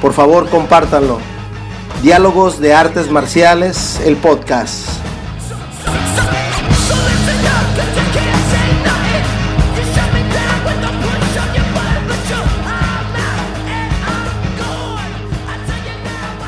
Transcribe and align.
Por 0.00 0.12
favor, 0.12 0.48
compártanlo. 0.48 1.18
Diálogos 2.02 2.60
de 2.60 2.72
Artes 2.72 3.10
Marciales, 3.10 4.00
el 4.04 4.16
podcast. 4.16 4.88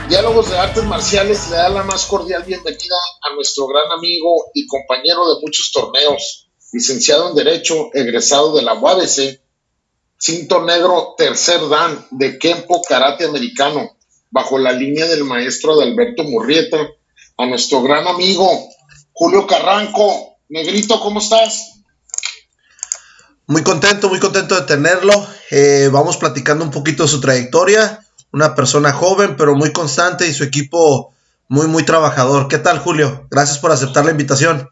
Diálogos 0.09 0.51
de 0.51 0.59
Artes 0.59 0.85
Marciales 0.85 1.51
le 1.51 1.57
da 1.57 1.69
la 1.71 1.83
más 1.83 2.05
cordial 2.07 2.45
bienvenida 2.45 2.97
a 3.29 3.35
nuestro 3.35 3.67
gran 3.67 3.91
amigo 3.91 4.51
y 4.55 4.67
compañero 4.67 5.35
de 5.35 5.41
muchos 5.41 5.73
torneos, 5.73 6.49
licenciado 6.73 7.31
en 7.31 7.35
Derecho, 7.35 7.91
egresado 7.95 8.55
de 8.55 8.63
la 8.63 8.75
UABC, 8.75 9.40
cinto 10.21 10.63
negro 10.65 11.15
tercer 11.17 11.61
dan 11.69 12.07
de 12.11 12.39
Kempo 12.39 12.83
Karate 12.87 13.25
Americano, 13.25 13.97
bajo 14.31 14.59
la 14.59 14.73
línea 14.73 15.07
del 15.07 15.25
maestro 15.25 15.73
Adalberto 15.73 16.25
Murrieta, 16.25 16.77
a 17.39 17.47
nuestro 17.47 17.83
gran 17.83 18.07
amigo 18.07 18.47
Julio 19.13 19.47
Carranco. 19.47 20.37
Negrito, 20.51 21.01
¿cómo 21.01 21.21
estás? 21.21 21.83
Muy 23.47 23.63
contento, 23.63 24.09
muy 24.09 24.21
contento 24.21 24.55
de 24.55 24.63
tenerlo. 24.63 25.13
Eh, 25.51 25.89
vamos 25.91 26.19
platicando 26.19 26.65
un 26.65 26.71
poquito 26.71 27.05
de 27.05 27.09
su 27.09 27.21
trayectoria. 27.21 28.05
Una 28.33 28.55
persona 28.55 28.93
joven, 28.93 29.37
pero 29.37 29.57
muy 29.57 29.73
constante 29.73 30.29
y 30.29 30.35
su 30.35 30.45
equipo 30.45 31.13
muy, 31.49 31.67
muy 31.67 31.85
trabajador. 31.85 32.47
¿Qué 32.47 32.59
tal, 32.59 32.79
Julio? 32.79 33.27
Gracias 33.31 33.59
por 33.59 33.73
aceptar 33.73 34.05
la 34.05 34.13
invitación. 34.13 34.71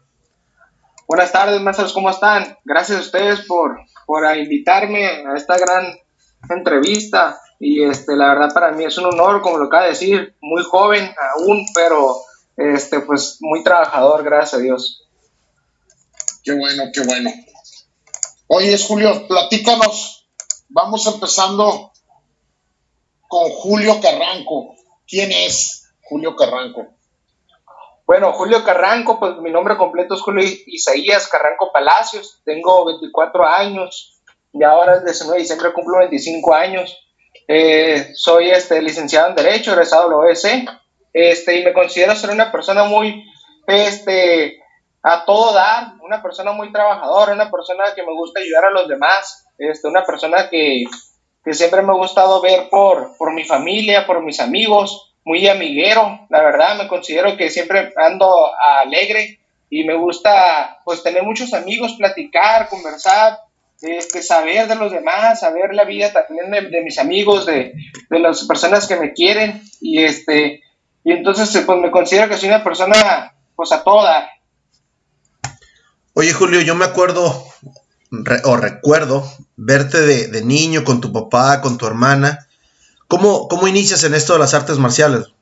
Buenas 1.09 1.31
tardes, 1.31 1.59
maestros, 1.59 1.91
¿cómo 1.91 2.11
están? 2.11 2.55
Gracias 2.63 2.99
a 2.99 3.01
ustedes 3.01 3.39
por, 3.47 3.79
por 4.05 4.37
invitarme 4.37 5.07
a 5.07 5.35
esta 5.35 5.57
gran 5.57 5.97
entrevista. 6.47 7.41
Y 7.59 7.81
este, 7.81 8.15
la 8.15 8.27
verdad 8.27 8.53
para 8.53 8.71
mí 8.73 8.83
es 8.83 8.95
un 8.99 9.05
honor, 9.05 9.41
como 9.41 9.57
lo 9.57 9.65
acaba 9.65 9.85
de 9.85 9.89
decir, 9.89 10.35
muy 10.39 10.61
joven 10.61 11.11
aún, 11.33 11.65
pero 11.73 12.15
este, 12.55 12.99
pues 12.99 13.39
muy 13.39 13.63
trabajador, 13.63 14.23
gracias 14.23 14.53
a 14.53 14.57
Dios. 14.61 15.09
Qué 16.43 16.53
bueno, 16.53 16.83
qué 16.93 17.01
bueno. 17.01 17.31
Oye, 18.45 18.77
Julio, 18.77 19.27
platícanos. 19.27 20.29
Vamos 20.67 21.07
empezando 21.07 21.91
con 23.27 23.49
Julio 23.49 23.99
Carranco. 23.99 24.75
¿Quién 25.07 25.31
es 25.31 25.89
Julio 26.03 26.35
Carranco? 26.35 26.98
Bueno, 28.09 28.33
Julio 28.33 28.63
Carranco, 28.63 29.19
pues 29.19 29.37
mi 29.37 29.51
nombre 29.51 29.77
completo 29.77 30.15
es 30.15 30.21
Julio 30.21 30.43
Isaías 30.65 31.27
Carranco 31.27 31.71
Palacios, 31.71 32.41
tengo 32.43 32.83
24 32.85 33.45
años 33.45 34.19
y 34.51 34.63
ahora 34.63 34.95
el 34.95 35.05
19 35.05 35.37
de 35.37 35.41
diciembre 35.43 35.73
cumplo 35.73 35.99
25 35.99 36.55
años. 36.55 37.07
Eh, 37.47 38.09
soy 38.15 38.49
este, 38.49 38.81
licenciado 38.81 39.29
en 39.29 39.35
Derecho, 39.35 39.73
egresado 39.73 40.05
de 40.05 40.09
la 40.09 40.15
OEC, 40.21 40.71
este, 41.13 41.59
y 41.59 41.63
me 41.63 41.71
considero 41.71 42.15
ser 42.15 42.31
una 42.31 42.51
persona 42.51 42.85
muy, 42.85 43.23
este, 43.67 44.59
a 45.03 45.23
todo 45.23 45.53
dar, 45.53 45.93
una 46.01 46.23
persona 46.23 46.51
muy 46.51 46.71
trabajadora, 46.71 47.33
una 47.33 47.51
persona 47.51 47.93
que 47.95 48.01
me 48.01 48.13
gusta 48.13 48.39
ayudar 48.39 48.65
a 48.65 48.71
los 48.71 48.87
demás, 48.87 49.45
este, 49.59 49.87
una 49.87 50.03
persona 50.03 50.49
que, 50.49 50.85
que 51.45 51.53
siempre 51.53 51.83
me 51.83 51.91
ha 51.91 51.97
gustado 51.97 52.41
ver 52.41 52.69
por, 52.71 53.15
por 53.17 53.35
mi 53.35 53.43
familia, 53.43 54.07
por 54.07 54.23
mis 54.23 54.39
amigos, 54.39 55.08
muy 55.29 55.47
amiguero, 55.47 56.25
la 56.31 56.41
verdad, 56.41 56.75
me 56.75 56.87
considero 56.87 57.37
que 57.37 57.51
siempre 57.51 57.93
ando 58.03 58.49
alegre 58.81 59.39
y 59.69 59.83
me 59.83 59.95
gusta 59.95 60.79
pues 60.83 61.03
tener 61.03 61.21
muchos 61.21 61.53
amigos, 61.53 61.97
platicar, 61.99 62.67
conversar, 62.67 63.37
este, 63.79 64.23
saber 64.23 64.67
de 64.67 64.73
los 64.73 64.91
demás, 64.91 65.41
saber 65.41 65.75
la 65.75 65.83
vida 65.83 66.11
también 66.11 66.49
de, 66.49 66.81
mis 66.81 66.97
amigos, 66.97 67.45
de, 67.45 67.75
las 68.09 68.43
personas 68.45 68.87
que 68.87 68.95
me 68.95 69.13
quieren 69.13 69.61
y 69.79 70.01
este 70.01 70.63
y 71.03 71.11
entonces 71.11 71.55
pues 71.63 71.77
me 71.77 71.91
considero 71.91 72.27
que 72.27 72.37
soy 72.37 72.49
una 72.49 72.63
persona 72.63 73.35
pues 73.55 73.71
a 73.71 73.83
toda. 73.83 74.31
Oye 76.15 76.33
Julio, 76.33 76.59
yo 76.61 76.73
me 76.73 76.85
acuerdo 76.85 77.45
o 78.45 78.57
recuerdo 78.57 79.31
verte 79.57 79.99
de, 80.01 80.41
niño 80.41 80.83
con 80.83 81.01
tu 81.01 81.13
papá, 81.13 81.61
con 81.61 81.77
tu 81.77 81.85
hermana. 81.85 82.47
¿Cómo, 83.09 83.47
¿Cómo 83.47 83.67
inicias 83.67 84.03
en 84.03 84.13
esto 84.13 84.33
de 84.33 84.39
las 84.39 84.53
artes 84.53 84.77
marciales? 84.77 85.33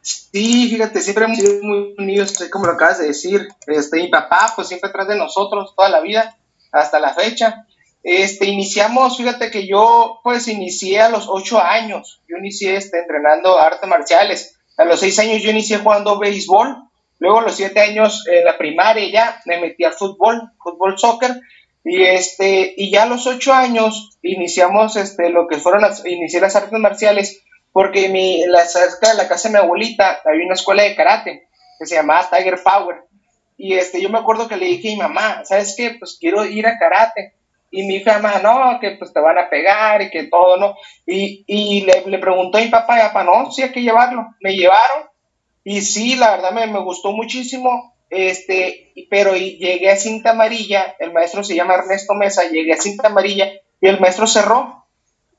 Sí, 0.00 0.70
fíjate, 0.70 1.02
siempre 1.02 1.26
hemos 1.26 1.36
sido 1.36 1.62
muy 1.62 1.94
unidos, 1.98 2.32
como 2.50 2.64
lo 2.64 2.72
acabas 2.72 3.00
de 3.00 3.08
decir. 3.08 3.48
Este, 3.66 4.00
mi 4.00 4.08
papá, 4.08 4.50
pues 4.56 4.66
siempre 4.66 4.88
atrás 4.88 5.08
de 5.08 5.18
nosotros 5.18 5.74
toda 5.76 5.90
la 5.90 6.00
vida 6.00 6.38
hasta 6.72 6.98
la 7.00 7.12
fecha. 7.12 7.66
Este, 8.02 8.46
iniciamos, 8.46 9.18
fíjate 9.18 9.50
que 9.50 9.68
yo 9.68 10.20
pues 10.24 10.48
inicié 10.48 11.02
a 11.02 11.10
los 11.10 11.26
ocho 11.28 11.62
años, 11.62 12.22
yo 12.26 12.38
inicié 12.38 12.76
este, 12.76 13.00
entrenando 13.00 13.60
artes 13.60 13.86
marciales. 13.86 14.58
A 14.78 14.86
los 14.86 15.00
seis 15.00 15.18
años 15.18 15.42
yo 15.42 15.50
inicié 15.50 15.78
jugando 15.78 16.18
béisbol, 16.18 16.82
luego 17.18 17.40
a 17.40 17.42
los 17.42 17.56
siete 17.56 17.80
años 17.80 18.24
en 18.26 18.46
la 18.46 18.56
primaria 18.56 19.12
ya 19.12 19.42
me 19.44 19.60
metí 19.60 19.84
al 19.84 19.92
fútbol, 19.92 20.40
fútbol 20.64 20.98
soccer, 20.98 21.42
y 21.84 22.02
este, 22.02 22.74
y 22.76 22.90
ya 22.90 23.04
a 23.04 23.06
los 23.06 23.26
ocho 23.26 23.52
años 23.52 24.18
iniciamos 24.22 24.96
este, 24.96 25.30
lo 25.30 25.48
que 25.48 25.58
fueron 25.58 25.82
las, 25.82 26.06
inicié 26.06 26.40
las 26.40 26.54
artes 26.54 26.78
marciales, 26.78 27.42
porque 27.72 28.08
mi, 28.08 28.44
la, 28.46 28.64
cerca 28.64 29.10
de 29.10 29.16
la 29.16 29.28
casa 29.28 29.48
de 29.48 29.54
mi 29.54 29.60
abuelita 29.60 30.20
había 30.24 30.44
una 30.44 30.54
escuela 30.54 30.84
de 30.84 30.94
karate 30.94 31.48
que 31.78 31.86
se 31.86 31.96
llamaba 31.96 32.28
Tiger 32.30 32.60
Power. 32.62 33.04
Y 33.56 33.74
este, 33.74 34.00
yo 34.00 34.10
me 34.10 34.18
acuerdo 34.18 34.48
que 34.48 34.56
le 34.56 34.66
dije 34.66 34.88
a 34.88 34.92
mi 34.92 34.98
mamá, 34.98 35.44
¿sabes 35.44 35.74
qué? 35.76 35.96
Pues 35.98 36.16
quiero 36.20 36.44
ir 36.44 36.66
a 36.66 36.78
karate. 36.78 37.34
Y 37.70 37.84
mi 37.84 37.96
hija, 37.96 38.18
mamá, 38.18 38.40
no, 38.42 38.80
que 38.80 38.92
pues 38.92 39.12
te 39.12 39.20
van 39.20 39.38
a 39.38 39.48
pegar 39.48 40.02
y 40.02 40.10
que 40.10 40.24
todo, 40.24 40.58
¿no? 40.58 40.76
Y, 41.06 41.44
y 41.46 41.80
le, 41.82 42.02
le, 42.06 42.18
preguntó 42.18 42.58
a 42.58 42.60
mi 42.60 42.68
papá, 42.68 42.98
y 42.98 43.02
papá, 43.02 43.24
no, 43.24 43.50
sí 43.50 43.62
hay 43.62 43.72
que 43.72 43.80
llevarlo. 43.80 44.26
Me 44.40 44.54
llevaron 44.54 45.08
y 45.64 45.80
sí, 45.82 46.16
la 46.16 46.32
verdad 46.32 46.52
me, 46.52 46.66
me 46.66 46.80
gustó 46.80 47.12
muchísimo, 47.12 47.91
este, 48.12 48.92
pero 49.10 49.34
y 49.36 49.56
llegué 49.58 49.90
a 49.90 49.96
cinta 49.96 50.30
amarilla, 50.30 50.94
el 50.98 51.12
maestro 51.12 51.42
se 51.42 51.54
llama 51.54 51.74
Ernesto 51.74 52.14
Mesa, 52.14 52.48
llegué 52.50 52.72
a 52.72 52.80
cinta 52.80 53.08
amarilla 53.08 53.50
y 53.80 53.88
el 53.88 53.98
maestro 53.98 54.26
cerró. 54.26 54.86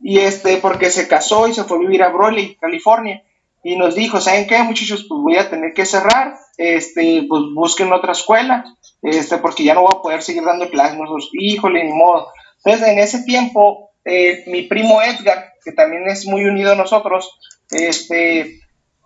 Y 0.01 0.19
este, 0.19 0.57
porque 0.57 0.89
se 0.89 1.07
casó 1.07 1.47
y 1.47 1.53
se 1.53 1.63
fue 1.63 1.77
a 1.77 1.79
vivir 1.79 2.03
a 2.03 2.09
Broly, 2.09 2.57
California 2.59 3.23
y 3.63 3.77
nos 3.77 3.95
dijo, 3.95 4.19
¿saben 4.19 4.45
qué, 4.45 4.61
muchachos? 4.61 5.05
Pues 5.07 5.21
voy 5.21 5.37
a 5.37 5.49
tener 5.49 5.73
que 5.73 5.85
cerrar, 5.85 6.35
este, 6.57 7.25
pues 7.29 7.43
busquen 7.55 7.93
otra 7.93 8.11
escuela, 8.11 8.65
este, 9.01 9.37
porque 9.37 9.63
ya 9.63 9.73
no 9.73 9.83
voy 9.83 9.91
a 9.95 10.01
poder 10.01 10.21
seguir 10.21 10.43
dando 10.43 10.69
clases, 10.69 10.97
nosotros, 10.97 11.29
híjole, 11.33 11.85
ni 11.85 11.93
modo. 11.93 12.27
Entonces, 12.57 12.89
en 12.89 12.99
ese 12.99 13.23
tiempo, 13.23 13.91
eh, 14.03 14.43
mi 14.47 14.63
primo 14.63 15.01
Edgar, 15.01 15.53
que 15.63 15.71
también 15.71 16.07
es 16.07 16.27
muy 16.27 16.43
unido 16.43 16.73
a 16.73 16.75
nosotros, 16.75 17.39
este, 17.71 18.59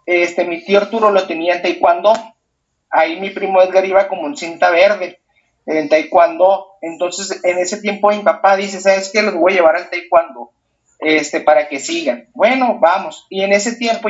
este, 0.08 0.46
mi 0.46 0.66
tío 0.66 0.80
Arturo 0.80 1.12
lo 1.12 1.28
tenía 1.28 1.56
en 1.56 1.62
taekwondo, 1.62 2.13
ahí 2.89 3.19
mi 3.19 3.30
primo 3.30 3.62
Edgar 3.62 3.86
iba 3.86 4.07
como 4.07 4.28
en 4.28 4.38
cinta 4.38 4.69
verde, 4.69 5.19
en 5.66 5.89
taekwondo, 5.89 6.78
entonces 6.81 7.44
en 7.44 7.57
ese 7.57 7.81
tiempo 7.81 8.10
mi 8.10 8.19
papá 8.19 8.56
dice, 8.56 8.80
¿sabes 8.80 9.10
qué? 9.12 9.22
Los 9.22 9.36
voy 9.36 9.54
a 9.54 9.56
llevar 9.56 9.75
al 9.75 9.89
taekwondo 9.89 10.51
este, 11.00 11.42
para 11.42 11.68
que 11.68 11.80
sigan. 11.80 12.28
Bueno, 12.34 12.80
vamos. 12.80 13.28
Y 13.30 13.42
en 13.42 13.54
ese 13.54 13.75
tiempo 13.75 14.10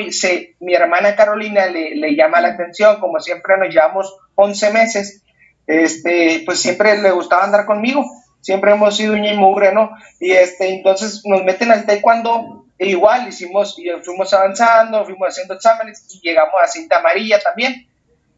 mi 0.59 0.73
hermana 0.73 1.15
Carolina 1.15 1.65
le, 1.67 2.15
llama 2.15 2.41
la 2.41 2.49
atención, 2.49 2.99
como 2.99 3.19
siempre 3.19 3.57
nos 3.57 3.73
llevamos 3.73 4.15
11 4.35 4.71
meses, 4.71 5.23
este, 5.65 6.43
pues 6.45 6.61
siempre 6.61 6.97
le 7.01 7.11
gustaba 7.11 7.43
andar 7.43 7.65
conmigo, 7.65 8.05
siempre 8.41 8.71
hemos 8.71 8.95
sido 8.95 9.13
uña 9.13 9.33
y 9.33 9.37
mugre, 9.37 9.73
¿no? 9.73 9.91
Y 10.19 10.31
este, 10.31 10.69
entonces 10.69 11.23
nos 11.25 11.43
meten 11.43 11.71
al 11.71 11.85
taekwondo, 11.85 12.65
e 12.79 12.89
igual 12.89 13.27
hicimos, 13.27 13.75
fuimos 14.03 14.33
avanzando, 14.33 15.03
fuimos 15.03 15.29
haciendo 15.29 15.55
exámenes 15.55 16.05
y 16.13 16.21
llegamos 16.21 16.53
a 16.61 16.67
cinta 16.67 16.99
amarilla 16.99 17.39
también. 17.39 17.87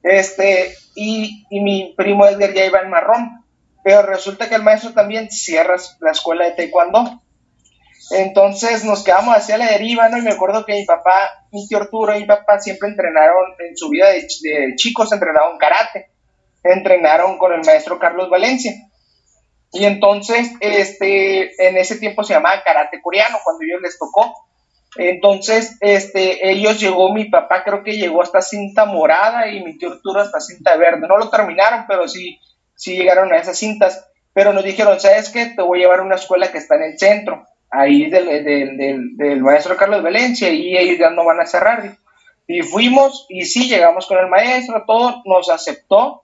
Este, 0.03 0.73
y, 0.95 1.45
mi 1.51 1.93
primo 1.97 2.25
Edgar 2.25 2.53
ya 2.53 2.65
iba 2.65 2.79
en 2.81 2.89
marrón, 2.89 3.45
pero 3.83 4.01
resulta 4.03 4.49
que 4.49 4.55
el 4.55 4.63
maestro 4.63 4.93
también 4.93 5.29
cierra 5.29 5.75
la 5.99 6.11
escuela 6.11 6.45
de 6.45 6.51
taekwondo 6.51 7.21
entonces 8.11 8.83
nos 8.85 9.03
quedamos 9.03 9.35
hacia 9.35 9.57
la 9.57 9.71
deriva, 9.71 10.09
¿no? 10.09 10.17
Y 10.17 10.21
me 10.21 10.31
acuerdo 10.31 10.65
que 10.65 10.73
mi 10.73 10.85
papá, 10.85 11.45
mi 11.51 11.67
tío 11.67 11.77
Arturo 11.77 12.15
y 12.15 12.21
mi 12.21 12.25
papá 12.25 12.59
siempre 12.59 12.89
entrenaron 12.89 13.53
en 13.59 13.77
su 13.77 13.89
vida 13.89 14.09
de, 14.09 14.25
chicos, 14.75 15.11
entrenaron 15.11 15.57
karate, 15.57 16.09
entrenaron 16.63 17.37
con 17.37 17.53
el 17.53 17.61
maestro 17.63 17.99
Carlos 17.99 18.29
Valencia. 18.29 18.73
Y 19.71 19.85
entonces, 19.85 20.51
este, 20.61 21.67
en 21.67 21.77
ese 21.77 21.97
tiempo 21.97 22.23
se 22.23 22.33
llamaba 22.33 22.63
karate 22.63 22.99
coreano, 23.01 23.37
cuando 23.43 23.63
ellos 23.63 23.81
les 23.81 23.99
tocó. 23.99 24.33
Entonces, 24.95 25.77
este, 25.81 26.49
ellos 26.51 26.79
llegó, 26.79 27.13
mi 27.13 27.25
papá 27.25 27.63
creo 27.63 27.83
que 27.83 27.97
llegó 27.97 28.21
hasta 28.21 28.41
cinta 28.41 28.85
morada 28.85 29.47
y 29.47 29.63
mi 29.63 29.77
tío 29.77 29.91
Arturo 29.91 30.21
hasta 30.21 30.39
cinta 30.39 30.75
verde. 30.77 31.07
No 31.07 31.17
lo 31.17 31.29
terminaron, 31.29 31.85
pero 31.87 32.07
sí, 32.07 32.39
sí 32.75 32.97
llegaron 32.97 33.31
a 33.31 33.37
esas 33.37 33.57
cintas. 33.57 34.07
Pero 34.33 34.53
nos 34.53 34.63
dijeron, 34.63 34.99
¿sabes 34.99 35.29
qué? 35.29 35.47
Te 35.47 35.61
voy 35.61 35.79
a 35.79 35.81
llevar 35.83 35.99
a 35.99 36.03
una 36.03 36.15
escuela 36.15 36.51
que 36.51 36.59
está 36.59 36.75
en 36.75 36.83
el 36.83 36.99
centro, 36.99 37.45
ahí 37.69 38.09
del, 38.09 38.43
del, 38.43 39.17
del, 39.17 39.41
maestro 39.41 39.75
Carlos 39.75 40.01
Valencia, 40.01 40.49
y 40.49 40.77
ellos 40.77 40.97
ya 40.97 41.09
no 41.09 41.25
van 41.25 41.39
a 41.39 41.45
cerrar. 41.45 41.97
Y 42.47 42.61
fuimos, 42.61 43.25
y 43.29 43.45
sí, 43.45 43.67
llegamos 43.67 44.07
con 44.07 44.17
el 44.17 44.27
maestro, 44.27 44.83
todo, 44.87 45.21
nos 45.25 45.49
aceptó, 45.49 46.23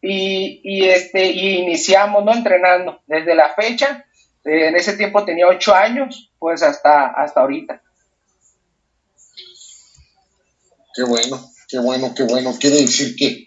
y, 0.00 0.60
y 0.62 0.88
este, 0.88 1.26
y 1.26 1.58
iniciamos, 1.58 2.24
¿no? 2.24 2.32
Entrenando 2.32 3.00
desde 3.06 3.34
la 3.34 3.50
fecha. 3.54 4.04
Eh, 4.44 4.68
en 4.68 4.76
ese 4.76 4.96
tiempo 4.96 5.24
tenía 5.24 5.46
ocho 5.48 5.74
años, 5.74 6.32
pues 6.38 6.62
hasta, 6.62 7.08
hasta 7.08 7.40
ahorita. 7.40 7.82
Qué 10.98 11.04
bueno, 11.04 11.52
qué 11.68 11.78
bueno, 11.78 12.12
qué 12.12 12.24
bueno. 12.24 12.56
Quiere 12.58 12.78
decir 12.78 13.14
que, 13.14 13.46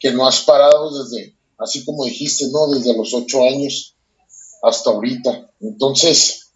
que 0.00 0.10
no 0.12 0.26
has 0.26 0.40
parado 0.40 1.04
desde, 1.04 1.34
así 1.58 1.84
como 1.84 2.06
dijiste, 2.06 2.46
¿no? 2.50 2.66
Desde 2.68 2.96
los 2.96 3.12
ocho 3.12 3.42
años 3.42 3.94
hasta 4.62 4.88
ahorita. 4.88 5.50
Entonces, 5.60 6.48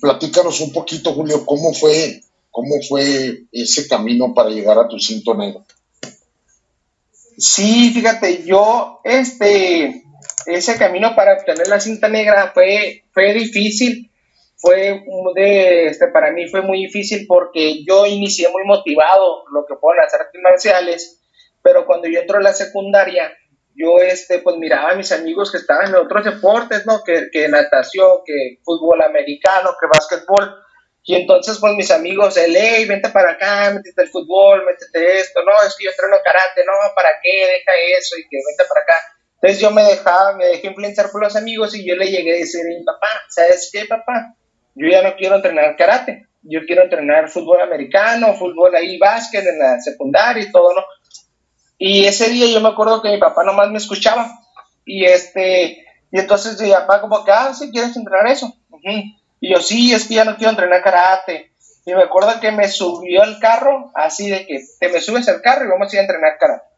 platícanos 0.00 0.58
un 0.62 0.72
poquito, 0.72 1.12
Julio, 1.12 1.44
cómo 1.44 1.74
fue, 1.74 2.22
cómo 2.50 2.76
fue 2.88 3.44
ese 3.52 3.86
camino 3.86 4.32
para 4.32 4.48
llegar 4.48 4.78
a 4.78 4.88
tu 4.88 4.98
cinto 4.98 5.34
negro. 5.34 5.66
Sí, 7.36 7.90
fíjate, 7.92 8.42
yo, 8.46 9.02
este, 9.04 10.02
ese 10.46 10.76
camino 10.78 11.14
para 11.14 11.34
obtener 11.34 11.68
la 11.68 11.78
cinta 11.78 12.08
negra 12.08 12.52
fue, 12.54 13.04
fue 13.12 13.34
difícil 13.34 14.07
fue 14.58 15.04
de, 15.36 15.86
este, 15.86 16.08
para 16.08 16.32
mí 16.32 16.48
fue 16.48 16.62
muy 16.62 16.86
difícil 16.86 17.26
porque 17.28 17.84
yo 17.84 18.06
inicié 18.06 18.48
muy 18.48 18.64
motivado 18.64 19.44
lo 19.52 19.64
que 19.64 19.76
fueron 19.76 20.04
las 20.04 20.12
artes 20.12 20.40
marciales, 20.42 21.20
pero 21.62 21.86
cuando 21.86 22.08
yo 22.08 22.20
entré 22.20 22.38
a 22.38 22.40
la 22.40 22.52
secundaria, 22.52 23.32
yo 23.76 23.98
este, 23.98 24.40
pues 24.40 24.56
miraba 24.56 24.90
a 24.90 24.96
mis 24.96 25.12
amigos 25.12 25.52
que 25.52 25.58
estaban 25.58 25.88
en 25.88 25.94
otros 25.94 26.24
deportes, 26.24 26.84
¿no? 26.86 27.04
Que, 27.04 27.28
que 27.30 27.48
natación, 27.48 28.22
que 28.26 28.58
fútbol 28.64 29.00
americano, 29.02 29.76
que 29.80 29.86
básquetbol. 29.86 30.56
Y 31.04 31.14
entonces, 31.14 31.58
pues 31.60 31.74
mis 31.74 31.90
amigos, 31.92 32.36
el, 32.36 32.54
hey, 32.56 32.84
vente 32.86 33.08
para 33.10 33.32
acá, 33.32 33.70
métete 33.70 34.02
el 34.02 34.08
fútbol, 34.08 34.64
métete 34.66 35.20
esto, 35.20 35.40
no, 35.44 35.52
es 35.64 35.74
que 35.76 35.84
yo 35.84 35.90
entreno 35.90 36.16
karate, 36.24 36.64
no, 36.66 36.72
¿para 36.96 37.10
qué? 37.22 37.46
Deja 37.46 37.72
eso 37.96 38.16
y 38.18 38.28
que 38.28 38.36
vente 38.44 38.64
para 38.68 38.82
acá. 38.82 38.94
Entonces 39.40 39.60
yo 39.60 39.70
me 39.70 39.84
dejaba, 39.84 40.36
me 40.36 40.46
dejé 40.46 40.66
influenciar 40.66 41.10
por 41.12 41.22
los 41.22 41.36
amigos 41.36 41.74
y 41.76 41.86
yo 41.86 41.94
le 41.94 42.10
llegué 42.10 42.32
a 42.32 42.38
decir 42.38 42.60
a 42.60 42.68
mi 42.68 42.84
papá, 42.84 43.06
¿sabes 43.28 43.70
qué, 43.72 43.84
papá? 43.86 44.34
Yo 44.78 44.88
ya 44.88 45.02
no 45.02 45.16
quiero 45.16 45.36
entrenar 45.36 45.76
karate, 45.76 46.26
yo 46.42 46.60
quiero 46.66 46.84
entrenar 46.84 47.28
fútbol 47.28 47.60
americano, 47.60 48.34
fútbol 48.34 48.74
ahí, 48.74 48.98
básquet 48.98 49.44
en 49.46 49.58
la 49.58 49.80
secundaria 49.80 50.42
y 50.42 50.52
todo, 50.52 50.74
¿no? 50.74 50.82
Y 51.76 52.04
ese 52.04 52.30
día 52.30 52.46
yo 52.46 52.60
me 52.60 52.68
acuerdo 52.68 53.02
que 53.02 53.10
mi 53.10 53.18
papá 53.18 53.44
nomás 53.44 53.70
me 53.70 53.78
escuchaba 53.78 54.30
y 54.84 55.04
este, 55.04 55.84
y 56.10 56.18
entonces 56.18 56.60
mi 56.60 56.70
papá 56.70 57.00
como 57.00 57.24
que, 57.24 57.32
ah, 57.32 57.52
sí, 57.52 57.70
¿quieres 57.70 57.96
entrenar 57.96 58.26
eso? 58.28 58.54
Y 59.40 59.52
yo, 59.52 59.60
sí, 59.60 59.92
es 59.92 60.08
que 60.08 60.14
ya 60.14 60.24
no 60.24 60.36
quiero 60.36 60.50
entrenar 60.50 60.82
karate. 60.82 61.52
Y 61.84 61.94
me 61.94 62.02
acuerdo 62.02 62.40
que 62.40 62.52
me 62.52 62.68
subió 62.68 63.22
el 63.22 63.38
carro, 63.38 63.90
así 63.94 64.28
de 64.28 64.46
que 64.46 64.60
te 64.78 64.88
me 64.88 65.00
subes 65.00 65.28
al 65.28 65.40
carro 65.40 65.64
y 65.64 65.68
vamos 65.68 65.92
a 65.92 65.96
ir 65.96 66.00
a 66.00 66.02
entrenar 66.02 66.38
karate 66.38 66.68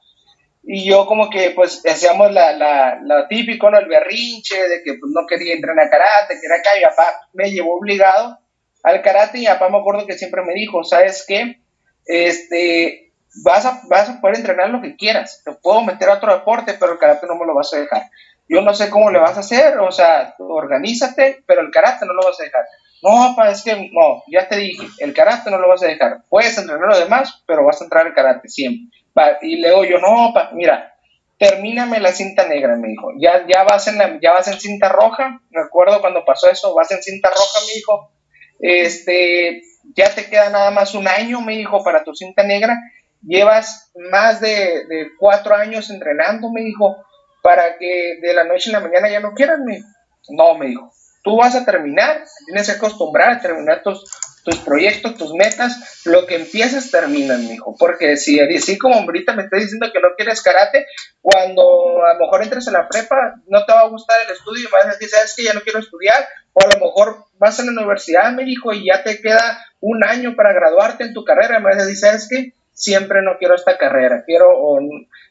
y 0.62 0.88
yo 0.88 1.06
como 1.06 1.30
que 1.30 1.50
pues 1.50 1.82
hacíamos 1.86 2.32
la, 2.32 2.52
la, 2.52 3.00
la 3.02 3.28
típico, 3.28 3.70
¿no? 3.70 3.78
El 3.78 3.86
berrinche 3.86 4.68
de 4.68 4.82
que 4.82 4.94
pues 4.94 5.12
no 5.14 5.26
quería 5.26 5.54
entrenar 5.54 5.90
karate, 5.90 6.38
que 6.40 6.46
era 6.46 6.56
acá, 6.56 6.70
y 6.78 6.82
papá 6.82 7.28
me 7.32 7.50
llevó 7.50 7.78
obligado 7.78 8.38
al 8.82 9.02
karate 9.02 9.38
y 9.38 9.46
papá 9.46 9.68
me 9.68 9.78
acuerdo 9.78 10.06
que 10.06 10.18
siempre 10.18 10.42
me 10.42 10.54
dijo, 10.54 10.84
¿sabes 10.84 11.24
qué? 11.26 11.60
Este, 12.06 13.12
vas 13.44 13.64
a, 13.66 13.82
vas 13.88 14.08
a 14.08 14.20
poder 14.20 14.36
entrenar 14.36 14.70
lo 14.70 14.80
que 14.80 14.96
quieras, 14.96 15.42
te 15.44 15.52
puedo 15.52 15.82
meter 15.82 16.08
a 16.08 16.14
otro 16.14 16.32
deporte, 16.32 16.74
pero 16.78 16.92
el 16.92 16.98
karate 16.98 17.26
no 17.26 17.36
me 17.36 17.46
lo 17.46 17.54
vas 17.54 17.72
a 17.74 17.78
dejar. 17.78 18.02
Yo 18.48 18.62
no 18.62 18.74
sé 18.74 18.90
cómo 18.90 19.10
le 19.10 19.20
vas 19.20 19.36
a 19.36 19.40
hacer, 19.40 19.78
o 19.78 19.92
sea, 19.92 20.34
organízate, 20.38 21.44
pero 21.46 21.60
el 21.60 21.70
karate 21.70 22.04
no 22.04 22.12
lo 22.12 22.24
vas 22.24 22.40
a 22.40 22.44
dejar. 22.44 22.64
No, 23.02 23.34
papá, 23.34 23.50
es 23.50 23.62
que 23.62 23.74
no, 23.92 24.22
ya 24.26 24.48
te 24.48 24.56
dije, 24.56 24.86
el 24.98 25.14
karate 25.14 25.50
no 25.50 25.58
lo 25.58 25.68
vas 25.68 25.82
a 25.82 25.86
dejar. 25.86 26.24
Puedes 26.28 26.58
entrenar 26.58 26.88
lo 26.88 26.98
demás, 26.98 27.42
pero 27.46 27.64
vas 27.64 27.80
a 27.80 27.84
entrar 27.84 28.06
al 28.06 28.14
karate 28.14 28.48
siempre. 28.48 28.99
Y 29.42 29.60
luego 29.60 29.84
yo, 29.84 29.98
no, 29.98 30.32
pa, 30.32 30.50
mira, 30.52 30.94
termíname 31.38 32.00
la 32.00 32.12
cinta 32.12 32.46
negra, 32.46 32.76
me 32.76 32.88
dijo. 32.88 33.08
Ya, 33.18 33.46
ya, 33.46 33.64
vas 33.64 33.86
en 33.88 33.98
la, 33.98 34.18
ya 34.20 34.32
vas 34.32 34.48
en 34.48 34.60
cinta 34.60 34.88
roja. 34.88 35.40
Me 35.50 35.62
acuerdo 35.62 36.00
cuando 36.00 36.24
pasó 36.24 36.50
eso, 36.50 36.74
vas 36.74 36.90
en 36.92 37.02
cinta 37.02 37.30
roja, 37.30 37.66
me 37.66 37.74
dijo. 37.74 38.12
Este, 38.58 39.62
ya 39.96 40.14
te 40.14 40.26
queda 40.26 40.50
nada 40.50 40.70
más 40.70 40.94
un 40.94 41.08
año, 41.08 41.40
me 41.40 41.56
dijo, 41.56 41.82
para 41.82 42.04
tu 42.04 42.14
cinta 42.14 42.42
negra. 42.42 42.78
Llevas 43.22 43.90
más 43.94 44.40
de, 44.40 45.08
cuatro 45.18 45.54
años 45.54 45.90
entrenando, 45.90 46.50
me 46.52 46.62
dijo, 46.62 46.96
para 47.42 47.78
que 47.78 48.18
de 48.20 48.32
la 48.34 48.44
noche 48.44 48.70
a 48.70 48.74
la 48.74 48.80
mañana 48.80 49.10
ya 49.10 49.20
no 49.20 49.32
quieran, 49.32 49.64
me 49.64 49.80
No, 50.28 50.56
me 50.56 50.66
dijo, 50.66 50.92
tú 51.22 51.36
vas 51.36 51.54
a 51.54 51.64
terminar, 51.64 52.22
tienes 52.46 52.66
que 52.66 52.76
acostumbrar 52.76 53.32
a 53.32 53.40
terminar 53.40 53.82
tus, 53.82 54.04
tus 54.44 54.56
proyectos, 54.58 55.16
tus 55.16 55.34
metas, 55.34 56.02
lo 56.04 56.26
que 56.26 56.36
empiezas 56.36 56.90
terminan, 56.90 57.46
mijo. 57.46 57.76
Porque 57.78 58.16
si 58.16 58.40
así 58.40 58.78
como 58.78 58.96
ahorita 58.96 59.34
me 59.34 59.42
estás 59.42 59.60
diciendo 59.60 59.90
que 59.92 60.00
no 60.00 60.08
quieres 60.16 60.42
karate, 60.42 60.86
cuando 61.20 62.04
a 62.04 62.14
lo 62.14 62.20
mejor 62.20 62.42
entres 62.42 62.66
a 62.68 62.72
la 62.72 62.88
prepa, 62.88 63.34
no 63.46 63.64
te 63.64 63.72
va 63.72 63.80
a 63.80 63.88
gustar 63.88 64.16
el 64.26 64.32
estudio 64.32 64.68
y 64.68 64.72
vas 64.72 64.86
a 64.86 64.98
decir, 64.98 65.08
que 65.36 65.44
ya 65.44 65.52
no 65.52 65.60
quiero 65.60 65.78
estudiar, 65.78 66.26
o 66.52 66.62
a 66.62 66.74
lo 66.74 66.86
mejor 66.86 67.24
vas 67.38 67.58
a 67.60 67.64
la 67.64 67.72
universidad, 67.72 68.32
me 68.32 68.44
dijo, 68.44 68.72
y 68.72 68.86
ya 68.86 69.02
te 69.02 69.20
queda 69.20 69.64
un 69.80 70.04
año 70.04 70.34
para 70.36 70.52
graduarte 70.52 71.04
en 71.04 71.14
tu 71.14 71.24
carrera, 71.24 71.58
y 71.58 71.62
me 71.62 71.74
vas 71.74 72.04
a 72.04 72.28
que 72.28 72.54
siempre 72.72 73.20
no 73.22 73.36
quiero 73.38 73.54
esta 73.54 73.76
carrera, 73.76 74.24
quiero, 74.24 74.48
o, 74.50 74.80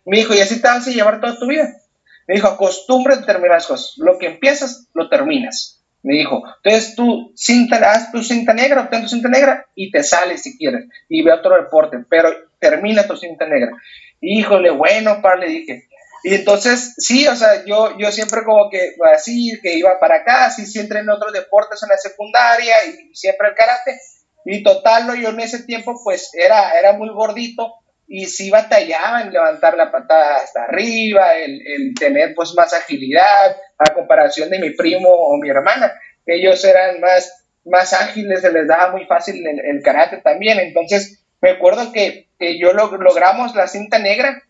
mi 0.06 0.20
hijo, 0.20 0.34
y 0.34 0.40
así 0.40 0.62
te 0.62 0.68
vas 0.68 0.88
a 0.88 0.92
llevar 0.92 1.20
toda 1.20 1.38
tu 1.38 1.48
vida. 1.48 1.68
Me 2.28 2.36
dijo, 2.36 2.48
acostúmbrate 2.48 3.24
a 3.24 3.26
terminar 3.26 3.56
las 3.56 3.66
cosas. 3.66 3.96
Lo 3.98 4.20
que 4.20 4.28
empiezas, 4.28 4.88
lo 4.94 5.10
terminas. 5.10 5.79
Me 6.02 6.16
dijo, 6.16 6.44
entonces 6.64 6.96
tú 6.96 7.34
cinta, 7.36 7.76
haz 7.92 8.12
tu 8.12 8.24
cinta 8.24 8.54
negra, 8.54 8.82
obtén 8.82 9.02
tu 9.02 9.10
cinta 9.10 9.28
negra 9.28 9.66
y 9.76 9.92
te 9.92 10.02
sales 10.02 10.42
si 10.42 10.58
quieres 10.58 10.86
y 11.10 11.24
ve 11.24 11.34
otro 11.34 11.56
deporte, 11.62 11.98
pero 12.10 12.30
termina 12.60 13.06
tu 13.06 13.18
cinta 13.18 13.46
negra. 13.48 13.72
Híjole, 14.22 14.70
bueno, 14.70 15.22
par, 15.22 15.40
le 15.40 15.48
dije. 15.48 15.90
Y 16.24 16.36
entonces, 16.36 16.96
sí, 16.98 17.28
o 17.28 17.36
sea, 17.36 17.66
yo, 17.66 17.98
yo 17.98 18.12
siempre 18.12 18.44
como 18.44 18.70
que 18.70 18.96
así, 19.14 19.58
que 19.62 19.76
iba 19.76 20.00
para 20.00 20.18
acá, 20.18 20.50
sí, 20.52 20.66
siempre 20.66 21.00
en 21.00 21.10
otros 21.10 21.32
deportes 21.34 21.82
en 21.84 21.90
la 21.90 21.98
secundaria 21.98 22.76
y 22.86 23.16
siempre 23.16 23.50
el 23.50 23.56
karate. 23.56 24.00
Y 24.46 24.64
total, 24.64 25.18
yo 25.22 25.30
en 25.30 25.40
ese 25.40 25.64
tiempo 25.64 26.00
pues 26.04 26.32
era, 26.34 26.78
era 26.78 26.94
muy 26.94 27.10
gordito 27.10 27.74
y 28.12 28.26
sí 28.26 28.50
batallaba 28.50 29.22
en 29.22 29.32
levantar 29.32 29.78
la 29.78 29.92
patada 29.92 30.38
hasta 30.38 30.64
arriba, 30.64 31.36
el, 31.36 31.62
el, 31.62 31.94
tener 31.94 32.34
pues 32.34 32.56
más 32.56 32.74
agilidad 32.74 33.56
a 33.78 33.94
comparación 33.94 34.50
de 34.50 34.58
mi 34.58 34.72
primo 34.72 35.10
o 35.10 35.38
mi 35.38 35.48
hermana. 35.48 35.94
Ellos 36.26 36.66
eran 36.66 37.00
más, 37.00 37.46
más 37.66 37.94
ágiles, 37.94 38.42
se 38.42 38.52
les 38.52 38.68
daba 38.68 38.92
muy 38.92 39.06
fácil 39.06 39.46
el, 39.46 39.84
karate 39.84 40.18
también. 40.18 40.60
Entonces 40.60 41.24
me 41.40 41.52
acuerdo 41.52 41.92
que, 41.94 42.30
que 42.40 42.58
yo 42.58 42.74
lo, 42.74 42.98
logramos 42.98 43.54
la 43.56 43.68
cinta 43.68 44.00
negra, 44.00 44.42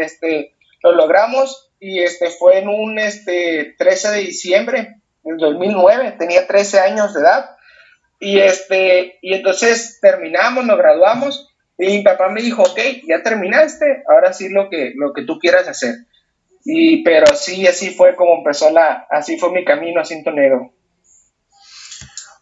este, 0.00 0.56
lo 0.82 0.90
logramos 0.90 1.70
y 1.78 2.02
este, 2.02 2.30
fue 2.30 2.58
en 2.58 2.68
un 2.68 2.98
este, 2.98 3.76
13 3.78 4.10
de 4.10 4.18
diciembre 4.18 4.96
del 5.22 5.36
2009, 5.36 6.16
tenía 6.18 6.48
13 6.48 6.80
años 6.80 7.14
de 7.14 7.20
edad. 7.20 7.50
Y, 8.18 8.40
este, 8.40 9.20
y 9.22 9.34
entonces 9.34 10.00
terminamos, 10.00 10.66
nos 10.66 10.78
graduamos 10.78 11.48
y 11.78 11.98
mi 11.98 12.02
papá 12.02 12.28
me 12.28 12.42
dijo, 12.42 12.62
ok, 12.62 12.80
ya 13.06 13.22
terminaste, 13.22 14.02
ahora 14.08 14.32
sí 14.32 14.48
lo 14.48 14.68
que, 14.68 14.92
lo 14.96 15.12
que 15.12 15.22
tú 15.22 15.38
quieras 15.38 15.68
hacer. 15.68 15.94
Y, 16.64 17.04
pero 17.04 17.26
sí, 17.36 17.66
así 17.68 17.90
fue 17.90 18.16
como 18.16 18.38
empezó 18.38 18.68
la, 18.70 19.06
así 19.10 19.38
fue 19.38 19.52
mi 19.52 19.64
camino 19.64 20.00
a 20.00 20.04
Cinto 20.04 20.32
Negro. 20.32 20.72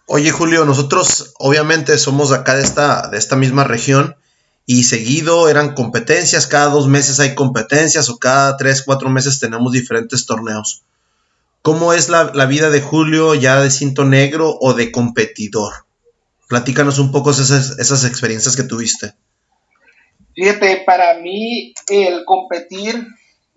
Oye, 0.06 0.30
Julio, 0.30 0.64
nosotros 0.64 1.34
obviamente 1.38 1.98
somos 1.98 2.32
acá 2.32 2.56
de 2.56 2.62
esta, 2.62 3.08
de 3.08 3.18
esta 3.18 3.36
misma 3.36 3.64
región 3.64 4.16
y 4.64 4.84
seguido 4.84 5.48
eran 5.50 5.74
competencias, 5.74 6.46
cada 6.46 6.70
dos 6.70 6.88
meses 6.88 7.20
hay 7.20 7.34
competencias 7.34 8.08
o 8.08 8.18
cada 8.18 8.56
tres, 8.56 8.82
cuatro 8.82 9.10
meses 9.10 9.38
tenemos 9.38 9.72
diferentes 9.72 10.24
torneos. 10.24 10.82
¿Cómo 11.60 11.92
es 11.92 12.08
la, 12.08 12.30
la 12.32 12.46
vida 12.46 12.70
de 12.70 12.80
Julio 12.80 13.34
ya 13.34 13.60
de 13.60 13.70
cinto 13.70 14.04
negro 14.04 14.56
o 14.60 14.72
de 14.72 14.92
competidor? 14.92 15.72
Platícanos 16.48 16.98
un 16.98 17.10
poco 17.12 17.32
esas, 17.32 17.78
esas 17.78 18.04
experiencias 18.04 18.56
que 18.56 18.62
tuviste. 18.62 19.14
Fíjate, 20.36 20.82
para 20.84 21.14
mí 21.14 21.72
el 21.88 22.26
competir 22.26 22.94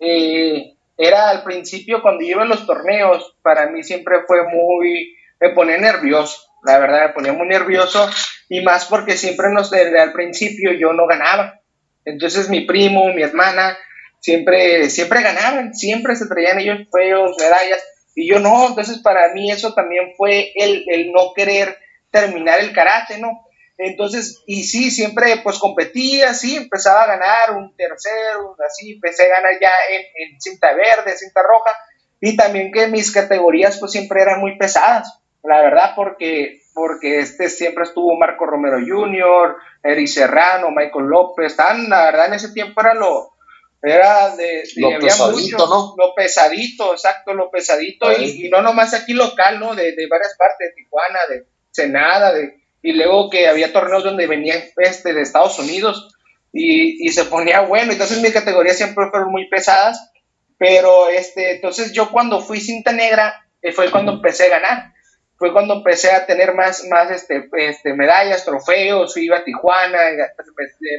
eh, 0.00 0.72
era 0.96 1.28
al 1.28 1.44
principio 1.44 2.00
cuando 2.00 2.24
iba 2.24 2.42
a 2.42 2.46
los 2.46 2.66
torneos, 2.66 3.36
para 3.42 3.68
mí 3.68 3.82
siempre 3.82 4.22
fue 4.26 4.48
muy, 4.48 5.14
me 5.38 5.50
ponía 5.50 5.76
nervioso, 5.76 6.40
la 6.64 6.78
verdad, 6.78 7.08
me 7.08 7.12
ponía 7.12 7.32
muy 7.34 7.46
nervioso 7.46 8.08
y 8.48 8.62
más 8.62 8.86
porque 8.86 9.18
siempre 9.18 9.48
nos, 9.52 9.70
desde 9.70 10.00
al 10.00 10.12
principio 10.12 10.72
yo 10.72 10.94
no 10.94 11.06
ganaba. 11.06 11.60
Entonces 12.06 12.48
mi 12.48 12.62
primo, 12.62 13.12
mi 13.12 13.22
hermana, 13.22 13.76
siempre, 14.20 14.88
siempre 14.88 15.20
ganaban, 15.20 15.74
siempre 15.74 16.16
se 16.16 16.28
traían 16.28 16.60
ellos 16.60 16.88
juegos, 16.90 17.36
medallas, 17.38 17.84
y 18.14 18.26
yo 18.26 18.40
no, 18.40 18.68
entonces 18.68 19.00
para 19.00 19.34
mí 19.34 19.52
eso 19.52 19.74
también 19.74 20.14
fue 20.16 20.50
el, 20.54 20.84
el 20.88 21.12
no 21.12 21.34
querer 21.36 21.76
terminar 22.10 22.58
el 22.60 22.72
karate, 22.72 23.18
¿no? 23.18 23.44
Entonces, 23.82 24.42
y 24.46 24.64
sí, 24.64 24.90
siempre 24.90 25.40
pues 25.42 25.58
competía, 25.58 26.34
sí, 26.34 26.54
empezaba 26.54 27.04
a 27.04 27.06
ganar 27.06 27.56
un 27.56 27.74
tercero, 27.74 28.54
así, 28.68 28.92
empecé 28.92 29.24
a 29.24 29.40
ganar 29.40 29.52
ya 29.58 29.70
en, 29.88 30.38
cinta 30.38 30.74
verde, 30.74 31.16
cinta 31.16 31.40
roja, 31.42 31.74
y 32.20 32.36
también 32.36 32.72
que 32.72 32.88
mis 32.88 33.10
categorías 33.10 33.78
pues 33.78 33.92
siempre 33.92 34.20
eran 34.20 34.38
muy 34.38 34.58
pesadas, 34.58 35.22
la 35.42 35.62
verdad, 35.62 35.92
porque, 35.96 36.60
porque 36.74 37.20
este 37.20 37.48
siempre 37.48 37.84
estuvo 37.84 38.18
Marco 38.18 38.44
Romero 38.44 38.76
Jr., 38.86 39.56
Eri 39.82 40.06
Serrano, 40.06 40.70
Michael 40.70 41.06
López, 41.06 41.56
tan, 41.56 41.88
la 41.88 42.04
verdad 42.04 42.26
en 42.26 42.34
ese 42.34 42.52
tiempo 42.52 42.82
era 42.82 42.92
lo, 42.92 43.32
era 43.80 44.36
de, 44.36 44.62
lo 44.76 44.98
pesadito, 44.98 45.66
¿no? 45.66 45.94
Lo 45.96 46.14
pesadito, 46.14 46.92
exacto, 46.92 47.32
lo 47.32 47.50
pesadito, 47.50 48.12
y, 48.12 48.44
y, 48.44 48.50
no 48.50 48.60
nomás 48.60 48.92
aquí 48.92 49.14
local, 49.14 49.58
¿no? 49.58 49.74
De, 49.74 49.92
de 49.96 50.06
varias 50.06 50.36
partes, 50.36 50.68
de 50.68 50.74
Tijuana, 50.74 51.18
de 51.30 51.46
Senada, 51.70 52.34
de 52.34 52.59
y 52.82 52.92
luego 52.92 53.30
que 53.30 53.46
había 53.46 53.72
torneos 53.72 54.04
donde 54.04 54.26
venían 54.26 54.60
este, 54.76 55.12
de 55.12 55.22
Estados 55.22 55.58
Unidos 55.58 56.14
y, 56.52 57.06
y, 57.06 57.10
se 57.12 57.24
ponía 57.24 57.60
bueno, 57.60 57.92
entonces 57.92 58.20
mis 58.20 58.32
categorías 58.32 58.76
siempre 58.76 59.08
fueron 59.10 59.30
muy 59.30 59.48
pesadas, 59.48 60.12
pero 60.58 61.08
este, 61.08 61.52
entonces 61.52 61.92
yo 61.92 62.10
cuando 62.10 62.40
fui 62.40 62.60
cinta 62.60 62.92
negra 62.92 63.46
eh, 63.62 63.72
fue 63.72 63.90
cuando 63.90 64.12
empecé 64.12 64.46
a 64.46 64.58
ganar, 64.58 64.92
fue 65.36 65.52
cuando 65.52 65.74
empecé 65.74 66.10
a 66.10 66.26
tener 66.26 66.54
más, 66.54 66.84
más 66.90 67.10
este, 67.10 67.48
este, 67.58 67.94
medallas, 67.94 68.44
trofeos, 68.44 69.16
iba 69.16 69.38
a 69.38 69.44
Tijuana, 69.44 69.98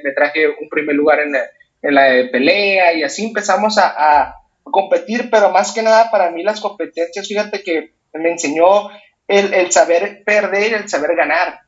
me, 0.03 0.11
traje 0.13 0.47
un 0.47 0.69
primer 0.69 0.95
lugar 0.95 1.19
en 1.19 1.33
la, 1.33 1.41
en 1.81 1.95
la, 1.95 2.31
pelea 2.31 2.93
y 2.93 3.03
así 3.03 3.25
empezamos 3.25 3.77
a, 3.77 3.93
a 3.97 4.35
competir, 4.63 5.29
pero 5.29 5.51
más 5.51 5.73
que 5.73 5.81
nada 5.81 6.09
para 6.11 6.31
mí 6.31 6.43
las 6.43 6.61
competencias, 6.61 7.27
fíjate 7.27 7.61
que 7.61 7.93
me 8.13 8.31
enseñó 8.31 8.89
el, 9.27 9.53
el, 9.53 9.71
saber 9.71 10.23
perder, 10.25 10.73
el 10.73 10.89
saber 10.89 11.15
ganar. 11.15 11.59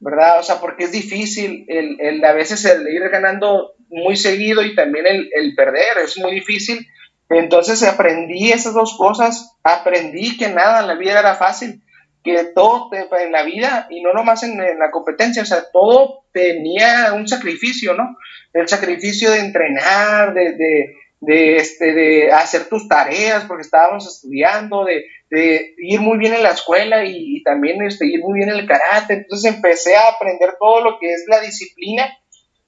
¿Verdad? 0.00 0.40
O 0.40 0.42
sea, 0.42 0.56
porque 0.60 0.84
es 0.84 0.92
difícil 0.92 1.64
el, 1.68 2.00
el 2.00 2.24
a 2.24 2.32
veces 2.32 2.64
el 2.64 2.88
ir 2.88 3.08
ganando 3.10 3.74
muy 3.88 4.16
seguido 4.16 4.62
y 4.62 4.74
también 4.74 5.06
el, 5.06 5.30
el, 5.32 5.54
perder, 5.54 5.98
es 6.02 6.18
muy 6.18 6.32
difícil. 6.32 6.86
Entonces 7.28 7.82
aprendí 7.82 8.50
esas 8.50 8.74
dos 8.74 8.96
cosas, 8.96 9.56
aprendí 9.62 10.36
que 10.36 10.48
nada 10.48 10.80
en 10.80 10.88
la 10.88 10.94
vida 10.94 11.20
era 11.20 11.34
fácil, 11.34 11.82
que 12.24 12.44
todo 12.54 12.90
en 12.92 13.32
la 13.32 13.44
vida, 13.44 13.86
y 13.88 14.02
no 14.02 14.12
nomás 14.12 14.42
en, 14.42 14.60
en 14.60 14.78
la 14.78 14.90
competencia, 14.90 15.42
o 15.42 15.46
sea, 15.46 15.64
todo 15.72 16.24
tenía 16.32 17.12
un 17.12 17.28
sacrificio, 17.28 17.94
¿no? 17.94 18.16
El 18.52 18.66
sacrificio 18.68 19.30
de 19.30 19.38
entrenar, 19.38 20.34
de, 20.34 20.52
de 20.56 20.96
de, 21.20 21.56
este, 21.56 21.92
de 21.92 22.32
hacer 22.32 22.68
tus 22.68 22.88
tareas 22.88 23.44
porque 23.44 23.62
estábamos 23.62 24.06
estudiando, 24.06 24.84
de, 24.84 25.04
de 25.30 25.74
ir 25.78 26.00
muy 26.00 26.18
bien 26.18 26.34
en 26.34 26.42
la 26.42 26.50
escuela 26.50 27.04
y, 27.04 27.42
también 27.44 27.80
este, 27.82 28.06
ir 28.06 28.20
muy 28.20 28.38
bien 28.38 28.50
en 28.50 28.56
el 28.56 28.66
karate. 28.66 29.14
Entonces 29.14 29.54
empecé 29.54 29.96
a 29.96 30.08
aprender 30.08 30.56
todo 30.58 30.82
lo 30.82 30.98
que 30.98 31.12
es 31.12 31.24
la 31.28 31.40
disciplina 31.40 32.18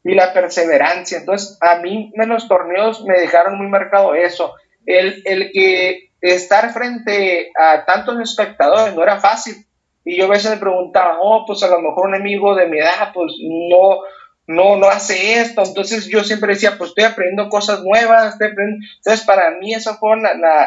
y 0.04 0.14
la 0.14 0.32
perseverancia. 0.32 1.18
Entonces 1.18 1.58
a 1.60 1.76
mí 1.80 2.12
en 2.14 2.28
los 2.28 2.48
torneos 2.48 3.04
me 3.04 3.18
dejaron 3.18 3.58
muy 3.58 3.66
marcado 3.66 4.14
eso. 4.14 4.54
El, 4.86 5.22
el 5.24 5.50
que 5.52 6.10
estar 6.20 6.72
frente 6.72 7.50
a 7.58 7.84
tantos 7.84 8.20
espectadores 8.20 8.94
no 8.94 9.02
era 9.02 9.20
fácil. 9.20 9.56
Y 10.04 10.16
yo 10.16 10.26
a 10.26 10.30
veces 10.30 10.52
me 10.52 10.56
preguntaba, 10.56 11.18
oh, 11.20 11.44
pues 11.46 11.62
a 11.64 11.68
lo 11.68 11.80
mejor 11.80 12.08
un 12.08 12.14
amigo 12.14 12.54
de 12.54 12.66
mi 12.66 12.78
edad, 12.78 13.12
pues 13.12 13.32
no, 13.40 14.00
no, 14.46 14.76
no 14.76 14.88
hace 14.88 15.40
esto. 15.40 15.62
Entonces 15.64 16.06
yo 16.06 16.22
siempre 16.22 16.54
decía, 16.54 16.76
pues 16.78 16.90
estoy 16.90 17.04
aprendiendo 17.04 17.48
cosas 17.48 17.82
nuevas, 17.82 18.34
estoy 18.34 18.48
aprendiendo. 18.48 18.86
Entonces 18.98 19.26
para 19.26 19.50
mí 19.58 19.74
esas 19.74 19.98
fueron 19.98 20.22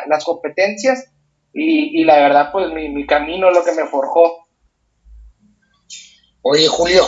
las 0.08 0.26
competencias 0.26 1.10
y, 1.58 2.04
la 2.04 2.18
verdad, 2.18 2.50
pues 2.52 2.72
mi, 2.74 2.90
mi 2.90 3.08
camino 3.08 3.50
es 3.50 3.56
lo 3.56 3.64
que 3.64 3.72
me 3.72 3.88
forjó. 3.88 4.46
Oye, 6.42 6.68
Julio, 6.68 7.06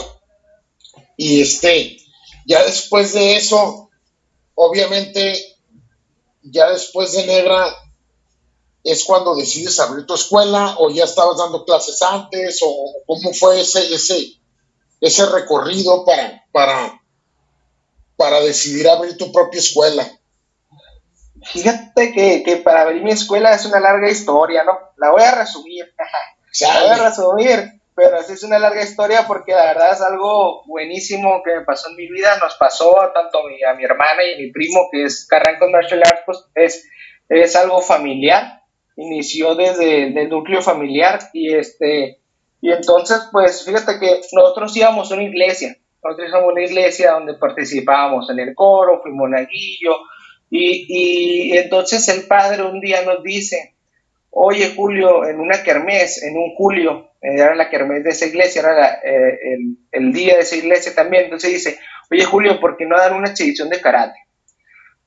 y 1.17 1.41
este, 1.41 1.97
ya 2.45 2.63
después 2.63 3.13
de 3.13 3.35
eso, 3.35 3.89
obviamente, 4.55 5.35
ya 6.43 6.71
después 6.71 7.11
de 7.11 7.25
Negra, 7.25 7.75
es 8.85 9.03
cuando 9.03 9.35
decides 9.35 9.79
abrir 9.81 10.05
tu 10.05 10.13
escuela 10.13 10.75
o 10.79 10.89
ya 10.89 11.03
estabas 11.03 11.37
dando 11.37 11.65
clases 11.65 12.01
antes 12.01 12.59
o 12.65 12.93
cómo 13.05 13.33
fue 13.33 13.59
ese, 13.59 13.93
ese, 13.93 14.39
ese 15.01 15.25
recorrido 15.25 16.05
para, 16.05 16.45
para, 16.53 17.01
para 18.15 18.39
decidir 18.39 18.87
abrir 18.87 19.17
tu 19.17 19.29
propia 19.33 19.59
escuela? 19.59 20.16
Fíjate 21.43 22.11
que, 22.11 22.43
que, 22.43 22.57
para 22.57 22.81
abrir 22.81 23.03
mi 23.03 23.11
escuela 23.11 23.53
es 23.53 23.65
una 23.65 23.79
larga 23.79 24.09
historia, 24.09 24.63
¿no? 24.63 24.77
La 24.97 25.11
voy 25.11 25.23
a 25.23 25.35
resumir. 25.35 25.85
La 26.61 26.79
voy 26.81 26.89
a 26.89 27.09
resumir, 27.09 27.81
pero 27.93 28.23
sí 28.23 28.33
es 28.33 28.43
una 28.43 28.57
larga 28.57 28.81
historia 28.81 29.27
porque 29.27 29.51
la 29.51 29.65
verdad 29.65 29.93
es 29.93 30.01
algo 30.01 30.63
buenísimo 30.65 31.43
que 31.45 31.55
me 31.55 31.65
pasó 31.65 31.89
en 31.89 31.97
mi 31.97 32.09
vida. 32.09 32.35
Nos 32.41 32.55
pasó 32.55 32.91
tanto 33.13 33.39
a 33.39 33.47
mi, 33.47 33.63
a 33.63 33.75
mi 33.75 33.83
hermana 33.83 34.23
y 34.23 34.33
a 34.33 34.37
mi 34.37 34.51
primo, 34.51 34.87
que 34.91 35.03
es 35.03 35.27
Carranco 35.27 35.69
Martial 35.69 36.01
Arts, 36.03 36.23
pues 36.25 36.45
es, 36.55 36.89
es 37.29 37.55
algo 37.55 37.81
familiar. 37.81 38.63
Inició 38.95 39.53
desde 39.53 40.19
el 40.19 40.29
núcleo 40.29 40.63
familiar 40.63 41.19
y 41.31 41.53
este 41.53 42.19
y 42.61 42.71
entonces, 42.71 43.29
pues 43.31 43.63
fíjate 43.65 43.99
que 43.99 44.21
nosotros 44.33 44.75
íbamos 44.75 45.11
a 45.11 45.13
una 45.13 45.23
iglesia, 45.23 45.77
nosotros 46.03 46.29
íbamos 46.29 46.49
a 46.49 46.51
una 46.53 46.63
iglesia 46.63 47.11
donde 47.11 47.35
participábamos 47.35 48.29
en 48.29 48.39
el 48.39 48.55
coro, 48.55 48.99
fuimos 49.01 49.29
monaguillo, 49.29 49.95
y, 50.49 51.57
entonces 51.57 52.07
el 52.09 52.25
padre 52.27 52.63
un 52.63 52.79
día 52.79 53.01
nos 53.03 53.23
dice, 53.23 53.75
oye 54.29 54.73
Julio, 54.75 55.27
en 55.27 55.39
una 55.39 55.63
kermés, 55.63 56.23
en 56.23 56.37
un 56.37 56.55
julio, 56.55 57.11
eh, 57.21 57.35
era 57.35 57.55
la 57.55 57.69
kermés 57.69 58.03
de 58.03 58.11
esa 58.11 58.25
iglesia, 58.25 58.61
era 58.61 59.01
eh, 59.03 59.37
el, 59.91 60.13
día 60.13 60.35
de 60.35 60.41
esa 60.41 60.55
iglesia 60.55 60.95
también, 60.95 61.25
entonces 61.25 61.51
dice, 61.51 61.79
oye 62.11 62.23
Julio, 62.23 62.59
¿por 62.59 62.77
qué 62.77 62.85
no 62.85 62.97
dar 62.97 63.13
una 63.13 63.29
exhibición 63.29 63.69
de 63.69 63.81
karate? 63.81 64.19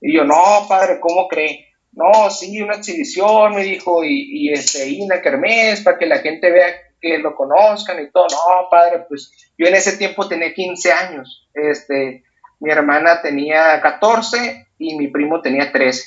Y 0.01 0.17
yo, 0.17 0.25
no, 0.25 0.67
padre, 0.69 0.99
¿cómo 1.01 1.29
cree? 1.29 1.67
No, 1.93 2.31
sí, 2.31 2.61
una 2.63 2.77
exhibición, 2.77 3.55
me 3.55 3.65
dijo, 3.65 4.05
y, 4.05 4.49
y, 4.49 4.53
este, 4.53 4.89
y 4.89 5.03
una 5.03 5.21
kermés 5.21 5.81
para 5.83 5.99
que 5.99 6.07
la 6.07 6.19
gente 6.19 6.51
vea 6.51 6.73
que 7.01 7.19
lo 7.19 7.35
conozcan 7.35 8.03
y 8.03 8.11
todo. 8.11 8.27
No, 8.31 8.69
padre, 8.71 9.05
pues 9.09 9.33
yo 9.59 9.67
en 9.67 9.75
ese 9.75 9.97
tiempo 9.97 10.29
tenía 10.29 10.53
15 10.53 10.93
años. 10.93 11.49
Este, 11.55 12.25
mi 12.61 12.71
hermana 12.71 13.21
tenía 13.23 13.81
14 13.81 14.67
y 14.81 14.97
mi 14.97 15.07
primo 15.07 15.41
tenía 15.41 15.71
13. 15.71 16.03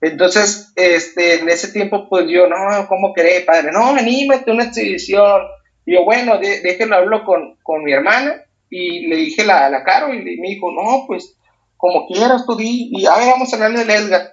Entonces, 0.00 0.72
este, 0.76 1.40
en 1.40 1.48
ese 1.48 1.68
tiempo, 1.72 2.08
pues 2.08 2.26
yo, 2.28 2.46
no, 2.46 2.56
¿cómo 2.88 3.12
cree, 3.12 3.42
padre? 3.42 3.70
No, 3.70 3.90
anímate 3.90 4.50
una 4.50 4.64
exhibición. 4.64 5.42
Yo, 5.84 6.04
bueno, 6.04 6.38
déjenlo 6.38 6.96
hablo 6.96 7.24
con, 7.24 7.58
con, 7.62 7.84
mi 7.84 7.92
hermana. 7.92 8.42
Y 8.70 9.06
le 9.08 9.16
dije 9.16 9.44
la, 9.44 9.68
la 9.68 9.84
Caro 9.84 10.14
y 10.14 10.18
me 10.18 10.48
dijo, 10.48 10.72
no, 10.72 11.04
pues, 11.06 11.36
como 11.76 12.06
quieras 12.06 12.46
tú 12.46 12.56
di. 12.56 12.90
Y 12.90 13.04
a 13.04 13.10
vamos 13.10 13.52
a 13.52 13.56
hablarle 13.56 13.84
de 13.84 13.94
Edgar. 13.94 14.32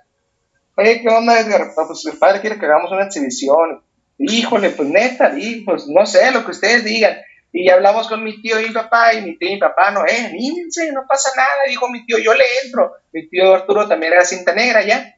Oye, 0.77 1.01
¿qué 1.01 1.09
onda, 1.09 1.39
Edgar? 1.39 1.71
Pues 1.75 2.05
el 2.05 2.17
padre 2.17 2.39
quiere 2.39 2.57
que 2.57 2.65
hagamos 2.65 2.91
una 2.91 3.03
exhibición 3.03 3.81
híjole, 4.19 4.71
pues 4.71 4.89
neta, 4.89 5.33
y 5.37 5.61
pues 5.61 5.87
no 5.87 6.05
sé, 6.05 6.31
lo 6.31 6.45
que 6.45 6.51
ustedes 6.51 6.83
digan. 6.83 7.17
Y 7.51 7.69
hablamos 7.69 8.07
con 8.07 8.23
mi 8.23 8.41
tío 8.41 8.59
y 8.59 8.67
mi 8.67 8.73
papá, 8.73 9.13
y 9.13 9.21
mi 9.21 9.37
tío 9.37 9.49
y 9.49 9.53
mi 9.53 9.59
papá, 9.59 9.89
no, 9.91 10.05
eh, 10.05 10.27
anímense, 10.27 10.91
no 10.91 11.05
pasa 11.07 11.31
nada, 11.35 11.63
dijo 11.67 11.89
mi 11.89 12.05
tío, 12.05 12.19
yo 12.19 12.33
le 12.33 12.43
entro. 12.63 12.93
Mi 13.11 13.27
tío 13.27 13.55
Arturo 13.55 13.87
también 13.87 14.13
era 14.13 14.23
cinta 14.23 14.53
negra 14.53 14.85
ya. 14.85 15.15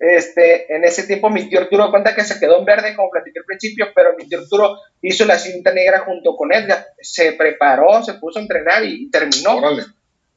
Este, 0.00 0.74
en 0.74 0.84
ese 0.84 1.04
tiempo 1.04 1.30
mi 1.30 1.48
tío 1.48 1.60
Arturo 1.60 1.90
cuenta 1.90 2.14
que 2.14 2.24
se 2.24 2.40
quedó 2.40 2.58
en 2.58 2.64
verde, 2.64 2.96
como 2.96 3.10
platiqué 3.10 3.40
al 3.40 3.44
principio, 3.44 3.86
pero 3.94 4.16
mi 4.16 4.26
tío 4.26 4.40
Arturo 4.40 4.78
hizo 5.02 5.24
la 5.26 5.38
cinta 5.38 5.72
negra 5.72 6.00
junto 6.00 6.34
con 6.34 6.52
Edgar, 6.52 6.86
se 7.00 7.32
preparó, 7.32 8.02
se 8.02 8.14
puso 8.14 8.38
a 8.38 8.42
entrenar 8.42 8.82
y, 8.84 9.10
terminó. 9.10 9.60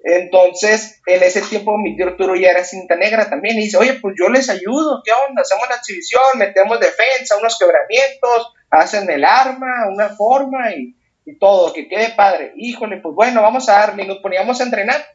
Entonces, 0.01 1.01
en 1.05 1.23
ese 1.23 1.41
tiempo 1.41 1.77
mi 1.77 1.95
tío 1.95 2.07
Arturo 2.07 2.35
ya 2.35 2.49
era 2.49 2.63
cinta 2.63 2.95
negra 2.95 3.29
también 3.29 3.57
y 3.57 3.63
dice, 3.63 3.77
oye, 3.77 3.93
pues 3.93 4.15
yo 4.17 4.29
les 4.29 4.49
ayudo, 4.49 5.01
¿qué 5.03 5.11
onda? 5.11 5.41
Hacemos 5.41 5.67
la 5.69 5.77
exhibición, 5.77 6.21
metemos 6.37 6.79
defensa, 6.79 7.37
unos 7.37 7.57
quebramientos, 7.57 8.53
hacen 8.69 9.09
el 9.09 9.25
arma, 9.25 9.87
una 9.89 10.09
forma 10.09 10.71
y, 10.73 10.95
todo, 11.37 11.73
que 11.73 11.87
quede 11.87 12.09
padre. 12.09 12.53
Híjole, 12.55 12.97
pues 12.97 13.13
bueno, 13.13 13.41
vamos 13.41 13.69
a 13.69 13.73
darle, 13.73 14.03
y 14.03 14.07
nos 14.07 14.19
poníamos 14.19 14.59
a 14.59 14.63
entrenar. 14.63 15.05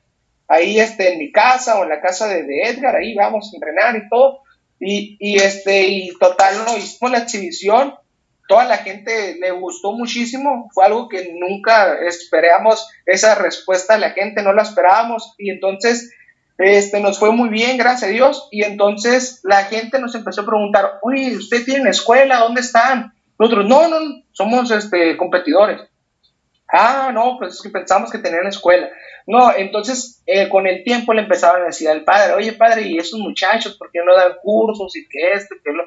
Ahí 0.47 0.78
este, 0.78 1.12
en 1.14 1.18
mi 1.18 1.33
casa 1.33 1.78
o 1.78 1.85
en 1.85 1.88
la 1.88 2.00
casa 2.00 2.28
de, 2.28 2.44
Edgar, 2.64 2.97
ahí 2.97 3.14
vamos 3.14 3.50
a 3.50 3.56
entrenar 3.56 3.97
y 3.97 4.09
todo. 4.09 4.40
Y, 4.78 5.16
y 5.18 5.37
este, 5.37 5.87
y 5.87 6.11
total, 6.18 6.54
no, 6.66 6.76
hicimos 6.76 7.11
la 7.11 7.18
exhibición 7.18 7.94
toda 8.49 8.64
la 8.64 8.78
gente 8.78 9.37
le 9.40 9.50
gustó 9.52 9.92
muchísimo, 9.92 10.68
fue 10.73 10.85
algo 10.85 11.09
que 11.09 11.33
nunca 11.33 11.94
esperábamos 12.06 12.87
esa 13.06 13.35
respuesta 13.37 13.94
de 13.94 14.00
la 14.00 14.11
gente, 14.11 14.42
no 14.42 14.52
la 14.52 14.62
esperábamos 14.62 15.35
y 15.38 15.50
entonces 15.50 16.12
este, 16.59 17.00
nos 17.00 17.18
fue 17.18 17.33
muy 17.33 17.49
bien, 17.49 17.78
gracias 17.78 18.11
a 18.11 18.12
Dios, 18.12 18.49
y 18.52 18.62
entonces 18.62 19.40
la 19.42 19.64
gente 19.64 19.99
nos 19.99 20.14
empezó 20.14 20.42
a 20.42 20.47
preguntar, 20.47 20.99
oye, 21.02 21.37
¿usted 21.37 21.64
tiene 21.64 21.90
escuela? 21.90 22.38
¿Dónde 22.38 22.61
están? 22.61 23.12
Nosotros, 23.38 23.66
no, 23.66 23.88
no, 23.88 23.97
somos 24.30 24.71
este, 24.71 25.16
competidores. 25.16 25.80
Ah, 26.68 27.11
no, 27.12 27.37
pues 27.38 27.54
es 27.54 27.62
que 27.62 27.71
pensamos 27.71 28.11
que 28.11 28.18
tenían 28.18 28.47
escuela. 28.47 28.90
No, 29.26 29.54
entonces 29.54 30.23
eh, 30.26 30.49
con 30.49 30.66
el 30.66 30.85
tiempo 30.85 31.12
le 31.12 31.23
empezaban 31.23 31.62
a 31.62 31.66
decir 31.66 31.88
al 31.88 32.04
padre, 32.04 32.35
oye 32.35 32.52
padre, 32.52 32.83
¿y 32.83 32.99
esos 32.99 33.21
muchachos 33.21 33.76
por 33.76 33.90
qué 33.90 34.00
no 34.04 34.14
dan 34.14 34.35
cursos 34.42 34.94
y 34.97 35.06
qué 35.09 35.33
esto, 35.33 35.54
qué 35.62 35.73
lo? 35.73 35.85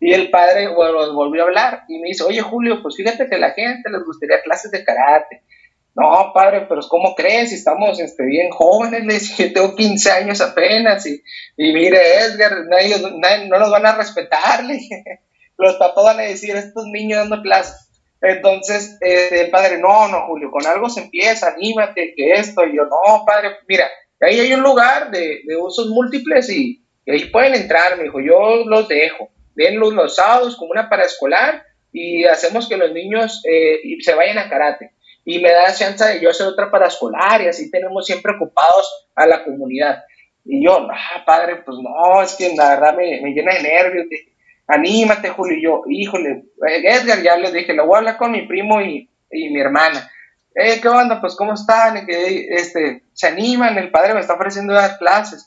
Y 0.00 0.12
el 0.12 0.30
padre 0.30 0.68
bueno, 0.74 1.14
volvió 1.14 1.42
a 1.42 1.46
hablar 1.46 1.82
y 1.88 1.98
me 1.98 2.08
dice, 2.08 2.24
oye 2.24 2.40
Julio, 2.40 2.82
pues 2.82 2.96
fíjate 2.96 3.28
que 3.28 3.36
a 3.36 3.38
la 3.38 3.52
gente 3.52 3.88
les 3.90 4.04
gustaría 4.04 4.42
clases 4.42 4.70
de 4.72 4.84
karate. 4.84 5.42
No, 5.94 6.32
padre, 6.32 6.66
pero 6.68 6.80
¿cómo 6.88 7.14
crees? 7.14 7.52
Estamos 7.52 8.00
este, 8.00 8.24
bien 8.24 8.50
jóvenes, 8.50 9.04
le 9.04 9.14
dije, 9.14 9.50
tengo 9.50 9.76
15 9.76 10.10
años 10.10 10.40
apenas 10.40 11.06
y, 11.06 11.22
y 11.56 11.72
mire, 11.74 11.98
Edgar, 12.16 12.64
nadie, 12.66 12.96
no 13.48 13.58
nos 13.58 13.70
van 13.70 13.84
a 13.86 13.94
respetar, 13.94 14.64
le 14.64 14.74
dije. 14.74 15.04
Los 15.58 15.74
papás 15.76 16.04
van 16.04 16.20
a 16.20 16.22
decir, 16.22 16.56
estos 16.56 16.86
niños 16.86 17.18
dando 17.18 17.42
clases. 17.42 17.91
Entonces, 18.22 18.98
eh, 19.00 19.28
el 19.32 19.50
padre, 19.50 19.78
no, 19.78 20.08
no, 20.08 20.26
Julio, 20.26 20.50
con 20.50 20.64
algo 20.64 20.88
se 20.88 21.00
empieza, 21.00 21.48
anímate, 21.48 22.14
que 22.16 22.32
esto, 22.32 22.64
y 22.64 22.76
yo, 22.76 22.84
no, 22.84 23.24
padre, 23.26 23.56
mira, 23.68 23.88
ahí 24.20 24.38
hay 24.38 24.52
un 24.54 24.62
lugar 24.62 25.10
de, 25.10 25.42
usos 25.60 25.88
múltiples 25.88 26.48
y, 26.48 26.84
ahí 27.06 27.24
pueden 27.26 27.54
entrar, 27.54 27.96
me 27.96 28.04
dijo, 28.04 28.20
yo 28.20 28.64
los 28.64 28.86
dejo 28.86 29.28
denlos 29.54 29.92
los 29.92 30.16
sábados 30.16 30.56
como 30.56 30.70
una 30.70 30.88
paraescolar 30.88 31.64
y 31.92 32.24
hacemos 32.24 32.68
que 32.68 32.76
los 32.76 32.92
niños 32.92 33.42
eh, 33.48 33.80
se 34.00 34.14
vayan 34.14 34.38
a 34.38 34.48
karate. 34.48 34.92
Y 35.24 35.40
me 35.40 35.52
da 35.52 35.72
chance 35.72 36.04
de 36.04 36.20
yo 36.20 36.30
hacer 36.30 36.46
otra 36.46 36.70
paraescolar 36.70 37.42
y 37.42 37.48
así 37.48 37.70
tenemos 37.70 38.06
siempre 38.06 38.32
ocupados 38.34 39.08
a 39.14 39.26
la 39.26 39.44
comunidad. 39.44 40.02
Y 40.44 40.64
yo, 40.64 40.88
ah, 40.90 41.22
padre, 41.24 41.62
pues 41.64 41.78
no, 41.80 42.22
es 42.22 42.34
que 42.34 42.54
la 42.56 42.70
verdad 42.70 42.96
me, 42.96 43.20
me 43.20 43.30
llena 43.30 43.54
de 43.54 43.62
nervios. 43.62 44.06
Anímate, 44.66 45.30
Julio. 45.30 45.56
Y 45.56 45.62
yo, 45.62 45.82
híjole, 45.88 46.44
Edgar, 46.84 47.22
ya 47.22 47.36
les 47.36 47.52
dije, 47.52 47.74
lo 47.74 47.86
voy 47.86 47.96
a 47.96 47.98
hablar 47.98 48.16
con 48.16 48.32
mi 48.32 48.46
primo 48.46 48.80
y, 48.80 49.08
y 49.30 49.50
mi 49.50 49.60
hermana. 49.60 50.10
Eh, 50.54 50.80
¿Qué 50.80 50.88
onda? 50.88 51.20
Pues, 51.20 51.34
¿cómo 51.34 51.54
están? 51.54 52.06
que, 52.06 52.46
este, 52.50 53.02
se 53.12 53.26
animan, 53.26 53.78
el 53.78 53.90
padre 53.90 54.14
me 54.14 54.20
está 54.20 54.34
ofreciendo 54.34 54.74
dar 54.74 54.98
clases. 54.98 55.46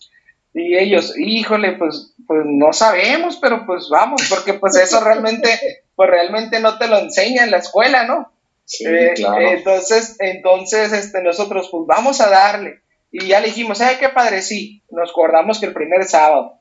Y 0.54 0.78
ellos, 0.78 1.14
híjole, 1.18 1.74
pues, 1.74 2.14
pues 2.26 2.42
no 2.46 2.72
sabemos, 2.72 3.38
pero 3.42 3.66
pues 3.66 3.90
vamos, 3.90 4.26
porque 4.30 4.54
pues 4.54 4.78
eso 4.78 5.04
realmente, 5.04 5.50
pues 5.96 6.10
realmente 6.10 6.62
no 6.62 6.78
te 6.78 6.88
lo 6.88 6.98
enseña 6.98 7.44
en 7.44 7.52
la 7.52 7.58
escuela, 7.58 8.06
¿no? 8.06 8.32
Sí, 8.64 8.86
eh, 8.88 9.12
claro. 9.16 9.42
entonces, 9.50 10.16
entonces, 10.20 10.94
este, 10.94 11.22
nosotros, 11.22 11.68
pues 11.70 11.84
vamos 11.86 12.22
a 12.22 12.30
darle. 12.30 12.80
Y 13.12 13.28
ya 13.28 13.42
le 13.42 13.48
dijimos, 13.48 13.78
¿sabe 13.78 13.98
qué 14.00 14.10
padre? 14.10 14.42
Sí, 14.42 14.82
nos 14.90 15.12
acordamos 15.12 15.60
que 15.60 15.68
el 15.68 15.74
primer 15.74 16.06
sábado, 16.06 16.60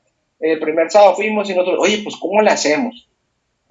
el 0.51 0.59
primer 0.59 0.91
sábado 0.91 1.15
fuimos 1.15 1.49
y 1.49 1.55
nosotros, 1.55 1.79
oye, 1.79 2.01
pues 2.03 2.15
¿cómo 2.17 2.41
le 2.41 2.51
hacemos? 2.51 3.09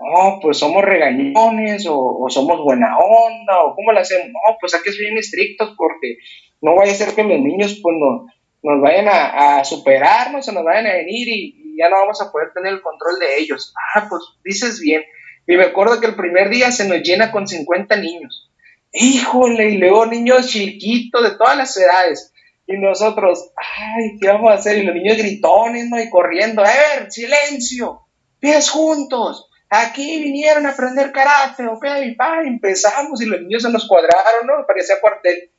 No, 0.00 0.38
pues 0.42 0.58
somos 0.58 0.84
regañones 0.84 1.86
o, 1.88 2.26
somos 2.28 2.60
buena 2.62 2.98
onda 2.98 3.62
o 3.64 3.74
¿cómo 3.74 3.92
le 3.92 4.00
hacemos? 4.00 4.28
No, 4.28 4.56
pues 4.60 4.74
hay 4.74 4.80
que 4.82 4.92
ser 4.92 5.00
bien 5.00 5.18
estrictos 5.18 5.74
porque 5.76 6.18
no 6.60 6.74
vaya 6.74 6.92
a 6.92 6.96
ser 6.96 7.14
que 7.14 7.22
los 7.22 7.38
niños 7.40 7.78
pues 7.82 7.96
no, 7.98 8.26
nos 8.62 8.82
vayan 8.82 9.06
a, 9.08 9.62
superarnos 9.64 10.48
o 10.48 10.52
nos 10.52 10.64
vayan 10.64 10.86
a 10.86 10.94
venir 10.94 11.28
y, 11.28 11.60
ya 11.76 11.88
no 11.88 11.96
vamos 11.96 12.22
a 12.22 12.30
poder 12.30 12.52
tener 12.54 12.72
el 12.72 12.82
control 12.82 13.18
de 13.18 13.38
ellos. 13.38 13.74
Ah, 13.94 14.06
pues 14.08 14.22
dices 14.44 14.78
bien. 14.78 15.02
Y 15.44 15.56
me 15.56 15.64
acuerdo 15.64 16.00
que 16.00 16.06
el 16.06 16.14
primer 16.14 16.48
día 16.48 16.70
se 16.70 16.88
nos 16.88 17.02
llena 17.02 17.32
con 17.32 17.48
50 17.48 17.96
niños. 17.96 18.48
Híjole, 18.92 19.70
y 19.70 19.78
luego 19.78 20.06
niños 20.06 20.46
chiquitos 20.46 21.20
de 21.24 21.36
todas 21.36 21.56
las 21.56 21.76
edades. 21.76 22.32
Y 22.66 22.78
nosotros, 22.78 23.50
ay, 23.56 24.18
¿qué 24.20 24.28
vamos 24.28 24.50
a 24.50 24.54
hacer? 24.54 24.78
Y 24.78 24.82
los 24.82 24.94
niños 24.94 25.18
gritones, 25.18 25.88
¿no? 25.88 26.00
Y 26.00 26.08
corriendo, 26.08 26.62
a 26.62 26.68
ver, 26.68 27.10
silencio, 27.10 28.02
pies 28.40 28.70
juntos. 28.70 29.50
Aquí 29.68 30.22
vinieron 30.22 30.66
a 30.66 30.70
aprender 30.70 31.12
karate, 31.12 31.66
ok, 31.66 31.84
pa, 32.16 32.42
empezamos 32.42 33.20
y 33.20 33.26
los 33.26 33.40
niños 33.40 33.62
se 33.62 33.70
nos 33.70 33.86
cuadraron, 33.88 34.46
¿no? 34.46 34.66
Parecía 34.66 35.00
cuartel. 35.00 35.50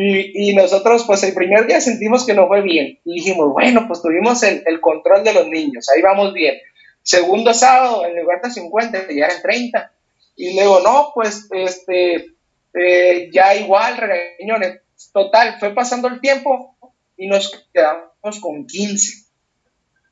Y, 0.00 0.54
nosotros, 0.54 1.04
pues 1.06 1.24
el 1.24 1.34
primer 1.34 1.66
día 1.66 1.80
sentimos 1.80 2.24
que 2.24 2.32
no 2.32 2.46
fue 2.46 2.62
bien. 2.62 3.00
Y 3.04 3.14
dijimos, 3.14 3.52
bueno, 3.52 3.84
pues 3.88 4.00
tuvimos 4.00 4.42
el, 4.44 4.62
el 4.66 4.80
control 4.80 5.24
de 5.24 5.34
los 5.34 5.48
niños, 5.48 5.88
ahí 5.88 6.00
vamos 6.02 6.32
bien. 6.32 6.54
Segundo 7.02 7.52
sábado, 7.54 8.04
en 8.06 8.16
lugar 8.16 8.40
de 8.42 8.50
50, 8.50 9.06
ya 9.10 9.26
eran 9.26 9.42
30. 9.42 9.92
Y 10.36 10.54
luego, 10.54 10.80
no, 10.80 11.10
pues, 11.14 11.48
este, 11.50 12.26
eh, 12.74 13.30
ya 13.32 13.54
igual, 13.56 13.96
regañones. 13.96 14.80
Total, 15.12 15.58
fue 15.58 15.74
pasando 15.74 16.08
el 16.08 16.20
tiempo 16.20 16.76
y 17.16 17.26
nos 17.26 17.50
quedamos 17.72 18.40
con 18.40 18.66
15. 18.66 19.28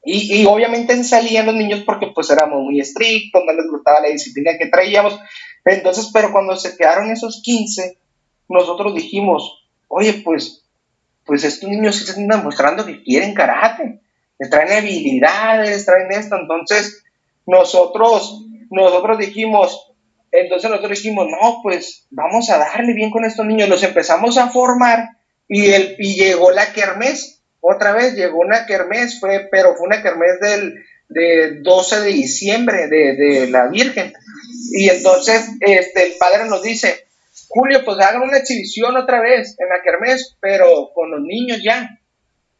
Y, 0.05 0.42
y, 0.42 0.46
obviamente 0.46 1.03
salían 1.03 1.46
los 1.46 1.57
niños 1.57 1.83
porque 1.85 2.12
pues 2.14 2.31
éramos 2.31 2.62
muy 2.62 2.79
estrictos, 2.81 3.42
no 3.44 3.53
les 3.53 3.68
gustaba 3.68 4.01
la 4.01 4.09
disciplina 4.09 4.57
que 4.57 4.68
traíamos. 4.68 5.18
Entonces, 5.64 6.11
pero 6.12 6.31
cuando 6.31 6.57
se 6.57 6.77
quedaron 6.77 7.11
esos 7.11 7.42
15, 7.42 7.99
nosotros 8.49 8.94
dijimos, 8.94 9.66
oye, 9.88 10.14
pues, 10.25 10.64
pues 11.25 11.42
estos 11.42 11.68
niños 11.68 11.96
se 11.96 12.05
están 12.05 12.29
demostrando 12.29 12.87
que 12.87 13.03
quieren 13.03 13.35
karate, 13.35 14.01
que 14.38 14.49
traen 14.49 14.72
habilidades, 14.72 15.85
traen 15.85 16.12
esto, 16.12 16.37
entonces 16.37 17.03
nosotros, 17.46 18.44
nosotros 18.70 19.18
dijimos, 19.18 19.92
entonces 20.40 20.70
nosotros 20.70 20.99
dijimos, 20.99 21.27
no, 21.29 21.61
pues 21.62 22.07
vamos 22.11 22.51
a 22.51 22.59
darle 22.59 22.94
bien 22.94 23.11
con 23.11 23.25
estos 23.25 23.46
niños, 23.46 23.68
los 23.68 23.83
empezamos 23.83 24.38
a 24.38 24.51
formar 24.51 25.09
y, 25.49 25.66
el, 25.72 25.96
y 25.99 26.16
llegó 26.16 26.51
la 26.51 26.72
kermés, 26.72 27.42
otra 27.61 27.92
vez 27.92 28.14
llegó 28.14 28.38
una 28.40 28.66
kermés, 28.66 29.20
fue, 29.20 29.49
pero 29.51 29.75
fue 29.75 29.87
una 29.87 30.03
kermés 30.03 30.40
del 30.40 30.75
de 31.09 31.61
12 31.61 32.01
de 32.01 32.09
diciembre 32.09 32.88
de, 32.88 33.49
la 33.49 33.68
Virgen. 33.68 34.12
Y 34.72 34.88
entonces 34.88 35.49
este, 35.61 36.07
el 36.07 36.12
padre 36.18 36.46
nos 36.46 36.62
dice, 36.62 37.07
Julio, 37.49 37.85
pues 37.85 37.99
hagan 37.99 38.22
una 38.22 38.38
exhibición 38.38 38.96
otra 38.96 39.20
vez 39.20 39.57
en 39.59 39.68
la 39.68 39.83
Kermés, 39.83 40.37
pero 40.40 40.90
con 40.94 41.11
los 41.11 41.20
niños 41.20 41.61
ya. 41.62 41.99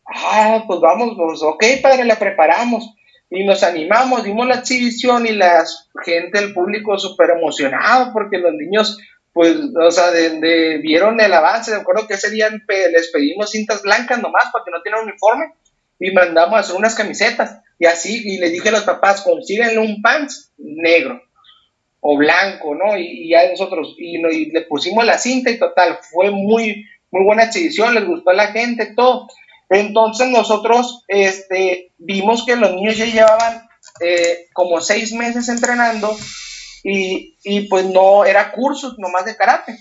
Ah, 0.06 0.64
pues 0.66 0.80
vamos, 0.80 1.14
pues 1.16 1.42
ok, 1.42 1.64
padre, 1.82 2.04
la 2.04 2.16
preparamos. 2.16 2.94
Y 3.28 3.44
nos 3.44 3.62
animamos, 3.62 4.22
dimos 4.22 4.46
la 4.46 4.56
exhibición 4.56 5.26
y 5.26 5.32
la 5.32 5.64
gente, 6.04 6.38
el 6.38 6.52
público 6.52 6.96
súper 6.98 7.30
emocionado 7.30 8.12
porque 8.12 8.38
los 8.38 8.52
niños, 8.52 8.98
pues, 9.32 9.56
o 9.56 9.90
sea, 9.90 10.10
de, 10.12 10.78
vieron 10.82 11.20
el 11.20 11.32
avance. 11.32 11.72
Me 11.72 11.78
acuerdo 11.78 12.06
que 12.06 12.14
ese 12.14 12.30
día 12.30 12.48
les 12.50 13.10
pedimos 13.10 13.50
cintas 13.50 13.82
blancas 13.82 14.20
nomás 14.22 14.44
para 14.52 14.64
que 14.64 14.70
no 14.70 14.82
tienen 14.82 15.02
uniforme 15.02 15.52
y 15.98 16.12
mandamos 16.12 16.54
a 16.54 16.60
hacer 16.60 16.76
unas 16.76 16.94
camisetas. 16.94 17.60
Y 17.78 17.86
así, 17.86 18.22
y 18.24 18.38
le 18.38 18.50
dije 18.50 18.68
a 18.68 18.72
los 18.72 18.84
papás, 18.84 19.22
consíganle 19.22 19.78
un 19.78 20.00
pants 20.00 20.52
negro 20.56 21.20
o 22.00 22.16
blanco, 22.16 22.74
¿no? 22.74 22.96
Y, 22.96 23.30
ya 23.30 23.50
nosotros, 23.50 23.96
y, 23.98 24.18
le 24.18 24.62
pusimos 24.62 25.04
la 25.04 25.18
cinta 25.18 25.50
y 25.50 25.58
total, 25.58 25.98
fue 26.00 26.30
muy, 26.30 26.86
muy 27.10 27.24
buena 27.24 27.44
exhibición, 27.44 27.94
les 27.94 28.06
gustó 28.06 28.30
a 28.30 28.34
la 28.34 28.48
gente, 28.48 28.94
todo. 28.94 29.26
Entonces 29.68 30.29
nosotros 30.29 31.05
este, 31.09 31.92
vimos 31.98 32.44
que 32.44 32.57
los 32.57 32.72
niños 32.72 32.96
ya 32.96 33.07
llevaban 33.07 33.68
eh, 34.00 34.46
como 34.52 34.81
seis 34.81 35.12
meses 35.12 35.48
entrenando 35.48 36.16
y, 36.83 37.68
pues 37.68 37.85
no 37.87 38.24
era 38.24 38.52
cursos 38.52 38.96
nomás 38.98 39.24
de 39.24 39.37
karate. 39.37 39.76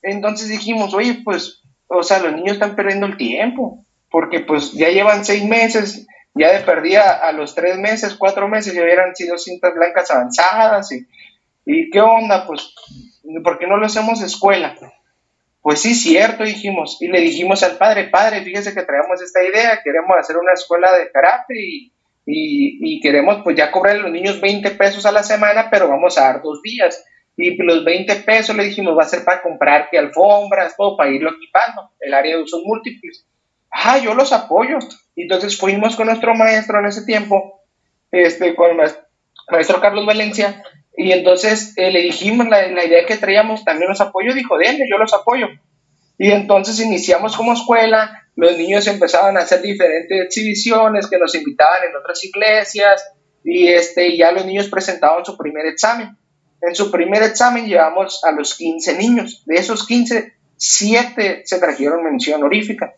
Entonces 0.00 0.48
dijimos, 0.48 0.94
oye, 0.94 1.20
pues, 1.24 1.62
o 1.88 2.02
sea, 2.02 2.20
los 2.20 2.32
niños 2.32 2.54
están 2.54 2.74
perdiendo 2.74 3.06
el 3.06 3.18
tiempo, 3.18 3.84
porque 4.10 4.40
pues 4.40 4.72
ya 4.72 4.88
llevan 4.88 5.26
seis 5.26 5.44
meses, 5.44 6.06
ya 6.34 6.50
de 6.50 6.60
perdía 6.60 7.10
a 7.10 7.32
los 7.32 7.54
tres 7.54 7.76
meses, 7.76 8.14
cuatro 8.14 8.48
meses, 8.48 8.72
ya 8.72 8.82
hubieran 8.82 9.14
sido 9.14 9.36
cintas 9.36 9.74
blancas 9.74 10.10
avanzadas 10.10 10.90
y, 10.92 11.06
¿Y 11.64 11.90
qué 11.90 12.00
onda? 12.00 12.46
Pues, 12.46 12.74
¿por 13.44 13.58
qué 13.58 13.66
no 13.66 13.76
lo 13.76 13.86
hacemos 13.86 14.20
escuela? 14.22 14.74
Pues 15.62 15.80
sí, 15.80 15.94
cierto, 15.94 16.42
dijimos. 16.42 16.98
Y 17.00 17.06
le 17.06 17.20
dijimos 17.20 17.62
al 17.62 17.78
padre, 17.78 18.08
padre, 18.08 18.42
fíjese 18.42 18.74
que 18.74 18.82
traemos 18.82 19.22
esta 19.22 19.42
idea, 19.44 19.80
queremos 19.82 20.16
hacer 20.18 20.36
una 20.36 20.52
escuela 20.52 20.90
de 20.98 21.10
karate 21.10 21.54
y, 21.54 21.92
y, 22.26 23.00
queremos 23.00 23.42
pues 23.44 23.56
ya 23.56 23.70
cobrar 23.70 23.96
a 23.96 24.00
los 24.00 24.10
niños 24.10 24.40
20 24.40 24.72
pesos 24.72 25.06
a 25.06 25.12
la 25.12 25.22
semana, 25.22 25.68
pero 25.70 25.88
vamos 25.88 26.18
a 26.18 26.24
dar 26.24 26.42
dos 26.42 26.60
días. 26.62 27.04
Y 27.36 27.56
los 27.62 27.84
20 27.84 28.14
pesos 28.16 28.56
le 28.56 28.64
dijimos 28.64 28.98
va 28.98 29.04
a 29.04 29.08
ser 29.08 29.24
para 29.24 29.40
comprar 29.40 29.88
que 29.88 29.98
alfombras, 29.98 30.76
todo, 30.76 30.96
para 30.96 31.10
irlo 31.10 31.30
equipando, 31.30 31.92
el 32.00 32.12
área 32.12 32.36
de 32.36 32.42
usos 32.42 32.62
múltiples. 32.64 33.24
Ah, 33.70 33.98
yo 33.98 34.14
los 34.14 34.32
apoyo. 34.32 34.78
Entonces 35.14 35.56
fuimos 35.56 35.94
con 35.96 36.06
nuestro 36.06 36.34
maestro 36.34 36.80
en 36.80 36.86
ese 36.86 37.04
tiempo, 37.04 37.62
este, 38.10 38.54
con 38.56 38.70
el 38.70 38.90
maestro 39.50 39.80
Carlos 39.80 40.06
Valencia, 40.06 40.62
y 40.96 41.12
entonces 41.12 41.72
eh, 41.76 41.90
le 41.90 42.02
dijimos 42.02 42.48
la, 42.48 42.84
idea 42.84 43.06
que 43.06 43.16
traíamos, 43.16 43.64
también 43.64 43.88
los 43.88 44.00
apoyo, 44.00 44.34
dijo, 44.34 44.58
denle, 44.58 44.84
yo 44.90 44.98
los 44.98 45.14
apoyo. 45.14 45.48
Y 46.18 46.30
entonces 46.30 46.78
iniciamos 46.80 47.36
como 47.36 47.54
escuela, 47.54 48.26
los 48.36 48.56
niños 48.58 48.86
empezaban 48.86 49.36
a 49.36 49.40
hacer 49.40 49.62
diferentes 49.62 50.20
exhibiciones 50.20 51.08
que 51.08 51.18
nos 51.18 51.34
invitaban 51.34 51.84
en 51.88 51.96
otras 51.96 52.22
iglesias 52.24 53.02
y 53.42 53.68
este, 53.68 54.16
ya 54.16 54.32
los 54.32 54.44
niños 54.44 54.68
presentaban 54.68 55.24
su 55.24 55.36
primer 55.36 55.66
examen. 55.66 56.16
En 56.60 56.74
su 56.74 56.90
primer 56.90 57.22
examen 57.22 57.66
llevamos 57.66 58.22
a 58.24 58.30
los 58.30 58.54
15 58.56 58.96
niños. 58.98 59.42
De 59.46 59.56
esos 59.56 59.86
15, 59.86 60.34
7 60.56 61.42
se 61.44 61.58
trajeron 61.58 62.04
mención 62.04 62.40
honorífica. 62.40 62.94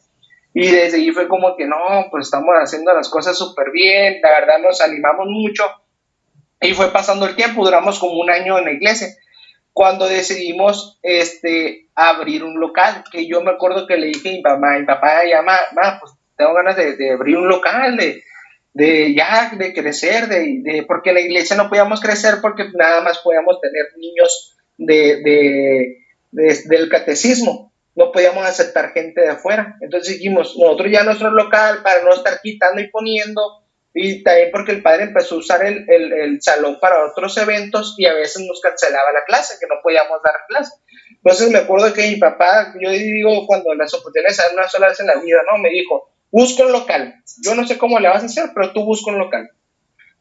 Y 0.52 0.68
desde 0.68 0.98
ahí 0.98 1.11
fue 1.11 1.28
como 1.28 1.57
que 1.57 1.66
no, 1.66 1.76
pues 2.11 2.26
estamos 2.26 2.54
haciendo 2.57 2.92
las 2.92 3.09
cosas 3.09 3.37
súper 3.37 3.70
bien, 3.72 4.20
la 4.22 4.30
verdad 4.40 4.59
nos 4.62 4.80
animamos 4.80 5.26
mucho 5.28 5.64
y 6.61 6.75
fue 6.75 6.93
pasando 6.93 7.27
el 7.27 7.37
tiempo, 7.37 7.64
duramos 7.64 7.99
como 7.99 8.21
un 8.21 8.31
año 8.31 8.59
en 8.59 8.64
la 8.64 8.73
iglesia, 8.73 9.09
cuando 9.73 10.09
decidimos 10.09 10.99
este, 11.03 11.88
abrir 11.95 12.45
un 12.45 12.61
local, 12.61 13.05
que 13.11 13.27
yo 13.27 13.43
me 13.43 13.51
acuerdo 13.51 13.87
que 13.87 13.97
le 13.97 14.07
dije 14.07 14.29
a 14.29 14.33
mi 14.33 14.40
mamá, 14.40 14.79
mi 14.79 14.87
papá, 14.87 15.25
ya, 15.29 15.43
mamá, 15.43 15.99
pues 16.01 16.12
tengo 16.37 16.55
ganas 16.55 16.77
de, 16.77 17.11
abrir 17.12 17.37
un 17.37 17.49
local, 17.49 17.97
de, 17.97 18.23
de 18.73 19.14
ya, 19.14 19.53
de 19.57 19.75
crecer, 19.75 20.29
de, 20.29 20.61
de, 20.62 20.85
porque 20.87 21.11
en 21.11 21.17
la 21.17 21.21
iglesia 21.23 21.57
no 21.57 21.69
podíamos 21.69 22.01
crecer 22.01 22.37
porque 22.40 22.67
nada 22.75 23.03
más 23.03 23.19
podíamos 23.19 23.61
tener 23.61 23.87
niños 23.99 24.57
de, 24.79 25.23
de, 25.23 26.64
del 26.67 26.88
catecismo, 26.88 27.73
no 27.95 28.11
podíamos 28.11 28.45
aceptar 28.45 28.93
gente 28.93 29.21
de 29.21 29.31
afuera. 29.31 29.77
Entonces 29.81 30.14
dijimos, 30.14 30.57
nosotros 30.57 30.90
ya 30.90 31.05
nuestro 31.05 31.31
local, 31.31 31.81
para 31.83 32.03
no 32.03 32.12
estar 32.12 32.40
quitando 32.43 32.81
y 32.81 32.90
poniendo, 32.90 33.63
y 33.96 34.24
también 34.24 34.50
porque 34.50 34.72
el 34.72 34.83
padre 34.83 35.04
empezó 35.04 35.37
a 35.37 35.38
usar 35.38 35.64
el, 35.64 35.88
el, 35.88 36.42
salón 36.42 36.78
para 36.80 37.07
otros 37.07 37.37
eventos 37.38 37.94
y 37.96 38.07
a 38.07 38.12
veces 38.12 38.44
nos 38.44 38.61
cancelaba 38.61 39.12
la 39.12 39.24
clase, 39.24 39.54
que 39.61 39.68
no 39.68 39.80
podíamos 39.80 40.20
dar 40.20 40.35
clase. 40.48 40.74
Entonces 41.11 41.48
me 41.50 41.59
acuerdo 41.59 41.94
que 41.94 42.09
mi 42.09 42.16
papá, 42.16 42.74
yo 42.80 42.90
digo, 42.90 43.46
cuando 43.46 43.72
las 43.74 43.94
oportunidades 43.94 44.37
dan 44.37 44.54
una 44.54 44.68
sola 44.68 44.88
vez 44.88 44.98
en 44.98 45.07
la 45.07 45.14
vida, 45.14 45.38
¿no? 45.48 45.59
Me 45.59 45.70
dijo, 45.70 46.11
busca 46.33 46.64
un 46.64 46.72
local. 46.72 47.14
Yo 47.44 47.54
no 47.54 47.64
sé 47.64 47.78
cómo 47.78 48.00
le 48.00 48.09
vas 48.09 48.24
a 48.24 48.26
hacer, 48.26 48.50
pero 48.52 48.72
tú 48.72 48.85
busca 48.85 49.12
un 49.12 49.18
local. 49.18 49.48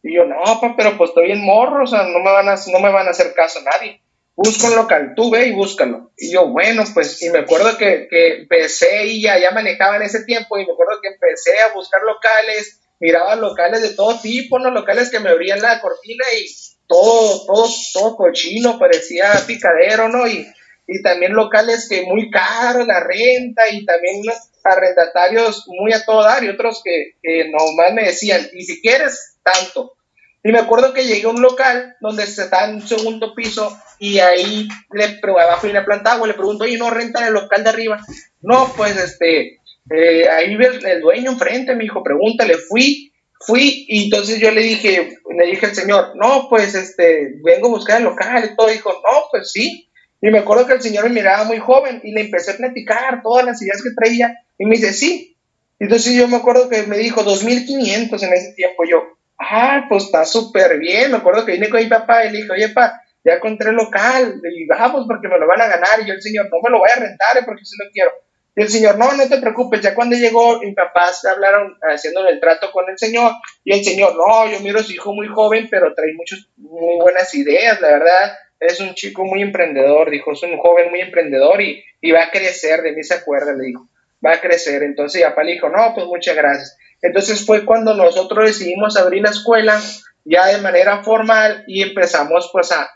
Y 0.03 0.15
yo, 0.15 0.25
no, 0.25 0.43
papá, 0.43 0.75
pero 0.77 0.95
pues 0.95 1.09
estoy 1.09 1.31
en 1.31 1.43
morro, 1.43 1.85
o 1.85 1.87
sea, 1.87 2.03
no 2.03 2.19
me 2.19 2.31
van 2.31 2.49
a, 2.49 2.55
no 2.71 2.79
me 2.79 2.91
van 2.91 3.07
a 3.07 3.11
hacer 3.11 3.33
caso 3.33 3.59
nadie. 3.63 4.01
Busca 4.35 4.67
un 4.67 4.75
local, 4.75 5.13
tú 5.15 5.31
ve 5.31 5.47
y 5.47 5.51
búscalo. 5.51 6.11
Y 6.15 6.31
yo, 6.31 6.47
bueno, 6.47 6.83
pues, 6.93 7.19
y 7.23 7.31
me 7.31 7.39
acuerdo 7.39 7.75
que, 7.77 8.07
que 8.07 8.41
empecé 8.41 9.07
y 9.07 9.23
ya, 9.23 9.39
ya 9.39 9.49
manejaba 9.49 9.95
en 9.95 10.03
ese 10.03 10.25
tiempo, 10.25 10.59
y 10.59 10.65
me 10.65 10.73
acuerdo 10.73 11.01
que 11.01 11.07
empecé 11.07 11.59
a 11.61 11.73
buscar 11.73 12.01
locales, 12.03 12.82
miraba 13.03 13.35
locales 13.35 13.81
de 13.81 13.89
todo 13.89 14.17
tipo, 14.17 14.59
¿no? 14.59 14.71
Locales 14.71 15.11
que 15.11 15.19
me 15.19 15.29
abrían 15.29 15.61
la 15.61 15.81
cortina 15.81 16.23
y 16.39 16.47
todo, 16.87 17.45
todo, 17.45 17.69
todo 17.93 18.15
cochino, 18.15 18.79
parecía 18.79 19.33
picadero, 19.45 20.07
¿no? 20.07 20.25
Y, 20.25 20.47
y 20.87 21.01
también 21.01 21.33
locales 21.33 21.89
que 21.89 22.03
muy 22.03 22.31
caros, 22.31 22.87
la 22.87 23.01
renta, 23.01 23.67
y 23.67 23.85
también 23.85 24.21
arrendatarios 24.63 25.65
muy 25.67 25.91
a 25.91 26.05
todo 26.05 26.23
dar, 26.23 26.45
y 26.45 26.49
otros 26.49 26.81
que, 26.81 27.17
que 27.21 27.49
nomás 27.49 27.93
me 27.93 28.05
decían, 28.05 28.49
y 28.53 28.63
si 28.63 28.81
quieres, 28.81 29.35
tanto. 29.43 29.97
Y 30.41 30.53
me 30.53 30.59
acuerdo 30.59 30.93
que 30.93 31.05
llegué 31.05 31.25
a 31.25 31.31
un 31.31 31.41
local 31.41 31.97
donde 31.99 32.25
se 32.25 32.43
está 32.43 32.69
en 32.69 32.75
un 32.75 32.87
segundo 32.87 33.35
piso 33.35 33.77
y 33.99 34.19
ahí 34.19 34.69
le 34.93 35.19
abajo 35.41 35.67
y 35.67 35.73
la 35.73 35.83
planta 35.83 36.13
agua, 36.13 36.27
le 36.27 36.35
pregunto, 36.35 36.63
oye, 36.63 36.77
¿no 36.77 36.89
renta 36.89 37.27
el 37.27 37.33
local 37.33 37.65
de 37.65 37.69
arriba? 37.69 37.99
No, 38.41 38.73
pues 38.77 38.95
este, 38.95 39.59
eh, 39.89 40.27
ahí 40.29 40.55
ves 40.55 40.83
el 40.83 41.01
dueño 41.01 41.31
enfrente, 41.31 41.75
me 41.75 41.83
dijo, 41.83 42.03
pregúntale, 42.03 42.57
fui, 42.57 43.11
fui, 43.39 43.85
y 43.87 44.05
entonces 44.05 44.39
yo 44.39 44.51
le 44.51 44.61
dije, 44.61 45.17
le 45.37 45.45
dije 45.45 45.65
al 45.65 45.75
señor, 45.75 46.13
no, 46.15 46.47
pues 46.49 46.75
este, 46.75 47.35
vengo 47.43 47.67
a 47.67 47.71
buscar 47.71 47.97
el 47.97 48.05
local 48.05 48.49
y 48.51 48.55
todo, 48.55 48.67
dijo, 48.67 48.91
no, 48.91 49.23
pues 49.31 49.51
sí. 49.51 49.89
Y 50.21 50.29
me 50.29 50.39
acuerdo 50.39 50.65
que 50.65 50.73
el 50.73 50.81
señor 50.81 51.03
me 51.05 51.15
miraba 51.15 51.43
muy 51.43 51.59
joven 51.59 51.99
y 52.03 52.11
le 52.11 52.21
empecé 52.21 52.51
a 52.51 52.57
platicar 52.57 53.21
todas 53.21 53.45
las 53.45 53.61
ideas 53.61 53.81
que 53.83 53.89
traía 53.91 54.33
y 54.57 54.65
me 54.65 54.77
dice, 54.77 54.93
sí. 54.93 55.37
Entonces 55.79 56.13
yo 56.15 56.29
me 56.29 56.37
acuerdo 56.37 56.69
que 56.69 56.83
me 56.83 56.97
dijo 56.97 57.25
2.500 57.25 58.23
en 58.23 58.33
ese 58.33 58.53
tiempo. 58.53 58.85
Yo, 58.89 59.03
ah, 59.37 59.85
pues 59.89 60.05
está 60.05 60.25
súper 60.25 60.79
bien. 60.79 61.11
Me 61.11 61.17
acuerdo 61.17 61.45
que 61.45 61.51
vine 61.51 61.67
con 61.67 61.81
mi 61.81 61.87
papá 61.87 62.23
y 62.23 62.31
le 62.31 62.37
dije, 62.37 62.53
oye, 62.53 62.69
papá, 62.69 63.01
ya 63.25 63.33
encontré 63.33 63.69
el 63.71 63.75
local, 63.75 64.41
y 64.43 64.65
vamos 64.65 65.05
porque 65.07 65.27
me 65.27 65.39
lo 65.39 65.47
van 65.47 65.61
a 65.61 65.67
ganar. 65.67 65.99
Y 66.01 66.07
yo, 66.07 66.13
el 66.13 66.21
señor, 66.21 66.49
no 66.49 66.57
me 66.63 66.69
lo 66.69 66.79
voy 66.79 66.89
a 66.89 66.99
rentar 66.99 67.37
eh, 67.37 67.43
porque 67.45 67.65
si 67.65 67.75
lo 67.77 67.89
quiero. 67.91 68.11
Y 68.55 68.61
el 68.61 68.69
señor, 68.69 68.97
no, 68.97 69.11
no 69.13 69.27
te 69.27 69.39
preocupes, 69.39 69.81
ya 69.81 69.95
cuando 69.95 70.15
llegó, 70.15 70.59
mi 70.59 70.73
papá 70.73 71.11
se 71.11 71.29
hablaron 71.29 71.75
haciendo 71.81 72.27
el 72.27 72.39
trato 72.39 72.71
con 72.71 72.89
el 72.89 72.97
señor, 72.97 73.31
y 73.63 73.73
el 73.73 73.83
señor, 73.83 74.15
no, 74.15 74.49
yo 74.51 74.59
miro 74.59 74.79
a 74.79 74.83
su 74.83 74.91
hijo 74.91 75.13
muy 75.13 75.27
joven, 75.27 75.67
pero 75.71 75.93
trae 75.95 76.13
muchas, 76.13 76.47
muy 76.57 76.97
buenas 77.01 77.33
ideas, 77.33 77.81
la 77.81 77.87
verdad, 77.87 78.37
es 78.59 78.79
un 78.79 78.93
chico 78.93 79.25
muy 79.25 79.41
emprendedor, 79.41 80.11
dijo, 80.11 80.33
es 80.33 80.43
un 80.43 80.57
joven 80.57 80.89
muy 80.91 81.01
emprendedor 81.01 81.61
y, 81.61 81.83
y 81.99 82.11
va 82.11 82.23
a 82.23 82.31
crecer, 82.31 82.81
de 82.81 82.93
mí 82.93 83.03
se 83.03 83.15
acuerda, 83.15 83.53
le 83.53 83.65
dijo, 83.65 83.89
va 84.25 84.33
a 84.33 84.41
crecer. 84.41 84.83
Entonces, 84.83 85.21
mi 85.21 85.27
papá 85.27 85.43
le 85.43 85.53
dijo, 85.53 85.69
no, 85.69 85.93
pues 85.93 86.05
muchas 86.07 86.35
gracias. 86.35 86.77
Entonces 87.01 87.45
fue 87.45 87.65
cuando 87.65 87.93
nosotros 87.95 88.45
decidimos 88.45 88.95
abrir 88.95 89.21
la 89.21 89.31
escuela 89.31 89.79
ya 90.23 90.47
de 90.47 90.59
manera 90.59 91.03
formal 91.03 91.65
y 91.67 91.81
empezamos 91.81 92.49
pues 92.53 92.71
a, 92.71 92.87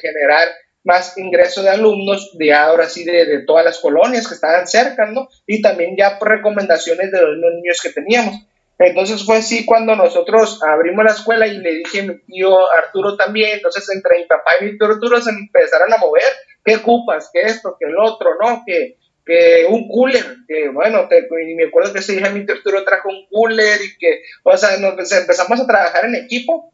generar 0.00 0.48
más 0.84 1.16
ingresos 1.16 1.64
de 1.64 1.70
alumnos 1.70 2.36
de 2.38 2.52
ahora 2.52 2.88
sí 2.88 3.04
de, 3.04 3.24
de, 3.24 3.44
todas 3.44 3.64
las 3.64 3.78
colonias 3.78 4.26
que 4.26 4.34
estaban 4.34 4.66
cerca, 4.66 5.06
¿no? 5.06 5.28
Y 5.46 5.62
también 5.62 5.96
ya 5.96 6.18
por 6.18 6.28
recomendaciones 6.28 7.10
de 7.10 7.20
los 7.20 7.54
niños 7.54 7.80
que 7.82 7.90
teníamos. 7.90 8.34
Entonces 8.78 9.24
fue 9.24 9.36
así 9.36 9.64
cuando 9.64 9.94
nosotros 9.94 10.60
abrimos 10.66 11.04
la 11.04 11.12
escuela 11.12 11.46
y 11.46 11.58
le 11.58 11.74
dije 11.76 12.00
a 12.00 12.04
mi 12.04 12.18
tío 12.24 12.70
Arturo 12.72 13.16
también, 13.16 13.50
entonces 13.54 13.88
entre 13.94 14.18
mi 14.18 14.24
papá 14.26 14.52
y 14.60 14.64
mi 14.64 14.78
tío 14.78 14.88
Arturo 14.88 15.20
se 15.20 15.30
empezaron 15.30 15.92
a 15.92 15.98
mover, 15.98 16.24
¿qué 16.64 16.76
ocupas? 16.76 17.30
¿Qué 17.32 17.42
esto? 17.42 17.76
¿Qué 17.78 17.86
el 17.86 17.96
otro? 17.98 18.30
¿No? 18.40 18.62
Que 18.66 18.96
que 19.24 19.66
un 19.68 19.88
cooler, 19.88 20.24
que 20.48 20.68
bueno, 20.68 21.08
y 21.10 21.54
me 21.54 21.66
acuerdo 21.66 21.92
que 21.92 22.00
ese 22.00 22.16
día 22.16 22.30
mi 22.30 22.40
Arturo 22.40 22.84
trajo 22.84 23.08
un 23.08 23.26
cooler 23.30 23.80
y 23.80 23.96
que, 23.96 24.22
o 24.42 24.56
sea, 24.56 24.76
nos 24.78 24.94
pues, 24.94 25.12
empezamos 25.12 25.60
a 25.60 25.66
trabajar 25.66 26.06
en 26.06 26.16
equipo 26.16 26.72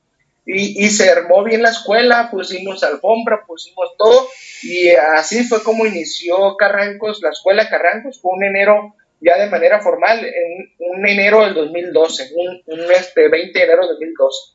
y, 0.51 0.89
se 0.89 1.11
armó 1.11 1.45
bien 1.45 1.63
la 1.63 1.69
escuela, 1.71 2.31
pusimos 2.31 2.83
alfombra, 2.83 3.45
pusimos 3.47 3.91
todo 3.99 4.29
y 4.63 4.89
así 4.91 5.45
fue 5.45 5.63
como 5.63 5.85
inició 5.85 6.57
Carrancos, 6.57 7.21
la 7.23 7.31
escuela 7.31 7.69
Carrancos, 7.69 8.19
fue 8.21 8.33
un 8.35 8.45
enero 8.45 8.95
ya 9.21 9.37
de 9.37 9.51
manera 9.51 9.81
formal, 9.81 10.25
en 10.25 10.73
un 10.79 11.07
enero 11.07 11.45
del 11.45 11.55
2012, 11.55 12.31
un, 12.35 12.63
un 12.67 12.91
este, 12.93 13.29
20 13.29 13.59
de 13.59 13.65
enero 13.65 13.83
del 13.83 13.97
2012. 13.97 14.55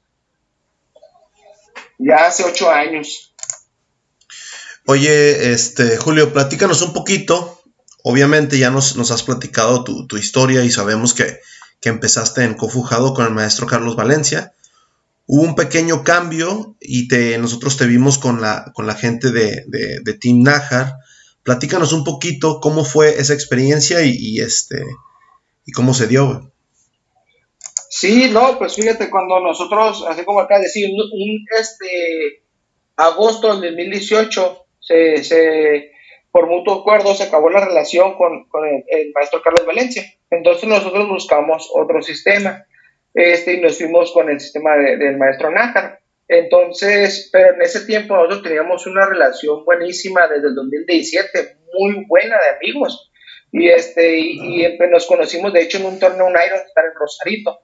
Ya 1.99 2.25
hace 2.25 2.43
ocho 2.43 2.71
años. 2.71 3.35
Oye, 4.87 5.51
este, 5.51 5.97
Julio, 5.97 6.33
platícanos 6.33 6.81
un 6.81 6.93
poquito 6.93 7.63
Obviamente 8.03 8.59
ya 8.59 8.69
nos, 8.69 8.97
nos 8.97 9.11
has 9.11 9.23
platicado 9.23 9.85
tu, 9.85 10.05
tu, 10.07 10.17
historia 10.17 10.63
y 10.65 10.69
sabemos 10.69 11.13
que, 11.13 11.39
que, 11.79 11.87
empezaste 11.87 12.43
en 12.43 12.53
Cofujado 12.53 13.13
con 13.13 13.25
el 13.25 13.31
maestro 13.31 13.65
Carlos 13.65 13.95
Valencia. 13.95 14.53
Hubo 15.25 15.43
un 15.43 15.55
pequeño 15.55 16.03
cambio 16.03 16.75
y 16.81 17.07
te, 17.07 17.37
nosotros 17.37 17.77
te 17.77 17.85
vimos 17.85 18.17
con 18.17 18.41
la, 18.41 18.71
con 18.73 18.87
la 18.87 18.95
gente 18.95 19.31
de, 19.31 19.63
de, 19.67 20.13
Team 20.19 20.43
Najar. 20.43 20.93
Platícanos 21.43 21.93
un 21.93 22.03
poquito 22.03 22.59
cómo 22.59 22.83
fue 22.83 23.19
esa 23.19 23.33
experiencia 23.33 24.01
y, 24.03 24.39
este, 24.39 24.83
y 25.65 25.71
cómo 25.71 25.93
se 25.93 26.07
dio. 26.07 26.51
Sí, 27.89 28.29
no, 28.31 28.57
pues 28.57 28.75
fíjate, 28.75 29.09
cuando 29.09 29.39
nosotros, 29.39 30.05
así 30.09 30.25
como 30.25 30.41
acá 30.41 30.59
decir, 30.59 30.89
un, 30.89 31.45
este, 31.57 32.43
agosto 32.97 33.59
del 33.59 33.75
2018 33.75 34.65
se, 34.79 35.23
se 35.23 35.91
por 36.33 36.47
mutuo 36.47 36.81
acuerdo 36.81 37.13
se 37.13 37.23
acabó 37.23 37.51
la 37.51 37.63
relación 37.63 38.15
con, 38.17 38.49
con 38.49 38.65
el, 38.65 39.11
maestro 39.13 39.41
Carlos 39.41 39.65
Valencia. 39.67 40.03
Entonces 40.31 40.67
nosotros 40.67 41.07
buscamos 41.07 41.69
otro 41.73 42.01
sistema 42.01 42.65
este, 43.13 43.53
y 43.53 43.61
nos 43.61 43.77
fuimos 43.77 44.11
con 44.11 44.29
el 44.29 44.39
sistema 44.39 44.75
del 44.75 45.17
maestro 45.17 45.51
Nájar. 45.51 45.99
Entonces, 46.27 47.29
pero 47.31 47.55
en 47.55 47.61
ese 47.61 47.85
tiempo 47.85 48.15
nosotros 48.15 48.43
teníamos 48.43 48.87
una 48.87 49.05
relación 49.05 49.65
buenísima 49.65 50.27
desde 50.27 50.47
el 50.47 50.55
2017, 50.55 51.57
muy 51.73 52.05
buena 52.07 52.37
de 52.37 52.55
amigos. 52.57 53.11
Y, 53.51 53.69
este, 53.69 54.17
y, 54.17 54.65
y 54.65 54.77
nos 54.89 55.05
conocimos, 55.05 55.53
de 55.53 55.61
hecho, 55.61 55.77
en 55.77 55.85
un 55.85 55.99
torneo 55.99 56.25
un 56.25 56.31
Iron 56.31 56.59
Star 56.65 56.85
en 56.85 56.95
Rosarito. 56.95 57.59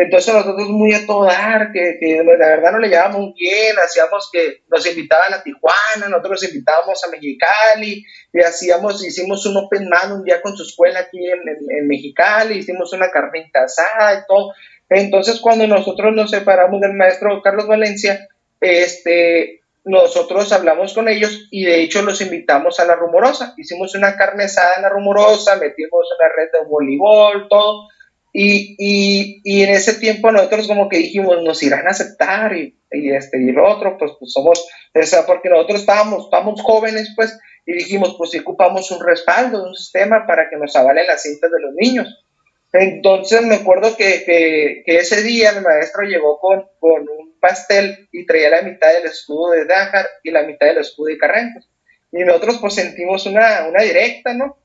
Entonces 0.00 0.32
nosotros 0.32 0.68
muy 0.68 0.94
a 0.94 1.04
todo 1.06 1.24
dar, 1.24 1.72
que, 1.72 1.98
que, 1.98 2.22
la 2.22 2.48
verdad 2.48 2.70
no 2.70 2.78
le 2.78 2.88
llevábamos 2.88 3.34
bien, 3.34 3.74
hacíamos 3.82 4.30
que 4.32 4.62
nos 4.68 4.86
invitaban 4.86 5.34
a 5.34 5.42
Tijuana, 5.42 6.08
nosotros 6.08 6.42
nos 6.42 6.52
invitábamos 6.52 7.02
a 7.04 7.10
Mexicali, 7.10 8.04
y 8.32 8.40
hacíamos, 8.40 9.04
hicimos 9.04 9.44
un 9.46 9.56
open 9.56 9.88
man 9.88 10.12
un 10.12 10.22
día 10.22 10.40
con 10.40 10.56
su 10.56 10.62
escuela 10.62 11.00
aquí 11.00 11.18
en, 11.18 11.40
en, 11.48 11.88
Mexicali, 11.88 12.58
hicimos 12.58 12.92
una 12.92 13.10
carnita 13.10 13.64
asada 13.64 14.20
y 14.20 14.26
todo. 14.28 14.52
Entonces 14.90 15.40
cuando 15.40 15.66
nosotros 15.66 16.14
nos 16.14 16.30
separamos 16.30 16.80
del 16.80 16.94
maestro 16.94 17.42
Carlos 17.42 17.66
Valencia, 17.66 18.28
este, 18.60 19.60
nosotros 19.84 20.52
hablamos 20.52 20.94
con 20.94 21.08
ellos 21.08 21.48
y 21.50 21.64
de 21.64 21.82
hecho 21.82 22.02
los 22.02 22.20
invitamos 22.20 22.80
a 22.80 22.84
la 22.84 22.96
rumorosa. 22.96 23.54
Hicimos 23.56 23.94
una 23.94 24.16
carne 24.16 24.44
asada 24.44 24.74
en 24.76 24.82
la 24.82 24.88
rumorosa, 24.88 25.56
metimos 25.56 26.06
una 26.18 26.28
red 26.28 26.50
de 26.52 26.68
voleibol, 26.68 27.48
todo 27.48 27.88
y, 28.32 28.76
y, 28.78 29.40
y, 29.42 29.62
en 29.62 29.70
ese 29.70 29.94
tiempo 29.94 30.30
nosotros 30.30 30.68
como 30.68 30.88
que 30.88 30.98
dijimos, 30.98 31.42
nos 31.42 31.62
irán 31.62 31.86
a 31.86 31.90
aceptar 31.90 32.54
y, 32.54 32.78
y 32.90 33.10
este, 33.10 33.42
y 33.42 33.48
el 33.48 33.58
otro, 33.58 33.96
pues, 33.98 34.12
pues 34.18 34.32
somos, 34.32 34.66
o 34.94 35.02
sea, 35.02 35.24
porque 35.26 35.48
nosotros 35.48 35.80
estábamos, 35.80 36.24
estábamos 36.24 36.60
jóvenes, 36.62 37.12
pues, 37.16 37.38
y 37.64 37.72
dijimos, 37.72 38.14
pues 38.16 38.30
si 38.30 38.38
ocupamos 38.38 38.90
un 38.90 39.04
respaldo, 39.04 39.64
un 39.64 39.74
sistema 39.74 40.26
para 40.26 40.48
que 40.48 40.56
nos 40.56 40.76
avalen 40.76 41.06
las 41.06 41.22
cintas 41.22 41.50
de 41.50 41.60
los 41.60 41.74
niños. 41.74 42.24
Entonces 42.72 43.42
me 43.42 43.56
acuerdo 43.56 43.96
que, 43.96 44.24
que, 44.24 44.96
ese 44.98 45.22
día 45.22 45.50
el 45.50 45.62
maestro 45.62 46.02
llegó 46.02 46.38
con, 46.38 46.66
con, 46.78 47.08
un 47.08 47.38
pastel 47.40 48.08
y 48.12 48.26
traía 48.26 48.50
la 48.50 48.62
mitad 48.62 48.92
del 48.92 49.06
escudo 49.06 49.52
de 49.52 49.64
Dájar 49.64 50.06
y 50.22 50.30
la 50.30 50.42
mitad 50.42 50.66
del 50.66 50.78
escudo 50.78 51.06
de 51.06 51.18
Carrencos. 51.18 51.68
Y 52.12 52.24
nosotros 52.24 52.58
pues 52.60 52.74
sentimos 52.74 53.26
una, 53.26 53.66
una 53.68 53.82
directa, 53.82 54.34
¿no? 54.34 54.58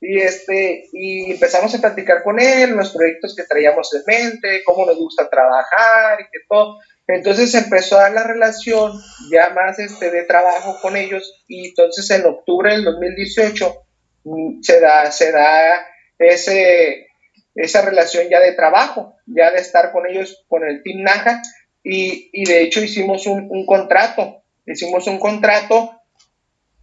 Y, 0.00 0.18
este, 0.20 0.88
y 0.92 1.32
empezamos 1.32 1.74
a 1.74 1.80
platicar 1.80 2.22
con 2.22 2.40
él, 2.40 2.70
los 2.70 2.94
proyectos 2.94 3.36
que 3.36 3.44
traíamos 3.44 3.92
en 3.94 4.02
mente, 4.06 4.62
cómo 4.64 4.86
nos 4.86 4.96
gusta 4.96 5.28
trabajar 5.28 6.20
y 6.20 6.24
que 6.24 6.38
todo. 6.48 6.78
Entonces 7.06 7.54
empezó 7.54 7.98
a 7.98 8.02
dar 8.02 8.12
la 8.12 8.24
relación 8.24 8.92
ya 9.30 9.50
más 9.50 9.78
este, 9.78 10.10
de 10.10 10.22
trabajo 10.24 10.78
con 10.80 10.96
ellos 10.96 11.44
y 11.48 11.68
entonces 11.68 12.08
en 12.10 12.24
octubre 12.24 12.72
del 12.72 12.84
2018 12.84 13.82
mm, 14.24 14.62
se 14.62 14.80
da, 14.80 15.10
se 15.10 15.32
da 15.32 15.86
ese, 16.18 17.08
esa 17.54 17.82
relación 17.82 18.28
ya 18.30 18.40
de 18.40 18.52
trabajo, 18.52 19.14
ya 19.26 19.50
de 19.50 19.58
estar 19.58 19.92
con 19.92 20.06
ellos, 20.06 20.44
con 20.48 20.64
el 20.64 20.82
Team 20.82 21.02
Naja, 21.02 21.42
y, 21.82 22.30
y 22.32 22.44
de 22.44 22.62
hecho 22.62 22.82
hicimos 22.82 23.26
un, 23.26 23.48
un, 23.50 23.66
contrato, 23.66 24.42
hicimos 24.66 25.06
un 25.06 25.18
contrato 25.18 26.00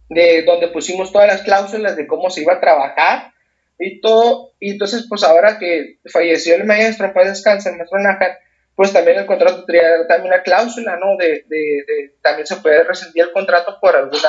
de 0.08 0.42
donde 0.42 0.68
pusimos 0.68 1.12
todas 1.12 1.28
las 1.28 1.42
cláusulas 1.42 1.96
de 1.96 2.06
cómo 2.06 2.30
se 2.30 2.42
iba 2.42 2.54
a 2.54 2.60
trabajar 2.60 3.32
y 3.78 4.00
todo, 4.00 4.52
y 4.58 4.72
entonces 4.72 5.06
pues 5.08 5.22
ahora 5.22 5.58
que 5.58 5.98
falleció 6.12 6.54
el 6.54 6.64
maestro, 6.64 7.12
pues 7.12 7.28
descansa 7.28 7.70
el 7.70 7.76
maestro 7.76 7.98
Naja, 8.00 8.38
pues 8.74 8.92
también 8.92 9.18
el 9.18 9.26
contrato 9.26 9.64
tenía 9.64 10.06
también 10.06 10.32
una 10.32 10.42
cláusula, 10.42 10.96
¿no? 10.96 11.16
De, 11.16 11.44
de, 11.48 11.84
de 11.86 12.14
también 12.22 12.46
se 12.46 12.56
puede 12.56 12.84
rescindir 12.84 13.24
el 13.24 13.32
contrato 13.32 13.78
por 13.80 13.96
alguna 13.96 14.28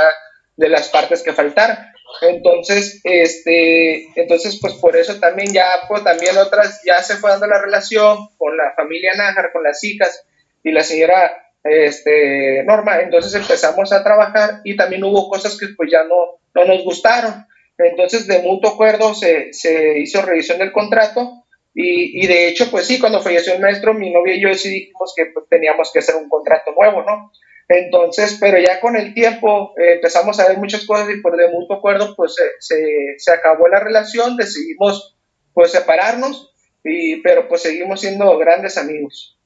de 0.55 0.69
las 0.69 0.89
partes 0.89 1.21
que 1.23 1.33
faltaran. 1.33 1.93
Entonces, 2.21 3.01
este, 3.03 4.07
entonces, 4.19 4.59
pues 4.61 4.73
por 4.75 4.97
eso 4.97 5.19
también 5.19 5.53
ya, 5.53 5.65
pues 5.87 6.03
también 6.03 6.37
otras, 6.37 6.81
ya 6.85 7.01
se 7.01 7.15
fue 7.15 7.29
dando 7.29 7.47
la 7.47 7.61
relación 7.61 8.29
con 8.37 8.57
la 8.57 8.73
familia 8.75 9.13
Nájar, 9.15 9.51
con 9.51 9.63
las 9.63 9.83
hijas 9.83 10.25
y 10.63 10.71
la 10.71 10.83
señora 10.83 11.31
este, 11.63 12.63
Norma. 12.63 12.99
Entonces 12.99 13.33
empezamos 13.35 13.91
a 13.93 14.03
trabajar 14.03 14.61
y 14.63 14.75
también 14.75 15.03
hubo 15.03 15.29
cosas 15.29 15.57
que 15.57 15.67
pues 15.77 15.89
ya 15.91 16.03
no, 16.03 16.39
no 16.55 16.65
nos 16.65 16.83
gustaron. 16.83 17.45
Entonces, 17.77 18.27
de 18.27 18.39
mutuo 18.39 18.71
acuerdo 18.71 19.13
se, 19.13 19.53
se 19.53 19.99
hizo 19.99 20.21
revisión 20.21 20.59
del 20.59 20.73
contrato 20.73 21.45
y, 21.73 22.23
y, 22.23 22.27
de 22.27 22.47
hecho, 22.47 22.69
pues 22.69 22.85
sí, 22.87 22.99
cuando 22.99 23.21
falleció 23.21 23.53
el 23.53 23.61
maestro, 23.61 23.93
mi 23.93 24.11
novia 24.11 24.35
y 24.35 24.41
yo 24.41 24.49
decidimos 24.49 25.13
que 25.15 25.27
pues, 25.27 25.47
teníamos 25.47 25.91
que 25.93 25.99
hacer 25.99 26.15
un 26.15 26.27
contrato 26.27 26.73
nuevo, 26.77 27.03
¿no? 27.03 27.31
Entonces, 27.69 28.37
pero 28.39 28.57
ya 28.59 28.81
con 28.81 28.95
el 28.95 29.13
tiempo 29.13 29.73
eh, 29.77 29.93
empezamos 29.93 30.39
a 30.39 30.47
ver 30.47 30.57
muchas 30.57 30.87
cosas 30.87 31.07
y 31.11 31.21
por 31.21 31.37
de 31.37 31.51
mutuo 31.51 31.77
acuerdo, 31.77 32.15
pues 32.15 32.33
se, 32.59 33.15
se, 33.19 33.31
acabó 33.31 33.67
la 33.67 33.79
relación, 33.79 34.35
decidimos 34.35 35.15
pues 35.53 35.71
separarnos, 35.71 36.51
y, 36.83 37.17
pero 37.21 37.47
pues 37.47 37.61
seguimos 37.61 38.01
siendo 38.01 38.35
grandes 38.39 38.75
amigos. 38.77 39.37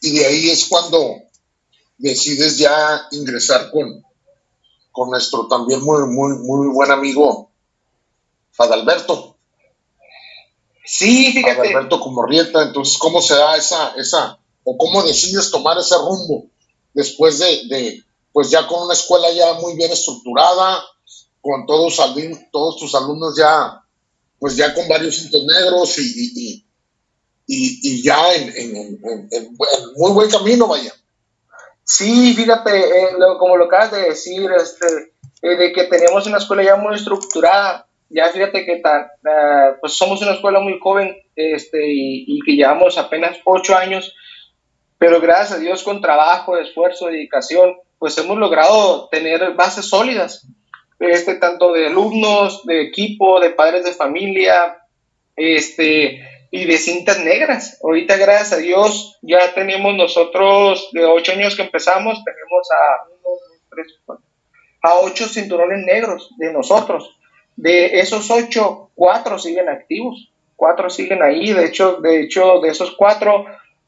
Y 0.00 0.16
de 0.16 0.26
ahí 0.26 0.50
es 0.50 0.68
cuando 0.68 1.22
decides 1.98 2.58
ya 2.58 3.08
ingresar 3.10 3.72
con, 3.72 4.04
con 4.92 5.10
nuestro 5.10 5.48
también 5.48 5.82
muy, 5.82 6.06
muy, 6.06 6.38
muy 6.38 6.68
buen 6.68 6.92
amigo 6.92 7.50
Fadalberto. 8.52 9.38
Sí, 10.84 11.32
fíjate. 11.32 11.56
Fadalberto 11.56 11.98
como 11.98 12.24
Rieta, 12.24 12.62
entonces, 12.62 12.96
¿cómo 12.98 13.20
se 13.20 13.34
da 13.34 13.56
esa, 13.56 13.94
esa, 13.96 14.38
o 14.64 14.76
cómo 14.76 15.02
decides 15.02 15.50
tomar 15.50 15.78
ese 15.78 15.96
rumbo 15.96 16.46
después 16.94 17.38
de, 17.38 18.02
pues 18.32 18.50
ya 18.50 18.66
con 18.66 18.84
una 18.84 18.94
escuela 18.94 19.30
ya 19.32 19.54
muy 19.54 19.74
bien 19.76 19.92
estructurada, 19.92 20.82
con 21.40 21.66
todos, 21.66 22.00
todos 22.50 22.76
tus 22.78 22.94
alumnos 22.94 23.36
ya, 23.36 23.82
pues 24.38 24.56
ya 24.56 24.72
con 24.72 24.88
varios 24.88 25.16
cintos 25.16 25.44
negros 25.44 25.98
y, 25.98 26.64
y, 27.46 28.02
ya 28.02 28.34
en, 28.34 28.98
muy 29.96 30.12
buen 30.12 30.30
camino, 30.30 30.66
vaya. 30.66 30.92
Sí, 31.84 32.32
fíjate, 32.34 32.78
eh, 32.78 33.08
como 33.38 33.58
lo 33.58 33.66
acabas 33.66 33.92
de 33.92 34.02
decir, 34.02 34.50
este, 34.56 34.86
eh, 35.42 35.56
de 35.56 35.72
que 35.72 35.84
teníamos 35.84 36.26
una 36.26 36.38
escuela 36.38 36.62
ya 36.62 36.76
muy 36.76 36.94
estructurada, 36.94 37.86
ya 38.08 38.30
fíjate 38.30 38.64
que 38.64 38.76
tan, 38.76 39.02
uh, 39.02 39.78
pues 39.80 39.92
somos 39.94 40.22
una 40.22 40.32
escuela 40.32 40.60
muy 40.60 40.78
joven 40.80 41.14
este, 41.36 41.86
y, 41.86 42.24
y, 42.26 42.40
que 42.46 42.52
llevamos 42.52 42.96
apenas 42.96 43.36
ocho 43.44 43.76
años 43.76 44.14
pero 45.04 45.20
gracias 45.20 45.58
a 45.58 45.60
Dios 45.60 45.82
con 45.82 46.00
trabajo, 46.00 46.56
esfuerzo, 46.56 47.08
dedicación, 47.08 47.76
pues 47.98 48.16
hemos 48.16 48.38
logrado 48.38 49.06
tener 49.10 49.52
bases 49.52 49.84
sólidas, 49.84 50.48
este, 50.98 51.34
tanto 51.34 51.74
de 51.74 51.88
alumnos, 51.88 52.64
de 52.64 52.80
equipo, 52.80 53.38
de 53.38 53.50
padres 53.50 53.84
de 53.84 53.92
familia, 53.92 54.78
este, 55.36 56.26
y 56.50 56.64
de 56.64 56.78
cintas 56.78 57.22
negras. 57.22 57.78
Ahorita, 57.84 58.16
gracias 58.16 58.54
a 58.54 58.56
Dios, 58.56 59.18
ya 59.20 59.52
tenemos 59.52 59.94
nosotros, 59.94 60.88
de 60.92 61.04
ocho 61.04 61.32
años 61.32 61.54
que 61.54 61.64
empezamos, 61.64 62.24
tenemos 62.24 62.68
a, 62.72 63.06
uno, 63.10 63.36
tres, 63.68 64.00
a 64.80 64.94
ocho 65.00 65.28
cinturones 65.28 65.84
negros 65.84 66.30
de 66.38 66.50
nosotros. 66.50 67.14
De 67.56 68.00
esos 68.00 68.30
ocho, 68.30 68.88
cuatro 68.94 69.38
siguen 69.38 69.68
activos, 69.68 70.32
cuatro 70.56 70.88
siguen 70.88 71.22
ahí. 71.22 71.52
De 71.52 71.66
hecho, 71.66 71.98
de 72.00 72.22
hecho, 72.22 72.60
de 72.60 72.70
esos 72.70 72.96
cuatro, 72.96 73.44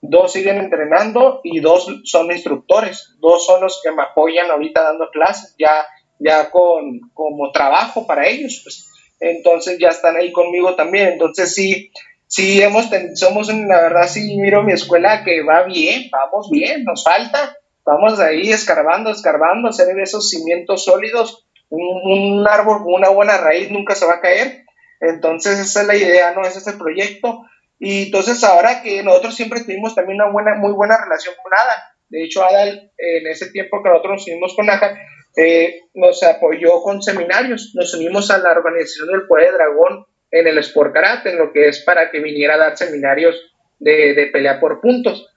dos 0.09 0.33
siguen 0.33 0.59
entrenando 0.59 1.41
y 1.45 1.61
dos 1.61 1.87
son 2.05 2.31
instructores, 2.31 3.17
dos 3.19 3.47
son 3.47 3.63
los 3.63 3.81
que 3.83 3.93
me 3.93 4.03
apoyan 4.03 4.51
ahorita 4.51 4.83
dando 4.83 5.11
clases, 5.11 5.55
ya, 5.59 5.87
ya 6.19 6.51
con, 6.51 7.01
como 7.15 7.51
trabajo 7.53 8.07
para 8.07 8.27
ellos, 8.27 8.61
pues. 8.63 8.91
Entonces 9.19 9.79
ya 9.79 9.89
están 9.89 10.17
ahí 10.17 10.31
conmigo 10.33 10.75
también. 10.75 11.09
Entonces 11.09 11.55
sí, 11.55 11.91
sí 12.27 12.61
hemos, 12.63 12.89
somos, 13.15 13.49
la 13.49 13.81
verdad, 13.81 14.09
sí 14.09 14.37
miro 14.39 14.63
mi 14.63 14.73
escuela 14.73 15.25
que 15.25 15.43
va 15.43 15.63
bien, 15.63 16.11
vamos 16.11 16.49
bien, 16.51 16.85
nos 16.85 17.03
falta, 17.03 17.57
vamos 17.85 18.19
ahí 18.21 18.51
escarbando, 18.51 19.11
escarbando, 19.11 19.69
hacer 19.69 19.99
esos 20.01 20.29
cimientos 20.29 20.85
sólidos, 20.85 21.47
un, 21.69 22.39
un 22.41 22.49
árbol, 22.49 22.83
una 22.85 23.09
buena 23.09 23.39
raíz 23.39 23.71
nunca 23.71 23.95
se 23.95 24.07
va 24.07 24.15
a 24.15 24.21
caer. 24.21 24.65
Entonces 25.01 25.59
esa 25.59 25.83
es 25.83 25.87
la 25.87 25.97
idea, 25.97 26.33
¿no? 26.33 26.43
Ese 26.43 26.59
es 26.59 26.67
el 26.67 26.79
proyecto 26.79 27.45
y 27.79 28.05
entonces 28.05 28.43
ahora 28.45 28.83
que 28.83 29.03
nosotros 29.03 29.35
siempre 29.35 29.61
tuvimos 29.61 29.95
también 29.95 30.21
una 30.21 30.33
buena, 30.33 30.55
muy 30.55 30.73
buena 30.73 30.97
relación 31.03 31.35
con 31.43 31.53
Adal, 31.53 31.79
de 32.09 32.25
hecho 32.25 32.45
Adal 32.45 32.93
en 32.97 33.27
ese 33.27 33.51
tiempo 33.51 33.83
que 33.83 33.91
nosotros 33.91 34.15
nos 34.15 34.27
unimos 34.29 34.57
con 34.57 34.71
Aja, 34.71 34.99
eh, 35.37 35.83
nos 35.95 36.23
apoyó 36.23 36.83
con 36.83 37.03
seminarios, 37.03 37.73
nos 37.75 37.93
unimos 37.95 38.31
a 38.31 38.39
la 38.39 38.53
organización 38.53 39.09
del 39.09 39.27
Poder 39.27 39.53
Dragón 39.53 40.07
en 40.31 40.47
el 40.47 40.59
Sport 40.59 40.95
Karate, 40.95 41.31
en 41.31 41.39
lo 41.39 41.53
que 41.53 41.69
es 41.69 41.83
para 41.85 42.11
que 42.11 42.21
viniera 42.21 42.55
a 42.55 42.59
dar 42.59 42.77
seminarios 42.77 43.37
de, 43.79 44.15
de 44.15 44.27
pelea 44.27 44.59
por 44.59 44.81
puntos. 44.81 45.29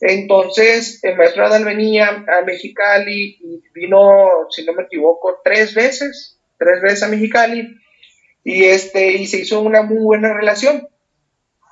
Entonces, 0.00 1.02
el 1.04 1.16
maestro 1.16 1.44
Adal 1.44 1.64
venía 1.64 2.08
a 2.08 2.42
Mexicali 2.44 3.36
y 3.38 3.62
vino, 3.74 4.46
si 4.48 4.64
no 4.64 4.72
me 4.72 4.84
equivoco, 4.84 5.40
tres 5.44 5.74
veces, 5.74 6.40
tres 6.58 6.80
veces 6.80 7.02
a 7.02 7.08
Mexicali. 7.08 7.76
Y, 8.42 8.64
este, 8.64 9.12
y 9.12 9.26
se 9.26 9.40
hizo 9.40 9.60
una 9.60 9.82
muy 9.82 10.02
buena 10.02 10.32
relación 10.32 10.88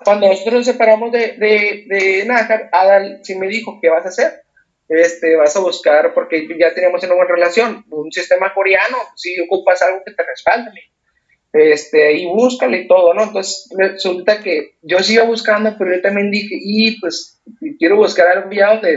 cuando 0.04 0.28
nosotros 0.28 0.54
nos 0.54 0.66
separamos 0.66 1.12
de, 1.12 1.34
de, 1.38 1.84
de 1.86 2.24
Nájar, 2.26 2.68
Adal 2.72 3.20
sí 3.22 3.34
me 3.36 3.48
dijo, 3.48 3.78
¿qué 3.80 3.88
vas 3.88 4.04
a 4.04 4.08
hacer? 4.08 4.42
Este, 4.88 5.36
vas 5.36 5.54
a 5.54 5.60
buscar, 5.60 6.14
porque 6.14 6.48
ya 6.58 6.72
teníamos 6.72 7.02
una 7.04 7.14
buena 7.14 7.30
relación, 7.30 7.84
un 7.90 8.10
sistema 8.10 8.54
coreano, 8.54 8.96
si 9.16 9.38
ocupas 9.40 9.82
algo 9.82 10.02
que 10.04 10.12
te 10.12 10.22
respalde, 10.22 10.70
este, 11.52 12.12
y 12.12 12.26
búscale 12.26 12.78
y 12.78 12.88
todo, 12.88 13.12
¿no? 13.14 13.24
Entonces 13.24 13.68
resulta 13.76 14.42
que 14.42 14.76
yo 14.82 15.00
sigo 15.00 15.26
buscando, 15.26 15.74
pero 15.78 15.94
yo 15.94 16.00
también 16.00 16.30
dije, 16.30 16.56
y 16.58 16.98
pues 17.00 17.40
quiero 17.78 17.96
buscar 17.96 18.28
algo 18.28 18.50
ya 18.50 18.74
donde, 18.74 18.96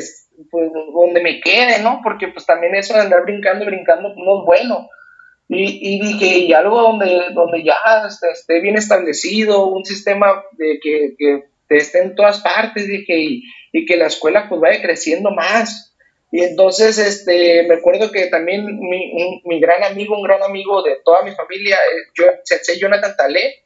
pues, 0.49 0.71
donde 0.93 1.21
me 1.21 1.41
quede, 1.41 1.81
¿no? 1.81 1.99
Porque 2.03 2.27
pues 2.29 2.45
también 2.45 2.75
eso 2.75 2.93
de 2.93 3.01
andar 3.01 3.23
brincando 3.23 3.65
brincando 3.65 4.13
no 4.15 4.39
es 4.39 4.45
bueno. 4.45 4.87
Y, 5.53 5.95
y, 5.95 5.99
dije, 5.99 6.37
y 6.39 6.53
algo 6.53 6.81
donde, 6.81 7.33
donde 7.33 7.61
ya 7.61 7.75
esté 8.31 8.61
bien 8.61 8.77
establecido, 8.77 9.67
un 9.67 9.83
sistema 9.83 10.45
de 10.53 10.79
que, 10.81 11.15
que 11.17 11.43
esté 11.67 12.03
en 12.03 12.15
todas 12.15 12.39
partes, 12.39 12.87
dije, 12.87 13.19
y, 13.19 13.43
y, 13.73 13.85
que 13.85 13.97
la 13.97 14.07
escuela 14.07 14.47
pues 14.47 14.61
vaya 14.61 14.81
creciendo 14.81 15.29
más. 15.31 15.93
Y 16.31 16.41
entonces, 16.41 16.97
este, 16.97 17.67
me 17.67 17.75
acuerdo 17.75 18.13
que 18.13 18.27
también 18.27 18.65
mi, 18.65 19.41
mi 19.43 19.59
gran 19.59 19.83
amigo, 19.83 20.15
un 20.15 20.23
gran 20.23 20.41
amigo 20.41 20.83
de 20.83 20.99
toda 21.03 21.23
mi 21.23 21.31
familia, 21.31 21.75
eh, 21.75 22.11
yo, 22.17 22.23
Sensei 22.45 22.79
Jonathan 22.79 23.13
Talé, 23.17 23.65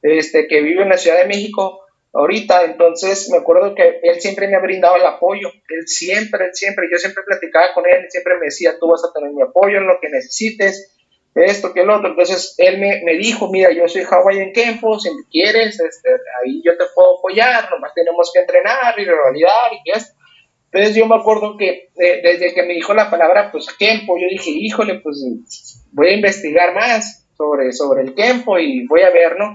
este, 0.00 0.46
que 0.48 0.62
vive 0.62 0.82
en 0.82 0.88
la 0.88 0.96
Ciudad 0.96 1.18
de 1.18 1.26
México 1.26 1.82
ahorita, 2.14 2.64
entonces 2.64 3.28
me 3.30 3.36
acuerdo 3.36 3.74
que 3.74 4.00
él 4.02 4.18
siempre 4.22 4.48
me 4.48 4.56
ha 4.56 4.60
brindado 4.60 4.96
el 4.96 5.04
apoyo, 5.04 5.50
él 5.68 5.86
siempre, 5.86 6.46
él 6.46 6.54
siempre, 6.54 6.86
yo 6.90 6.96
siempre 6.96 7.22
platicaba 7.22 7.74
con 7.74 7.84
él, 7.84 8.06
siempre 8.08 8.36
me 8.38 8.46
decía, 8.46 8.78
tú 8.80 8.88
vas 8.88 9.04
a 9.04 9.12
tener 9.12 9.30
mi 9.30 9.42
apoyo 9.42 9.76
en 9.76 9.86
lo 9.86 10.00
que 10.00 10.08
necesites, 10.08 10.97
esto, 11.44 11.72
que 11.72 11.80
el 11.80 11.90
otro. 11.90 12.10
Entonces 12.10 12.54
él 12.58 12.78
me, 12.78 13.02
me 13.04 13.16
dijo, 13.16 13.50
mira, 13.50 13.70
yo 13.72 13.88
soy 13.88 14.02
Hawaiian 14.02 14.52
Kempo, 14.52 14.98
si 14.98 15.10
quieres, 15.30 15.80
este, 15.80 16.10
ahí 16.42 16.62
yo 16.64 16.76
te 16.76 16.84
puedo 16.94 17.18
apoyar, 17.18 17.70
nomás 17.70 17.92
tenemos 17.94 18.30
que 18.32 18.40
entrenar 18.40 18.98
y 18.98 19.04
revalidar 19.04 19.72
y 19.84 19.90
esto. 19.90 20.14
Entonces 20.70 20.96
yo 20.96 21.06
me 21.06 21.16
acuerdo 21.16 21.56
que 21.56 21.88
eh, 21.96 22.20
desde 22.22 22.52
que 22.52 22.62
me 22.62 22.74
dijo 22.74 22.92
la 22.92 23.10
palabra, 23.10 23.50
pues 23.50 23.66
Kempo, 23.78 24.18
yo 24.18 24.26
dije, 24.30 24.50
híjole, 24.50 25.00
pues 25.00 25.24
voy 25.92 26.08
a 26.08 26.14
investigar 26.14 26.74
más 26.74 27.26
sobre, 27.36 27.72
sobre 27.72 28.02
el 28.02 28.14
Kempo 28.14 28.58
y 28.58 28.86
voy 28.86 29.00
a 29.02 29.10
ver, 29.10 29.38
¿no? 29.38 29.54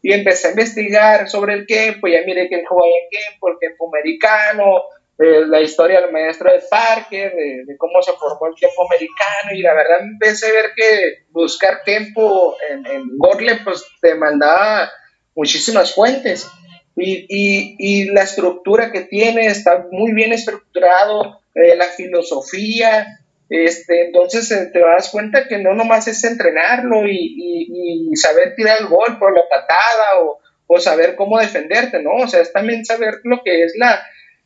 Y 0.00 0.12
empecé 0.12 0.48
a 0.48 0.50
investigar 0.50 1.28
sobre 1.28 1.54
el 1.54 1.66
Kempo, 1.66 2.08
ya 2.08 2.22
miré 2.26 2.48
que 2.48 2.56
el 2.56 2.66
Hawaiian 2.66 3.08
Kempo, 3.10 3.48
el 3.48 3.56
Kempo 3.60 3.88
americano, 3.88 4.82
la 5.16 5.60
historia 5.60 6.00
del 6.00 6.10
maestro 6.10 6.52
de 6.52 6.60
Parker, 6.68 7.32
de, 7.34 7.76
cómo 7.78 8.02
se 8.02 8.12
formó 8.12 8.48
el 8.48 8.54
tiempo 8.54 8.84
americano, 8.84 9.52
y 9.54 9.62
la 9.62 9.74
verdad 9.74 10.00
empecé 10.00 10.48
a 10.48 10.52
ver 10.52 10.70
que 10.74 11.24
buscar 11.30 11.82
tiempo 11.84 12.56
en, 12.68 12.84
en 12.86 13.16
Google 13.16 13.60
pues 13.64 13.84
te 14.00 14.14
mandaba 14.14 14.90
muchísimas 15.34 15.94
fuentes. 15.94 16.48
Y, 16.96 17.26
y, 17.28 17.76
y, 17.78 18.04
la 18.10 18.22
estructura 18.22 18.92
que 18.92 19.00
tiene 19.00 19.46
está 19.46 19.84
muy 19.90 20.12
bien 20.12 20.32
estructurado, 20.32 21.40
eh, 21.54 21.74
la 21.76 21.86
filosofía, 21.86 23.20
Este, 23.50 24.06
entonces 24.06 24.50
eh, 24.50 24.70
te 24.72 24.78
das 24.78 25.10
cuenta 25.10 25.46
que 25.46 25.58
no 25.58 25.74
nomás 25.74 26.08
es 26.08 26.24
entrenarlo 26.24 27.06
y, 27.06 28.10
saber 28.16 28.54
tirar 28.54 28.78
el 28.80 28.86
golpe 28.86 29.24
o 29.24 29.30
la 29.30 29.42
patada 29.50 30.20
o, 30.22 30.38
o, 30.68 30.80
saber 30.80 31.14
cómo 31.16 31.38
defenderte, 31.38 32.00
¿no? 32.02 32.12
O 32.22 32.28
sea, 32.28 32.40
es 32.40 32.52
también 32.52 32.84
saber 32.84 33.20
lo 33.24 33.42
que 33.44 33.64
es 33.64 33.74
la, 33.76 34.02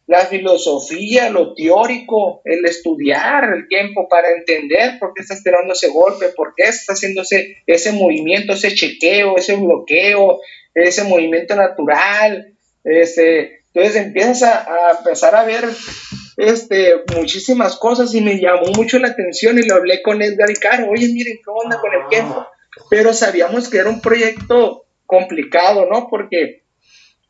la 0.09 0.25
filosofía, 0.25 1.29
lo 1.29 1.53
teórico, 1.53 2.41
el 2.45 2.65
estudiar 2.65 3.45
el 3.55 3.69
tiempo 3.69 4.09
para 4.09 4.31
entender 4.31 4.99
por 4.99 5.13
qué 5.13 5.21
estás 5.21 5.43
tirando 5.43 5.75
ese 5.75 5.89
golpe, 5.89 6.31
por 6.35 6.55
qué 6.57 6.65
estás 6.65 6.97
haciendo 6.97 7.21
ese, 7.21 7.59
ese 7.67 7.93
movimiento, 7.93 8.55
ese 8.55 8.75
chequeo, 8.75 9.37
ese 9.37 9.57
bloqueo, 9.57 10.41
ese 10.75 11.05
movimiento 11.05 11.55
natural. 11.57 12.55
Este, 12.85 13.61
entonces 13.75 13.97
empiezas 13.97 14.45
a, 14.45 14.97
empezar 14.99 15.37
a 15.37 15.45
ver 15.45 15.65
este, 16.39 16.95
muchísimas 17.15 17.77
cosas 17.77 18.15
y 18.15 18.23
me 18.23 18.41
llamó 18.41 18.69
mucho 18.75 18.99
la 18.99 19.09
atención 19.09 19.59
y 19.59 19.63
lo 19.63 19.75
hablé 19.75 20.01
con 20.01 20.23
Edgar 20.23 20.51
y 20.51 20.55
Caro, 20.55 20.91
oye, 20.91 21.09
miren, 21.09 21.37
¿qué 21.37 21.51
onda 21.51 21.79
con 21.83 21.93
el 21.93 22.09
tiempo? 22.09 22.47
Pero 22.89 23.13
sabíamos 23.13 23.69
que 23.69 23.77
era 23.77 23.91
un 23.91 24.01
proyecto 24.01 24.87
complicado, 25.05 25.85
¿no? 25.85 26.09
Porque 26.09 26.63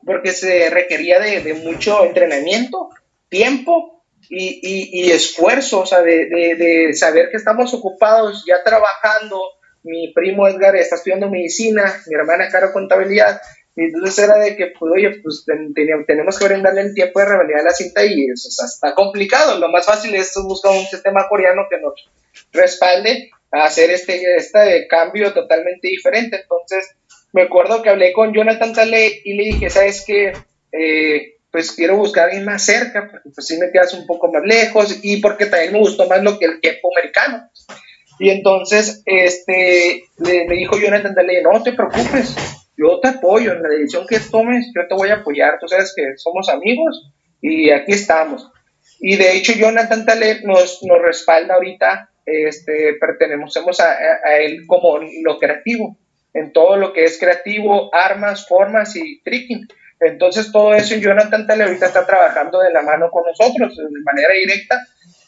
porque 0.05 0.33
se 0.33 0.71
requería 0.71 1.21
de, 1.21 1.55
mucho 1.55 2.05
entrenamiento, 2.05 2.91
tiempo 3.29 4.05
y, 4.29 5.11
esfuerzo, 5.11 5.81
o 5.81 5.87
sea, 5.87 6.03
de, 6.03 6.91
saber 6.95 7.31
que 7.31 7.37
estamos 7.37 7.75
ocupados 7.75 8.45
ya 8.47 8.63
trabajando. 8.65 9.41
Mi 9.83 10.13
primo 10.13 10.49
Edgar 10.49 10.77
está 10.77 10.97
estudiando 10.97 11.31
medicina, 11.31 12.03
mi 12.09 12.15
hermana 12.15 12.49
Caro 12.51 12.73
contabilidad, 12.73 13.41
y 13.79 13.85
entonces 13.85 14.25
era 14.25 14.39
de 14.39 14.57
que, 14.57 14.73
pues, 14.77 14.93
oye, 14.93 15.21
pues 15.23 15.45
tenemos 16.05 16.37
que 16.37 16.49
brindarle 16.49 16.81
el 16.81 16.95
tiempo 16.95 17.21
de 17.21 17.27
revalidar 17.27 17.63
la 17.63 17.71
cinta 17.71 18.05
y 18.05 18.27
eso 18.29 18.49
está 18.49 18.93
complicado. 18.97 19.57
Lo 19.61 19.69
más 19.69 19.87
fácil 19.87 20.17
es 20.17 20.33
buscar 20.43 20.73
un 20.73 20.85
sistema 20.85 21.29
coreano 21.29 21.63
que 21.71 21.79
nos 21.79 22.11
respalde 22.53 23.31
a 23.53 23.67
hacer 23.67 23.91
este, 23.91 24.35
este 24.35 24.89
cambio 24.89 25.33
totalmente 25.33 25.87
diferente. 25.87 26.41
Entonces, 26.43 26.97
me 27.33 27.43
acuerdo 27.43 27.83
que 27.83 27.91
hablé 27.91 28.13
con 28.13 28.33
Jonathan 28.33 28.73
Tale 28.73 29.21
y 29.25 29.35
le 29.35 29.45
dije, 29.45 29.71
¿sabes 29.71 30.05
qué? 30.07 30.33
Eh, 30.73 31.35
pues 31.51 31.73
quiero 31.73 31.97
buscar 31.97 32.25
a 32.25 32.27
alguien 32.27 32.45
más 32.45 32.65
cerca, 32.65 33.09
porque 33.11 33.31
pues 33.35 33.47
sí 33.47 33.59
me 33.59 33.71
quedas 33.71 33.95
un 33.95 34.07
poco 34.07 34.31
más 34.31 34.43
lejos 34.45 35.01
y 35.03 35.21
porque 35.21 35.47
también 35.47 35.73
me 35.73 35.79
gustó 35.79 36.07
más 36.09 36.23
lo 36.23 36.39
que 36.39 36.47
el 36.47 36.61
tiempo 36.61 36.91
americano. 36.95 37.51
Y 38.19 38.31
entonces, 38.31 39.03
este, 39.07 40.03
le, 40.19 40.47
me 40.47 40.57
dijo 40.57 40.79
Jonathan 40.79 41.15
Tale, 41.15 41.43
no 41.43 41.63
te 41.63 41.73
preocupes, 41.73 42.35
yo 42.77 43.01
te 43.01 43.09
apoyo 43.09 43.53
en 43.53 43.63
la 43.63 43.69
decisión 43.69 44.07
que 44.07 44.21
tomes, 44.21 44.67
yo 44.75 44.87
te 44.89 44.95
voy 44.95 45.11
a 45.11 45.17
apoyar, 45.17 45.59
tú 45.61 45.69
sabes 45.69 45.93
que 45.97 46.03
somos 46.17 46.49
amigos 46.49 47.13
y 47.41 47.71
aquí 47.71 47.93
estamos. 47.93 48.51
Y 49.01 49.17
de 49.17 49.37
hecho 49.37 49.53
Jonathan 49.53 50.05
Tale 50.05 50.41
nos, 50.43 50.83
nos 50.83 51.01
respalda 51.01 51.55
ahorita, 51.55 52.11
este, 52.27 52.95
pertenecemos 53.01 53.81
a, 53.81 53.93
a 53.93 54.39
él 54.39 54.67
como 54.67 54.99
lo 55.23 55.39
creativo 55.39 55.97
en 56.39 56.53
todo 56.53 56.77
lo 56.77 56.93
que 56.93 57.05
es 57.05 57.19
creativo, 57.19 57.95
armas, 57.95 58.47
formas 58.47 58.95
y 58.97 59.21
tricking. 59.23 59.67
Entonces 60.01 60.53
todo 60.53 60.75
eso 60.75 60.95
Jonathan 60.95 61.47
Tale 61.47 61.65
ahorita 61.65 61.87
está 61.87 62.07
trabajando 62.07 62.61
de 62.61 62.73
la 62.73 62.83
mano 62.83 63.11
con 63.11 63.25
nosotros 63.25 63.77
de 63.77 64.03
manera 64.05 64.33
directa 64.35 64.79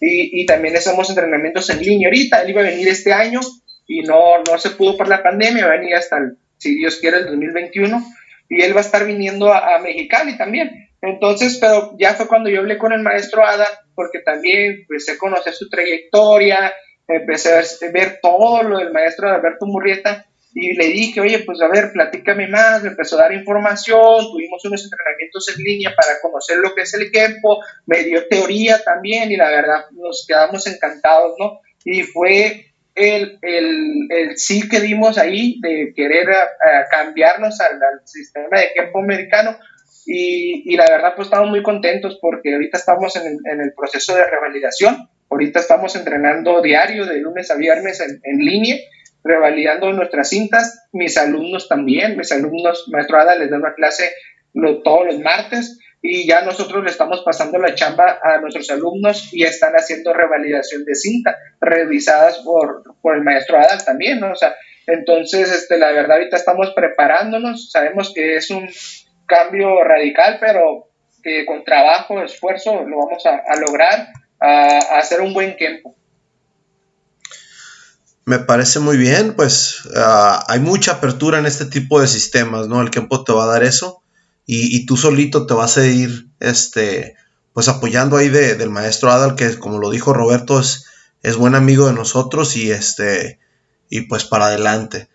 y, 0.01 0.41
y, 0.41 0.47
también 0.47 0.77
hacemos 0.77 1.09
entrenamientos 1.11 1.69
en 1.71 1.83
línea 1.83 2.09
ahorita. 2.09 2.43
Él 2.43 2.51
iba 2.51 2.61
a 2.61 2.65
venir 2.65 2.89
este 2.89 3.13
año 3.13 3.41
y 3.87 4.03
no, 4.03 4.43
no 4.49 4.59
se 4.59 4.71
pudo 4.71 4.97
por 4.97 5.09
la 5.09 5.23
pandemia, 5.23 5.67
va 5.67 5.73
a 5.73 5.77
venir 5.77 5.95
hasta, 5.95 6.19
el, 6.19 6.39
si 6.59 6.77
Dios 6.77 6.97
quiere, 6.97 7.19
el 7.19 7.27
2021 7.27 8.03
y 8.49 8.63
él 8.63 8.75
va 8.75 8.79
a 8.79 8.85
estar 8.85 9.05
viniendo 9.05 9.53
a, 9.53 9.77
a, 9.77 9.79
Mexicali 9.81 10.37
también. 10.37 10.89
Entonces, 11.03 11.59
pero 11.61 11.97
ya 11.99 12.15
fue 12.15 12.29
cuando 12.29 12.49
yo 12.49 12.61
hablé 12.61 12.79
con 12.79 12.93
el 12.93 13.01
maestro 13.01 13.45
Ada, 13.45 13.67
porque 13.95 14.21
también 14.21 14.81
empecé 14.81 15.13
a 15.13 15.19
conocer 15.19 15.53
su 15.55 15.69
trayectoria, 15.69 16.73
empecé 17.09 17.55
a 17.55 17.63
ver 17.93 18.19
todo 18.23 18.63
lo 18.63 18.79
del 18.79 18.93
maestro 18.93 19.29
Alberto 19.29 19.67
Murrieta 19.67 20.27
y 20.53 20.75
le 20.75 20.87
dije, 20.87 21.21
oye, 21.21 21.41
pues 21.41 21.61
a 21.61 21.69
ver, 21.69 21.93
platícame 21.93 22.49
más, 22.49 22.83
me 22.83 22.89
empezó 22.89 23.17
a 23.17 23.23
dar 23.23 23.33
información, 23.33 24.33
tuvimos 24.33 24.65
unos 24.65 24.83
entrenamientos 24.83 25.49
en 25.49 25.63
línea 25.63 25.95
para 25.95 26.21
conocer 26.21 26.59
lo 26.59 26.75
que 26.75 26.83
es 26.83 26.95
el 26.95 27.03
equipo, 27.03 27.63
me 27.87 28.03
dio 28.03 28.27
teoría 28.27 28.83
también 28.83 29.31
y 29.31 29.37
la 29.37 29.49
verdad 29.49 29.85
nos 29.93 30.25
quedamos 30.27 30.67
encantados, 30.67 31.37
¿no? 31.39 31.61
Y 31.85 32.03
fue 32.03 32.67
el, 32.97 33.39
el, 33.43 34.09
el 34.11 34.39
sí 34.39 34.69
que 34.69 34.81
dimos 34.81 35.19
ahí 35.19 35.61
de 35.61 35.93
querer 35.95 36.27
cambiarnos 36.91 37.61
al, 37.61 37.81
sistema 38.05 38.59
de 38.59 38.65
equipo 38.75 38.99
americano 38.99 39.57
y, 40.05 40.73
y, 40.73 40.77
la 40.77 40.87
verdad 40.91 41.13
pues 41.15 41.27
estamos 41.27 41.49
muy 41.51 41.63
contentos 41.63 42.19
porque 42.21 42.55
ahorita 42.55 42.79
estamos 42.79 43.15
en 43.17 43.39
en 43.45 43.61
el 43.61 43.73
proceso 43.75 44.17
de 44.17 44.25
revalidación, 44.25 45.09
ahorita 45.29 45.61
estamos 45.61 45.95
entrenando 45.95 46.61
diario 46.61 47.07
de 47.07 47.21
lunes 47.21 47.51
a 47.51 47.57
viernes 47.57 48.01
en, 48.01 48.21
en 48.25 48.39
línea 48.39 48.77
revalidando 49.23 49.93
nuestras 49.93 50.29
cintas, 50.29 50.89
mis 50.93 51.17
alumnos 51.19 51.69
también, 51.69 52.17
mis 52.17 52.33
alumnos, 52.33 52.87
maestro 52.91 53.19
Ada 53.19 53.37
les 53.37 53.51
da 53.51 53.57
una 53.57 53.75
clase 53.75 54.13
todos 54.83 55.07
los 55.07 55.21
martes 55.21 55.79
y 56.03 56.27
ya 56.27 56.43
nosotros 56.43 56.83
le 56.83 56.91
estamos 56.91 57.23
pasando 57.25 57.59
la 57.59 57.75
chamba 57.75 58.19
a 58.23 58.41
nuestros 58.41 58.71
alumnos 58.71 59.33
y 59.33 59.45
están 59.45 59.75
haciendo 59.75 60.15
revalidación 60.15 60.85
de 60.85 60.95
cinta, 60.95 61.37
revisadas 61.61 62.39
por, 62.39 62.83
por 63.03 63.17
el 63.17 63.23
maestro 63.23 63.59
Ada 63.59 63.79
también, 63.85 64.19
¿no? 64.19 64.33
O 64.33 64.37
sea, 64.37 64.55
entonces, 64.87 65.53
este, 65.53 65.79
la 65.79 65.93
verdad, 65.93 66.17
ahorita 66.17 66.37
estamos 66.37 66.73
preparándonos, 66.75 67.71
sabemos 67.71 68.13
que 68.15 68.37
es 68.37 68.51
un 68.51 68.69
cambio 69.27 69.85
radical, 69.85 70.39
pero 70.41 70.89
que 71.23 71.45
con 71.45 71.65
trabajo, 71.65 72.23
esfuerzo, 72.23 72.83
lo 72.85 72.97
vamos 72.97 73.25
a, 73.27 73.57
lograr, 73.61 74.09
a 74.41 74.99
hacer 74.99 75.21
un 75.21 75.35
buen 75.35 75.55
tiempo. 75.57 75.95
Me 78.31 78.39
parece 78.39 78.79
muy 78.79 78.97
bien, 78.97 79.35
pues 79.35 79.79
ah, 79.97 80.45
hay 80.47 80.61
mucha 80.61 80.93
apertura 80.93 81.41
en 81.41 81.47
este 81.47 81.65
tipo 81.65 82.01
de 82.01 82.07
sistemas, 82.07 82.69
¿no? 82.69 82.81
El 82.81 82.93
tiempo 82.93 83.25
te 83.25 83.33
va 83.33 83.43
a 83.43 83.49
dar 83.49 83.65
eso 83.65 84.03
y, 84.47 84.87
tú 84.87 84.97
solito 84.97 85.47
te 85.47 85.55
vas 85.55 85.77
a 85.79 85.85
ir, 85.85 86.29
este, 86.39 87.17
pues 87.53 87.67
apoyando 87.67 88.17
ahí 88.17 88.29
del 88.29 88.71
maestro 88.71 89.11
Adal, 89.11 89.35
que 89.35 89.59
como 89.59 89.81
lo 89.81 89.91
dijo 89.91 90.13
Roberto, 90.13 90.61
es, 90.61 90.85
es 91.25 91.35
buen 91.35 91.57
amigo 91.57 91.89
de 91.89 91.93
nosotros 91.93 92.57
y 92.57 92.71
este, 92.71 93.41
y 93.89 94.03
pues 94.03 94.23
para 94.23 94.47
adelante. 94.47 95.09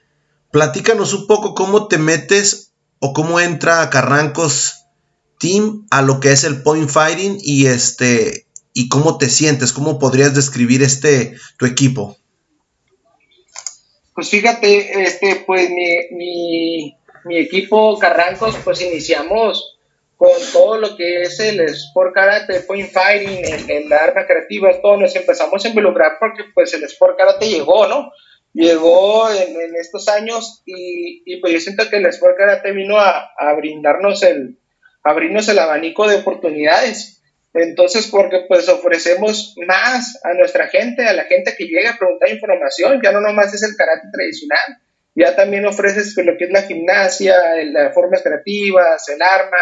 Platícanos 0.51 1.13
un 1.13 1.25
poco 1.25 1.55
cómo 1.55 1.87
te 1.87 1.97
metes 1.97 2.73
o 2.99 3.13
cómo 3.13 3.39
entra 3.39 3.89
Carrancos 3.89 4.73
Team 5.39 5.87
a 5.89 6.01
lo 6.01 6.19
que 6.19 6.33
es 6.33 6.43
el 6.43 6.63
point 6.63 6.89
fighting 6.89 7.37
y 7.39 7.67
este, 7.67 8.45
y 8.73 8.89
cómo 8.89 9.17
te 9.17 9.29
sientes, 9.29 9.71
cómo 9.71 9.99
podrías 9.99 10.35
describir 10.35 10.83
este, 10.83 11.37
tu 11.57 11.65
equipo. 11.65 12.17
Pues 14.15 14.29
fíjate, 14.29 15.03
este, 15.03 15.43
pues 15.45 15.69
mi, 15.69 16.97
equipo 17.29 17.99
Carrancos, 17.99 18.55
pues 18.63 18.81
iniciamos 18.81 19.77
con 20.15 20.29
todo 20.53 20.77
lo 20.77 20.95
que 20.95 21.23
es 21.23 21.37
el 21.41 21.59
Sport 21.59 22.13
Karate, 22.13 22.61
Point 22.61 22.89
Fighting, 22.89 23.41
el, 23.67 23.91
arma 23.91 24.25
creativa, 24.25 24.71
todo 24.81 24.95
nos 24.95 25.13
empezamos 25.17 25.65
a 25.65 25.67
involucrar 25.67 26.13
porque 26.17 26.45
pues 26.53 26.73
el 26.73 26.85
Sport 26.85 27.17
Karate 27.17 27.49
llegó, 27.49 27.87
¿no? 27.87 28.13
Llegó 28.53 29.29
en, 29.29 29.75
estos 29.75 30.07
años 30.07 30.63
y, 30.65 31.35
pues 31.41 31.51
yo 31.51 31.59
siento 31.59 31.89
que 31.89 31.97
el 31.97 32.05
Sport 32.05 32.37
Karate 32.37 32.71
vino 32.71 32.97
a, 32.97 33.31
a 33.37 33.53
brindarnos 33.55 34.23
el, 34.23 34.57
abrirnos 35.03 35.49
el 35.49 35.59
abanico 35.59 36.07
de 36.07 36.15
oportunidades 36.15 37.14
entonces, 37.55 38.07
porque 38.07 38.41
pues 38.47 38.67
ofrecemos 38.67 39.55
más 39.65 40.19
a 40.23 40.33
nuestra 40.33 40.67
gente, 40.67 41.05
a 41.05 41.13
la 41.13 41.23
gente 41.23 41.55
que 41.57 41.65
llega 41.65 41.91
a 41.91 41.97
preguntar 41.97 42.29
información, 42.29 42.99
ya 43.01 43.11
no 43.13 43.21
nomás 43.21 43.53
es 43.53 43.63
el 43.63 43.75
karate 43.77 44.07
tradicional, 44.11 44.77
ya 45.15 45.35
también 45.35 45.65
ofreces 45.65 46.13
lo 46.17 46.37
que 46.37 46.45
es 46.45 46.51
la 46.51 46.63
gimnasia, 46.63 47.35
las 47.71 47.93
formas 47.93 48.21
creativas, 48.21 49.07
el 49.07 49.21
arma, 49.21 49.57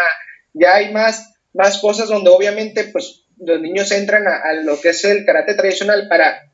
ya 0.52 0.74
hay 0.74 0.92
más, 0.92 1.34
más 1.52 1.78
cosas 1.78 2.08
donde 2.08 2.30
obviamente 2.30 2.84
pues 2.84 3.24
los 3.38 3.60
niños 3.60 3.90
entran 3.92 4.26
a, 4.26 4.52
lo 4.64 4.80
que 4.80 4.88
es 4.88 5.04
el 5.04 5.24
karate 5.24 5.54
tradicional 5.54 6.08
para, 6.08 6.52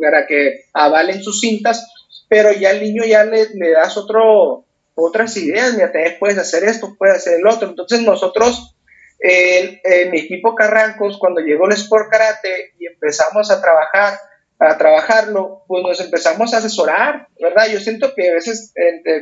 para 0.00 0.26
que 0.26 0.66
avalen 0.72 1.22
sus 1.22 1.40
cintas, 1.40 1.84
pero 2.28 2.52
ya 2.52 2.70
al 2.70 2.80
niño 2.80 3.04
ya 3.04 3.24
le, 3.24 3.48
das 3.72 3.96
otro, 3.96 4.66
otras 4.94 5.36
ideas, 5.36 5.74
mira, 5.74 5.90
puedes 6.20 6.38
hacer 6.38 6.62
esto, 6.64 6.94
puedes 6.96 7.16
hacer 7.16 7.40
el 7.40 7.46
otro. 7.46 7.68
Entonces 7.68 8.02
nosotros 8.02 8.76
el, 9.20 9.80
mi 10.10 10.20
equipo 10.20 10.54
Carrancos, 10.54 11.18
cuando 11.18 11.40
llegó 11.40 11.66
el 11.66 11.74
Sport 11.74 12.10
Karate 12.10 12.72
y 12.78 12.86
empezamos 12.86 13.50
a 13.50 13.60
trabajar, 13.60 14.18
a 14.58 14.76
trabajarlo, 14.76 15.64
pues 15.66 15.82
nos 15.82 16.00
empezamos 16.00 16.52
a 16.52 16.58
asesorar, 16.58 17.28
¿verdad? 17.40 17.68
Yo 17.70 17.80
siento 17.80 18.14
que 18.14 18.30
a 18.30 18.34
veces 18.34 18.72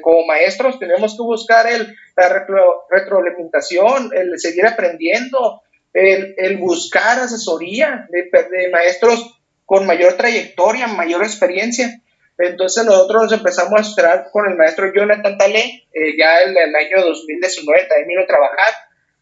como 0.03 0.27
maestros 0.27 0.79
tenemos 0.79 1.17
que 1.17 1.23
buscar 1.23 1.67
el, 1.67 1.95
la 2.17 2.47
retroalimentación, 2.91 4.11
el 4.15 4.39
seguir 4.39 4.67
aprendiendo, 4.67 5.63
el, 5.93 6.35
el 6.39 6.59
buscar 6.59 7.19
asesoría 7.19 8.07
de, 8.11 8.25
de, 8.25 8.71
maestros 8.71 9.41
con 9.65 9.87
mayor 9.87 10.15
trayectoria, 10.15 10.87
mayor 10.87 11.23
experiencia. 11.23 12.01
Entonces 12.39 12.85
nosotros 12.85 13.25
nos 13.25 13.33
empezamos 13.33 13.73
a 13.75 13.81
asesorar 13.81 14.29
con 14.31 14.49
el 14.49 14.57
maestro 14.57 14.93
Jonathan 14.95 15.37
Tale, 15.37 15.89
eh, 15.93 16.17
ya 16.17 16.43
en 16.43 16.57
el 16.57 16.75
año 16.75 17.05
2019 17.05 17.87
también 17.89 18.09
vino 18.09 18.23
a 18.23 18.27
trabajar 18.27 18.75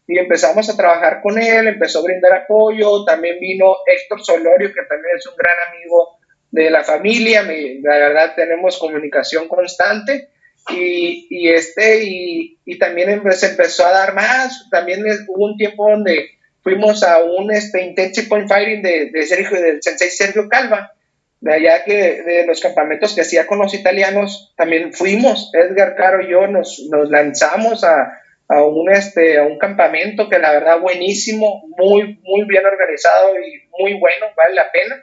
y 0.07 0.17
empezamos 0.17 0.69
a 0.69 0.77
trabajar 0.77 1.19
con 1.21 1.37
él, 1.37 1.67
empezó 1.67 1.99
a 1.99 2.03
brindar 2.03 2.33
apoyo, 2.33 3.03
también 3.03 3.39
vino 3.39 3.75
Héctor 3.85 4.23
Solorio, 4.23 4.73
que 4.73 4.83
también 4.87 5.17
es 5.17 5.27
un 5.27 5.35
gran 5.35 5.55
amigo 5.67 6.17
de 6.49 6.69
la 6.69 6.83
familia, 6.83 7.43
la 7.43 7.97
verdad 7.97 8.33
tenemos 8.35 8.77
comunicación 8.77 9.49
constante 9.49 10.29
y, 10.69 11.27
y 11.29 11.49
este 11.49 12.03
y, 12.05 12.57
y, 12.63 12.79
también 12.79 13.21
se 13.33 13.47
empezó 13.47 13.85
a 13.85 13.91
dar 13.91 14.13
más, 14.13 14.67
también 14.71 15.03
hubo 15.27 15.45
un 15.45 15.57
tiempo 15.57 15.89
donde 15.89 16.29
fuimos 16.61 17.03
a 17.03 17.21
un 17.21 17.51
este, 17.51 17.83
Intensive 17.83 18.27
Point 18.27 18.47
Fighting 18.47 18.81
de, 18.81 19.09
de 19.11 19.23
Sergio, 19.23 19.61
del 19.61 19.83
sensei 19.83 20.09
Sergio 20.09 20.47
Calva, 20.47 20.93
de 21.41 21.53
allá 21.53 21.83
que 21.83 22.23
de 22.23 22.47
los 22.47 22.61
campamentos 22.61 23.13
que 23.13 23.21
hacía 23.21 23.45
con 23.45 23.59
los 23.59 23.73
italianos, 23.73 24.53
también 24.55 24.93
fuimos, 24.93 25.51
Edgar 25.53 25.95
Caro 25.95 26.21
y 26.21 26.31
yo 26.31 26.47
nos, 26.47 26.87
nos 26.89 27.09
lanzamos 27.09 27.83
a, 27.83 28.19
a, 28.49 28.63
un, 28.63 28.91
este, 28.91 29.39
a 29.39 29.43
un 29.43 29.57
campamento 29.57 30.29
que 30.29 30.39
la 30.39 30.51
verdad 30.51 30.79
buenísimo, 30.79 31.63
muy, 31.77 32.19
muy 32.23 32.45
bien 32.47 32.65
organizado 32.65 33.35
y 33.39 33.67
muy 33.77 33.99
bueno, 33.99 34.27
vale 34.35 34.55
la 34.55 34.71
pena. 34.71 35.01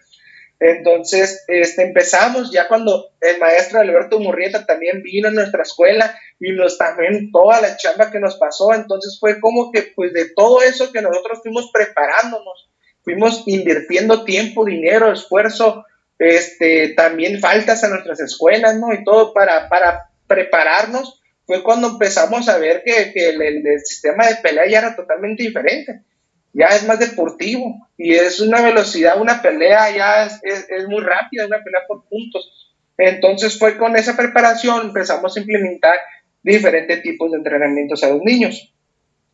Entonces, 0.61 1.45
este, 1.49 1.83
empezamos 1.83 2.51
ya 2.51 2.69
cuando 2.69 3.11
el 3.21 3.39
maestro 3.39 3.81
Alberto 3.81 4.19
Murrieta 4.19 4.65
también 4.65 5.03
vino 5.03 5.29
a 5.29 5.33
nuestra 5.33 5.63
escuela 5.63 6.19
y 6.41 6.53
nos 6.53 6.79
también 6.79 7.31
toda 7.33 7.61
la 7.61 7.77
chamba 7.77 8.11
que 8.11 8.21
nos 8.21 8.37
pasó. 8.37 8.73
Entonces 8.73 9.19
fue 9.21 9.41
como 9.41 9.71
que 9.73 9.93
pues 9.95 10.13
de 10.13 10.31
todo 10.35 10.63
eso 10.63 10.93
que 10.93 11.03
nosotros 11.03 11.41
fuimos 11.43 11.71
preparándonos, 11.73 12.71
fuimos 13.03 13.43
invirtiendo 13.47 14.25
tiempo, 14.25 14.65
dinero, 14.65 15.13
esfuerzo, 15.13 15.85
este, 16.19 16.95
también 16.95 17.41
faltas 17.41 17.83
a 17.85 17.89
nuestras 17.89 18.21
escuelas, 18.21 18.77
¿no? 18.77 18.95
Y 18.95 19.05
todo 19.05 19.35
para, 19.35 19.69
para 19.69 20.11
prepararnos. 20.27 21.21
Fue 21.47 21.63
cuando 21.63 21.89
empezamos 21.89 22.49
a 22.49 22.59
ver 22.59 22.83
que, 22.85 23.13
que 23.13 23.31
el, 23.31 23.43
el 23.43 23.81
sistema 23.81 24.27
de 24.27 24.37
pelea 24.37 24.67
ya 24.69 24.79
era 24.79 24.97
totalmente 24.97 25.43
diferente 25.43 26.03
ya 26.55 26.67
es 26.69 26.87
más 26.87 27.01
deportivo 27.01 27.89
y 27.99 28.15
es 28.15 28.41
una 28.41 28.63
velocidad, 28.63 29.21
una 29.21 29.43
pelea 29.43 29.91
ya 29.95 30.27
es, 30.27 30.41
es, 30.71 30.87
muy 30.87 31.03
rápida, 31.03 31.47
una 31.47 31.63
pelea 31.63 31.81
por 31.87 32.09
puntos. 32.09 32.77
Entonces 32.97 33.59
fue 33.59 33.77
con 33.77 33.97
esa 33.97 34.17
preparación 34.17 34.87
empezamos 34.87 35.37
a 35.37 35.41
implementar 35.41 35.99
diferentes 36.43 37.03
tipos 37.03 37.33
de 37.33 37.39
entrenamientos 37.39 38.05
a 38.05 38.11
los 38.11 38.23
niños. 38.23 38.73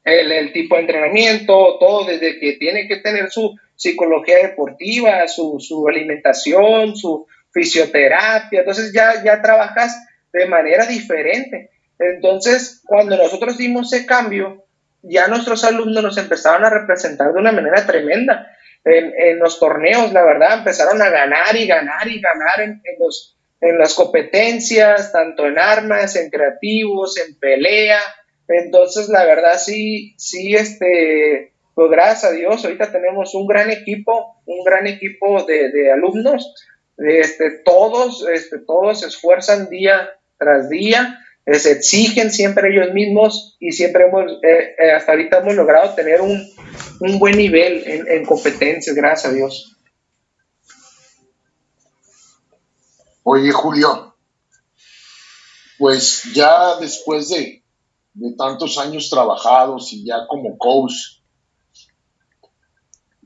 El, 0.03 0.33
el, 0.33 0.53
tipo 0.55 0.77
de 0.77 0.81
entrenamiento, 0.81 1.77
todo 1.79 2.07
desde 2.07 2.41
que 2.41 2.55
tiene 2.55 2.89
que 2.89 2.97
tener 2.97 3.31
su 3.31 3.55
psicología 3.77 4.39
deportiva, 4.39 5.29
su, 5.29 5.59
su 5.61 5.87
alimentación, 5.87 6.97
su 6.97 7.27
fisioterapia, 7.53 8.61
entonces 8.61 8.93
ya, 8.95 9.23
ya 9.23 9.43
trabajas 9.43 9.95
de 10.33 10.47
manera 10.47 10.87
diferente. 10.87 11.69
Entonces, 12.01 12.83
cuando 12.87 13.17
nosotros 13.17 13.59
dimos 13.59 13.93
ese 13.93 14.07
cambio, 14.07 14.65
ya 15.03 15.29
nuestros 15.29 15.65
alumnos 15.65 16.03
nos 16.03 16.17
empezaron 16.17 16.65
a 16.65 16.71
representar 16.71 17.33
de 17.33 17.39
una 17.39 17.53
manera 17.53 17.87
tremenda. 17.87 18.51
En, 18.83 19.39
los 19.39 19.61
torneos, 19.61 20.11
la 20.15 20.25
verdad, 20.25 20.59
empezaron 20.59 21.03
a 21.03 21.11
ganar 21.11 21.55
y 21.55 21.67
ganar 21.67 22.09
y 22.09 22.19
ganar 22.19 22.63
en, 22.63 22.81
los, 22.99 23.37
en 23.61 23.77
las 23.77 23.93
competencias, 23.93 25.13
tanto 25.13 25.47
en 25.47 25.59
armas, 25.59 26.17
en 26.17 26.31
creativos, 26.31 27.19
en 27.19 27.39
pelea. 27.39 28.01
Entonces, 28.49 29.11
la 29.11 29.27
verdad, 29.27 29.59
sí, 29.59 30.15
sí, 30.17 30.55
este, 30.55 31.53
pues 31.75 31.91
gracias 31.91 32.25
a 32.25 32.35
Dios, 32.35 32.65
ahorita 32.65 32.91
tenemos 32.91 33.35
un 33.35 33.47
gran 33.47 33.69
equipo, 33.69 34.41
un 34.47 34.65
gran 34.65 34.87
equipo 34.87 35.45
de, 35.45 35.71
de 35.71 35.93
alumnos. 35.93 36.55
Este, 36.97 37.51
todos, 37.63 38.27
este, 38.33 38.59
todos 38.61 39.01
se 39.01 39.09
esfuerzan 39.09 39.69
día 39.69 40.11
tras 40.39 40.71
día 40.71 41.19
se 41.59 41.73
exigen 41.73 42.31
siempre 42.31 42.71
ellos 42.71 42.93
mismos 42.95 43.57
y 43.59 43.73
siempre 43.73 44.05
hemos, 44.05 44.31
eh, 44.43 44.75
eh, 44.79 44.93
hasta 44.93 45.13
ahorita 45.13 45.39
hemos 45.39 45.55
logrado 45.55 45.95
tener 45.95 46.21
un, 46.21 46.49
un 47.01 47.19
buen 47.19 47.37
nivel 47.37 47.83
en, 47.87 48.07
en, 48.09 48.25
competencias, 48.25 48.95
gracias 48.95 49.33
a 49.33 49.35
Dios. 49.35 49.77
Oye, 53.23 53.51
Julio, 53.53 54.17
pues 55.79 56.25
ya 56.35 56.77
después 56.79 57.31
de, 57.31 57.65
de 58.15 58.37
tantos 58.37 58.79
años 58.79 59.11
trabajados 59.11 59.93
y 59.93 60.05
ya 60.05 60.27
como 60.29 60.57
coach, 60.59 60.93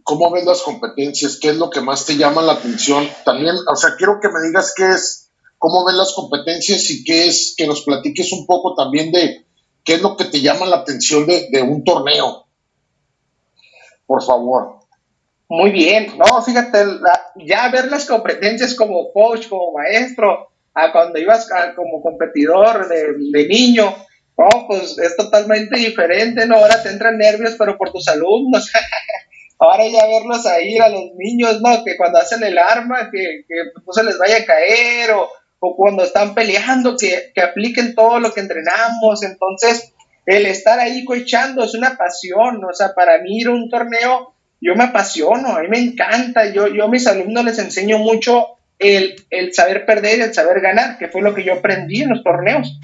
¿cómo 0.03 0.31
ves 0.31 0.45
las 0.45 0.62
competencias? 0.62 1.39
¿Qué 1.41 1.51
es 1.51 1.57
lo 1.57 1.70
que 1.70 1.81
más 1.81 2.07
te 2.07 2.16
llama 2.16 2.43
la 2.43 2.53
atención? 2.53 3.09
También, 3.25 3.57
o 3.70 3.77
sea, 3.77 3.97
quiero 3.97 4.18
que 4.20 4.29
me 4.29 4.41
digas 4.47 4.72
qué 4.77 4.91
es 4.91 5.24
cómo 5.65 5.83
ven 5.87 5.97
las 5.97 6.12
competencias 6.12 6.91
y 6.91 7.05
qué 7.05 7.27
es, 7.27 7.55
que 7.57 7.67
nos 7.67 7.87
platiques 7.87 8.31
un 8.35 8.45
poco 8.45 8.75
también 8.75 9.11
de 9.11 9.47
qué 9.83 9.95
es 9.95 10.03
lo 10.03 10.15
que 10.15 10.27
te 10.27 10.43
llama 10.43 10.67
la 10.67 10.77
atención 10.77 11.27
de, 11.27 11.62
un 11.62 11.83
torneo. 11.85 12.45
Por 14.05 14.23
favor. 14.23 14.81
Muy 15.49 15.71
bien, 15.71 16.19
no, 16.19 16.43
fíjate, 16.43 16.85
ya 17.47 17.71
ver 17.71 17.91
las 17.91 18.05
competencias 18.05 18.75
como 18.75 19.11
coach, 19.11 19.49
como 19.49 19.73
maestro, 19.73 20.51
a 20.75 20.93
cuando 20.93 21.19
ibas 21.19 21.49
como 21.75 22.03
competidor 22.03 22.87
de, 22.87 23.47
niño, 23.49 23.95
oh, 24.37 24.67
pues 24.69 24.99
es 24.99 25.17
totalmente 25.17 25.79
diferente, 25.79 26.47
¿no? 26.47 26.57
Ahora 26.57 26.83
te 26.83 26.91
entran 26.91 27.17
nervios, 27.17 27.55
pero 27.59 27.79
por 27.79 27.91
tus 27.91 28.07
alumnos. 28.09 28.71
Ahora 29.59 29.89
ya 29.89 30.05
verlos 30.05 30.45
ahí 30.45 30.77
a 30.77 30.91
los 30.91 31.15
niños, 31.17 31.62
¿no? 31.62 31.83
Que 31.85 31.97
cuando 31.97 32.19
hacen 32.19 32.43
el 32.43 32.59
arma, 32.59 33.09
que, 33.11 33.45
que 33.49 33.55
no 33.87 33.93
se 33.95 34.05
les 34.05 34.19
vaya 34.19 34.39
a 34.39 34.45
caer 34.45 35.12
o, 35.12 35.31
o 35.67 35.77
cuando 35.77 36.05
están 36.05 36.35
peleando, 36.35 36.97
que, 36.97 37.33
que 37.35 37.41
apliquen 37.41 37.95
todo 37.95 38.21
lo 38.21 38.33
que 38.33 38.41
entrenamos. 38.41 39.23
Entonces, 39.23 39.95
el 40.27 40.45
estar 40.45 40.79
ahí 40.79 41.05
coachando 41.05 41.65
es 41.65 41.75
una 41.75 41.97
pasión, 41.97 42.62
o 42.62 42.73
sea, 42.73 42.95
para 42.95 43.19
mí 43.23 43.39
ir 43.39 43.49
un 43.49 43.71
torneo, 43.71 44.35
yo 44.61 44.75
me 44.75 44.85
apasiono, 44.85 45.57
a 45.57 45.62
mí 45.62 45.69
me 45.69 45.79
encanta, 45.79 46.53
yo, 46.53 46.69
yo 46.69 46.85
a 46.85 46.89
mis 46.89 47.07
alumnos 47.07 47.45
les 47.45 47.59
enseño 47.59 47.99
mucho 47.99 48.57
el, 48.79 49.17
el 49.31 49.55
saber 49.55 49.87
perder 49.87 50.19
y 50.19 50.23
el 50.23 50.35
saber 50.35 50.61
ganar, 50.61 50.99
que 50.99 51.09
fue 51.09 51.23
lo 51.23 51.35
que 51.35 51.45
yo 51.45 51.55
aprendí 51.55 52.03
en 52.03 52.11
los 52.11 52.23
torneos. 52.23 52.79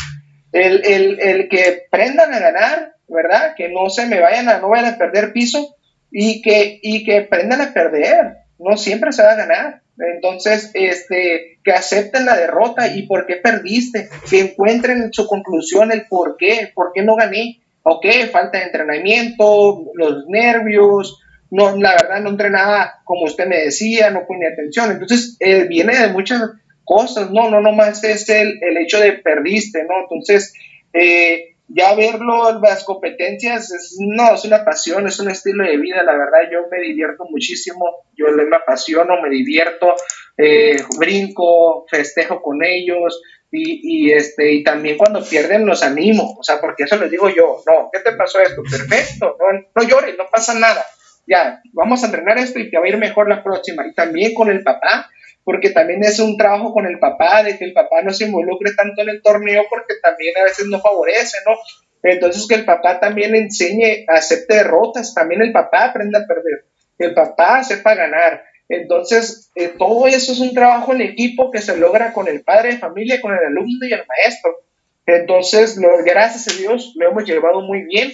El, 0.53 0.85
el, 0.85 1.21
el, 1.21 1.49
que 1.49 1.85
aprendan 1.87 2.33
a 2.35 2.39
ganar, 2.39 2.95
¿verdad? 3.09 3.55
Que 3.57 3.69
no 3.69 3.91
se 3.91 4.07
me 4.07 4.21
vayan 4.21 4.49
a, 4.49 4.59
no 4.59 4.69
vayan 4.69 4.95
a 4.95 4.99
perder 4.99 5.33
piso 5.33 5.77
y 6.11 6.43
que, 6.43 6.81
y 6.83 7.05
que 7.05 7.19
aprendan 7.19 7.61
a 7.61 7.73
perder, 7.73 8.39
no 8.59 8.77
siempre 8.77 9.13
se 9.13 9.23
va 9.23 9.33
a 9.33 9.37
ganar. 9.37 9.83
Entonces, 10.15 10.71
este, 10.75 11.59
que 11.63 11.73
acepten 11.73 12.27
la 12.27 12.37
derrota 12.37 12.89
y 12.89 13.03
por 13.03 13.27
qué 13.27 13.37
perdiste, 13.37 14.09
que 14.29 14.41
encuentren 14.41 15.13
su 15.13 15.27
conclusión, 15.27 15.93
el 15.93 16.07
por 16.07 16.37
qué, 16.37 16.71
por 16.75 16.93
qué 16.95 17.03
no 17.03 17.17
gané, 17.17 17.61
ok, 17.83 18.07
falta 18.31 18.59
de 18.59 18.65
entrenamiento, 18.65 19.85
los 19.95 20.27
nervios, 20.29 21.21
no, 21.51 21.77
la 21.77 21.93
verdad 21.93 22.21
no 22.21 22.31
entrenaba 22.31 23.01
como 23.05 23.25
usted 23.25 23.47
me 23.47 23.59
decía, 23.59 24.11
no 24.11 24.27
ponía 24.27 24.51
atención, 24.51 24.93
entonces 24.93 25.37
eh, 25.41 25.65
viene 25.65 25.97
de 25.99 26.09
muchas 26.09 26.43
cosas, 26.85 27.31
no, 27.31 27.51
no, 27.51 27.61
no 27.61 27.73
más 27.73 28.03
es 28.05 28.29
el, 28.29 28.59
el 28.63 28.77
hecho 28.79 29.01
de 29.01 29.13
perdiste, 29.13 29.85
¿no? 29.85 30.03
Entonces, 30.03 30.55
eh, 30.93 31.50
ya 31.73 31.95
verlo 31.95 32.61
las 32.61 32.85
competencias 32.85 33.71
es, 33.71 33.97
no, 34.01 34.35
es 34.35 34.45
una 34.45 34.65
pasión, 34.65 35.07
es 35.07 35.21
un 35.21 35.31
estilo 35.31 35.65
de 35.65 35.77
vida, 35.77 36.03
la 36.03 36.13
verdad 36.13 36.51
yo 36.51 36.67
me 36.71 36.81
divierto 36.81 37.25
muchísimo, 37.31 37.85
yo 38.17 38.27
me 38.29 38.57
apasiono, 38.57 39.21
me 39.23 39.31
divierto, 39.31 39.95
eh, 40.37 40.77
brinco, 40.99 41.87
festejo 41.89 42.43
con 42.43 42.65
ellos 42.65 43.23
y, 43.53 44.09
y, 44.09 44.13
este, 44.13 44.53
y 44.53 44.65
también 44.65 44.97
cuando 44.97 45.23
pierden 45.25 45.65
los 45.65 45.83
animo, 45.83 46.37
o 46.39 46.43
sea, 46.43 46.61
porque 46.61 46.85
eso 46.85 46.97
les 46.97 47.11
digo 47.11 47.29
yo, 47.29 47.63
no, 47.67 47.89
¿qué 47.93 48.01
te 48.01 48.13
pasó 48.13 48.41
esto? 48.41 48.63
Perfecto, 48.63 49.37
no, 49.39 49.61
no 49.75 49.89
llores, 49.89 50.17
no 50.19 50.25
pasa 50.31 50.55
nada, 50.55 50.85
ya, 51.27 51.61
vamos 51.73 52.03
a 52.03 52.07
entrenar 52.07 52.39
esto 52.39 52.59
y 52.59 52.71
te 52.71 52.79
va 52.79 52.85
a 52.85 52.89
ir 52.89 52.97
mejor 52.97 53.29
la 53.29 53.43
próxima. 53.43 53.87
Y 53.87 53.95
también 53.95 54.35
con 54.35 54.51
el 54.51 54.65
papá, 54.65 55.09
porque 55.45 55.71
también 55.71 56.05
es 56.05 56.19
un 56.19 56.37
trabajo 56.37 56.73
con 56.73 56.87
el 56.87 56.99
papá, 56.99 57.43
de 57.43 57.57
que 57.59 57.65
el 57.65 57.73
papá 57.73 58.03
no 58.03 58.13
se 58.13 58.25
involucre 58.25 58.73
tanto 58.77 59.03
en 59.03 59.09
el 59.09 59.23
torneo, 59.23 59.65
porque 59.69 59.95
también 60.03 60.37
a 60.39 60.45
veces 60.45 60.67
no 60.67 60.81
favorece, 60.81 61.39
¿no? 61.47 61.57
Entonces 62.03 62.47
que 62.49 62.55
el 62.55 62.65
papá 62.65 63.01
también 63.01 63.35
enseñe, 63.35 64.05
acepte 64.09 64.55
derrotas, 64.55 65.15
también 65.15 65.43
el 65.43 65.53
papá 65.53 65.87
aprenda 65.87 66.21
a 66.21 66.27
perder, 66.27 66.67
que 66.99 67.07
el 67.07 67.15
papá 67.15 67.63
sepa 67.63 67.95
ganar. 67.95 68.45
Entonces, 68.69 69.51
eh, 69.57 69.75
todo 69.77 70.07
eso 70.07 70.33
es 70.33 70.39
un 70.39 70.55
trabajo 70.55 70.93
en 70.93 71.01
equipo 71.01 71.51
que 71.51 71.61
se 71.61 71.77
logra 71.77 72.13
con 72.13 72.29
el 72.29 72.43
padre 72.43 72.73
de 72.73 72.79
familia, 72.79 73.21
con 73.21 73.33
el 73.33 73.45
alumno 73.45 73.87
y 73.87 73.93
el 73.93 74.05
maestro. 74.07 74.61
Entonces, 75.07 75.77
lo, 75.77 76.05
gracias 76.05 76.55
a 76.55 76.59
Dios, 76.59 76.93
lo 76.95 77.11
hemos 77.11 77.25
llevado 77.25 77.63
muy 77.63 77.83
bien 77.83 78.13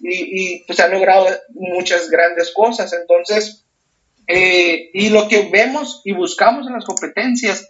y, 0.00 0.54
y 0.54 0.64
pues 0.64 0.80
han 0.80 0.92
logrado 0.92 1.26
muchas 1.50 2.08
grandes 2.08 2.52
cosas. 2.54 2.92
Entonces, 2.94 3.67
eh, 4.28 4.90
y 4.92 5.08
lo 5.08 5.26
que 5.26 5.48
vemos 5.50 6.02
y 6.04 6.12
buscamos 6.12 6.66
en 6.66 6.74
las 6.74 6.84
competencias, 6.84 7.66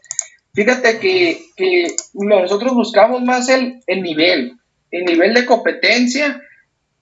fíjate 0.52 0.98
que, 0.98 1.40
nosotros 2.14 2.74
buscamos 2.74 3.22
más 3.22 3.48
el, 3.48 3.80
nivel, 3.86 4.58
el 4.90 5.04
nivel 5.04 5.34
de 5.34 5.46
competencia 5.46 6.42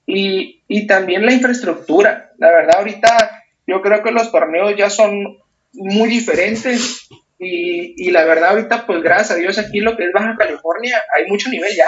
y, 0.07 0.87
también 0.87 1.25
la 1.25 1.33
infraestructura. 1.33 2.33
La 2.39 2.53
verdad, 2.53 2.77
ahorita 2.77 3.45
yo 3.67 3.81
creo 3.81 4.03
que 4.03 4.13
los 4.13 4.31
torneos 4.31 4.77
ya 4.77 4.91
son 4.91 5.39
muy 5.73 6.09
diferentes 6.09 7.09
y, 7.39 7.95
y, 7.97 8.11
la 8.11 8.25
verdad 8.25 8.51
ahorita 8.51 8.87
pues 8.87 9.03
gracias 9.03 9.33
a 9.33 9.35
Dios 9.35 9.59
aquí 9.59 9.81
lo 9.81 9.97
que 9.97 10.05
es 10.05 10.13
Baja 10.13 10.37
California 10.39 11.03
hay 11.15 11.27
mucho 11.27 11.51
nivel 11.51 11.75
ya, 11.77 11.85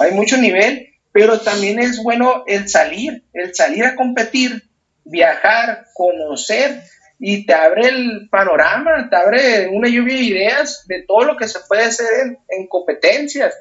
hay 0.00 0.12
mucho 0.12 0.36
nivel 0.36 0.90
pero 1.16 1.40
también 1.40 1.78
es 1.78 2.02
bueno 2.02 2.44
el 2.46 2.68
salir, 2.68 3.22
el 3.32 3.54
salir 3.54 3.86
a 3.86 3.94
competir, 3.94 4.65
viajar, 5.06 5.86
conocer 5.94 6.82
y 7.18 7.46
te 7.46 7.54
abre 7.54 7.88
el 7.88 8.28
panorama, 8.30 9.08
te 9.08 9.16
abre 9.16 9.68
una 9.68 9.88
lluvia 9.88 10.16
de 10.16 10.22
ideas 10.22 10.84
de 10.86 11.02
todo 11.02 11.24
lo 11.24 11.36
que 11.36 11.48
se 11.48 11.60
puede 11.66 11.84
hacer 11.84 12.38
en, 12.48 12.66
competencias, 12.66 13.54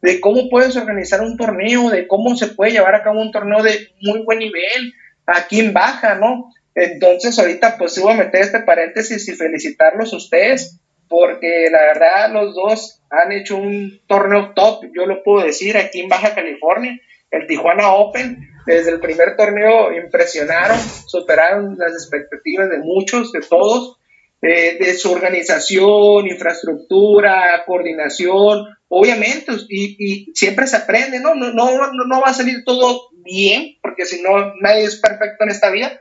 de 0.00 0.20
cómo 0.20 0.48
puedes 0.48 0.76
organizar 0.76 1.20
un 1.20 1.36
torneo, 1.36 1.90
de 1.90 2.06
cómo 2.06 2.36
se 2.36 2.48
puede 2.48 2.72
llevar 2.72 2.94
a 2.94 3.02
cabo 3.02 3.20
un 3.20 3.32
torneo 3.32 3.62
de 3.62 3.88
muy 4.00 4.22
buen 4.22 4.38
nivel, 4.38 4.94
aquí 5.26 5.60
en 5.60 5.72
baja, 5.72 6.14
¿no? 6.14 6.52
Entonces 6.74 7.38
ahorita 7.38 7.76
pues 7.78 7.98
voy 8.00 8.12
a 8.12 8.16
meter 8.16 8.42
este 8.42 8.60
paréntesis 8.60 9.28
y 9.28 9.32
felicitarlos 9.32 10.12
a 10.12 10.16
ustedes, 10.16 10.80
porque 11.08 11.68
la 11.70 11.80
verdad 11.80 12.32
los 12.32 12.54
dos 12.54 13.02
han 13.10 13.32
hecho 13.32 13.56
un 13.56 14.00
torneo 14.06 14.52
top, 14.54 14.84
yo 14.94 15.06
lo 15.06 15.24
puedo 15.24 15.44
decir, 15.44 15.76
aquí 15.76 16.00
en 16.00 16.08
Baja 16.08 16.34
California, 16.34 16.98
el 17.32 17.48
Tijuana 17.48 17.92
Open, 17.92 18.49
desde 18.66 18.90
el 18.90 19.00
primer 19.00 19.36
torneo 19.36 19.92
impresionaron, 19.92 20.78
superaron 21.06 21.76
las 21.78 21.92
expectativas 21.92 22.70
de 22.70 22.78
muchos, 22.78 23.32
de 23.32 23.40
todos, 23.40 23.96
eh, 24.42 24.78
de 24.80 24.94
su 24.94 25.12
organización, 25.12 26.26
infraestructura, 26.26 27.62
coordinación, 27.66 28.66
obviamente, 28.88 29.52
y, 29.68 29.96
y, 29.98 30.32
siempre 30.34 30.66
se 30.66 30.76
aprende, 30.76 31.20
¿no? 31.20 31.34
No, 31.34 31.52
no, 31.52 31.90
no 31.92 32.20
va 32.20 32.30
a 32.30 32.34
salir 32.34 32.64
todo 32.64 33.10
bien, 33.12 33.76
porque 33.82 34.06
si 34.06 34.22
no, 34.22 34.54
nadie 34.60 34.84
es 34.84 34.96
perfecto 34.96 35.44
en 35.44 35.50
esta 35.50 35.70
vida, 35.70 36.00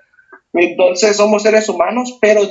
entonces 0.53 1.17
somos 1.17 1.43
seres 1.43 1.67
humanos, 1.69 2.17
pero 2.21 2.41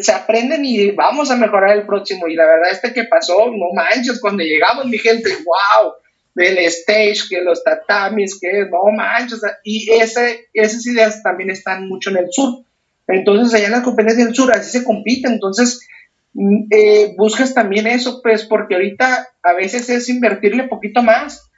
se 0.00 0.12
aprenden 0.12 0.64
y 0.64 0.90
vamos 0.90 1.30
a 1.30 1.36
mejorar 1.36 1.76
el 1.76 1.86
próximo. 1.86 2.28
Y 2.28 2.34
la 2.34 2.46
verdad, 2.46 2.70
este 2.72 2.92
que 2.92 3.04
pasó, 3.04 3.46
no 3.50 3.72
manches, 3.74 4.20
cuando 4.20 4.42
llegamos, 4.42 4.86
mi 4.86 4.98
gente, 4.98 5.30
wow, 5.44 5.92
del 6.34 6.58
stage, 6.58 7.28
que 7.28 7.42
los 7.42 7.62
tatamis, 7.62 8.38
que 8.40 8.66
no 8.70 8.90
manches, 8.94 9.40
y 9.62 9.90
ese, 9.92 10.48
esas 10.52 10.86
ideas 10.86 11.22
también 11.22 11.50
están 11.50 11.88
mucho 11.88 12.10
en 12.10 12.18
el 12.18 12.26
sur. 12.30 12.64
Entonces, 13.06 13.54
allá 13.54 13.66
en 13.66 13.72
las 13.72 13.82
competencias 13.82 14.26
del 14.26 14.34
sur, 14.34 14.52
así 14.52 14.78
se 14.78 14.84
compite. 14.84 15.28
Entonces, 15.28 15.86
mm, 16.32 16.66
eh, 16.70 17.14
buscas 17.16 17.54
también 17.54 17.86
eso, 17.86 18.20
pues, 18.22 18.44
porque 18.44 18.74
ahorita 18.74 19.28
a 19.42 19.52
veces 19.52 19.88
es 19.90 20.08
invertirle 20.08 20.64
poquito 20.64 21.02
más, 21.02 21.50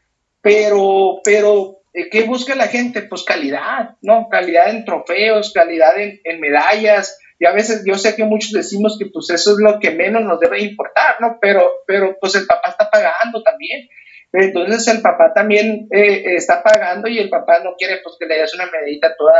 pero, 0.42 1.20
pero, 1.24 1.78
eh, 1.94 2.08
¿qué 2.10 2.24
busca 2.24 2.54
la 2.54 2.68
gente? 2.68 3.02
Pues 3.02 3.22
calidad, 3.22 3.96
¿no? 4.02 4.28
Calidad 4.28 4.70
en 4.70 4.84
trofeos, 4.84 5.52
calidad 5.52 5.98
en, 5.98 6.20
en 6.24 6.40
medallas, 6.40 7.18
y 7.38 7.46
a 7.46 7.52
veces 7.52 7.82
yo 7.86 7.96
sé 7.96 8.16
que 8.16 8.24
muchos 8.24 8.52
decimos 8.52 8.96
que 8.98 9.06
pues 9.06 9.28
eso 9.30 9.52
es 9.52 9.56
lo 9.58 9.78
que 9.78 9.90
menos 9.90 10.22
nos 10.22 10.40
debe 10.40 10.62
importar, 10.62 11.16
¿no? 11.20 11.38
Pero, 11.40 11.70
pero 11.86 12.16
pues 12.18 12.34
el 12.34 12.46
papá 12.46 12.70
está 12.70 12.90
pagando 12.90 13.42
también. 13.42 13.88
Entonces 14.38 14.86
el 14.88 15.00
papá 15.00 15.32
también 15.32 15.88
eh, 15.90 16.34
está 16.36 16.62
pagando 16.62 17.08
y 17.08 17.18
el 17.18 17.30
papá 17.30 17.60
no 17.60 17.74
quiere 17.76 18.00
pues 18.02 18.16
que 18.20 18.26
le 18.26 18.38
des 18.38 18.52
una 18.54 18.66
medita 18.66 19.16
toda 19.16 19.34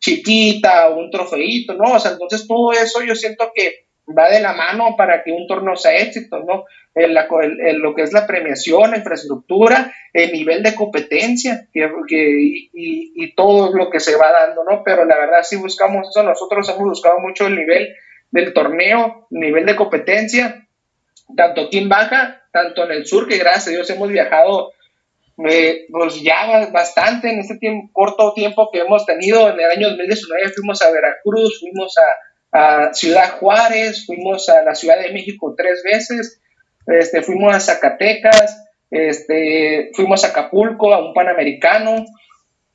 chiquita 0.00 0.88
o 0.88 0.98
un 0.98 1.10
trofeito, 1.12 1.74
¿no? 1.74 1.92
O 1.92 2.00
sea, 2.00 2.12
entonces 2.12 2.48
todo 2.48 2.72
eso 2.72 3.02
yo 3.02 3.14
siento 3.14 3.52
que 3.54 3.86
va 4.06 4.28
de 4.28 4.40
la 4.40 4.52
mano 4.52 4.96
para 4.96 5.22
que 5.22 5.30
un 5.30 5.46
torneo 5.46 5.76
sea 5.76 5.96
éxito, 5.96 6.40
¿no? 6.40 6.64
En 6.92 7.14
lo 7.80 7.94
que 7.94 8.02
es 8.02 8.12
la 8.12 8.26
premiación, 8.26 8.90
la 8.90 8.96
infraestructura, 8.96 9.92
el 10.12 10.32
nivel 10.32 10.64
de 10.64 10.74
competencia 10.74 11.68
que, 11.72 11.88
y, 12.10 13.34
todo 13.34 13.72
lo 13.72 13.90
que 13.90 14.00
se 14.00 14.16
va 14.16 14.32
dando, 14.32 14.64
¿no? 14.64 14.82
Pero 14.84 15.04
la 15.04 15.16
verdad 15.16 15.42
sí 15.42 15.56
buscamos 15.56 16.08
eso, 16.08 16.24
nosotros 16.24 16.68
hemos 16.68 16.82
buscado 16.82 17.20
mucho 17.20 17.46
el 17.46 17.54
nivel 17.54 17.94
del 18.32 18.52
torneo, 18.52 19.28
nivel 19.30 19.66
de 19.66 19.76
competencia, 19.76 20.68
tanto 21.36 21.62
aquí 21.62 21.78
en 21.78 21.88
Baja, 21.88 22.42
tanto 22.52 22.84
en 22.84 22.92
el 22.92 23.06
sur, 23.06 23.28
que 23.28 23.38
gracias 23.38 23.68
a 23.68 23.70
Dios 23.70 23.90
hemos 23.90 24.08
viajado 24.08 24.72
eh, 25.48 25.86
pues 25.90 26.22
ya 26.22 26.68
bastante 26.72 27.30
en 27.30 27.40
este 27.40 27.56
tiempo, 27.56 27.88
corto 27.92 28.34
tiempo 28.34 28.70
que 28.72 28.80
hemos 28.80 29.06
tenido. 29.06 29.48
En 29.48 29.58
el 29.58 29.70
año 29.70 29.88
2019 29.90 30.50
fuimos 30.50 30.82
a 30.82 30.90
Veracruz, 30.90 31.60
fuimos 31.60 31.94
a 31.98 32.92
Ciudad 32.92 33.38
Juárez, 33.38 34.04
fuimos 34.04 34.48
a 34.48 34.62
la 34.62 34.74
Ciudad 34.74 35.00
de 35.00 35.12
México 35.12 35.54
tres 35.56 35.82
veces, 35.82 36.40
este, 36.86 37.22
fuimos 37.22 37.54
a 37.54 37.60
Zacatecas, 37.60 38.62
este, 38.90 39.90
fuimos 39.94 40.22
a 40.22 40.28
Acapulco, 40.28 40.92
a 40.92 41.02
un 41.02 41.14
Panamericano, 41.14 42.04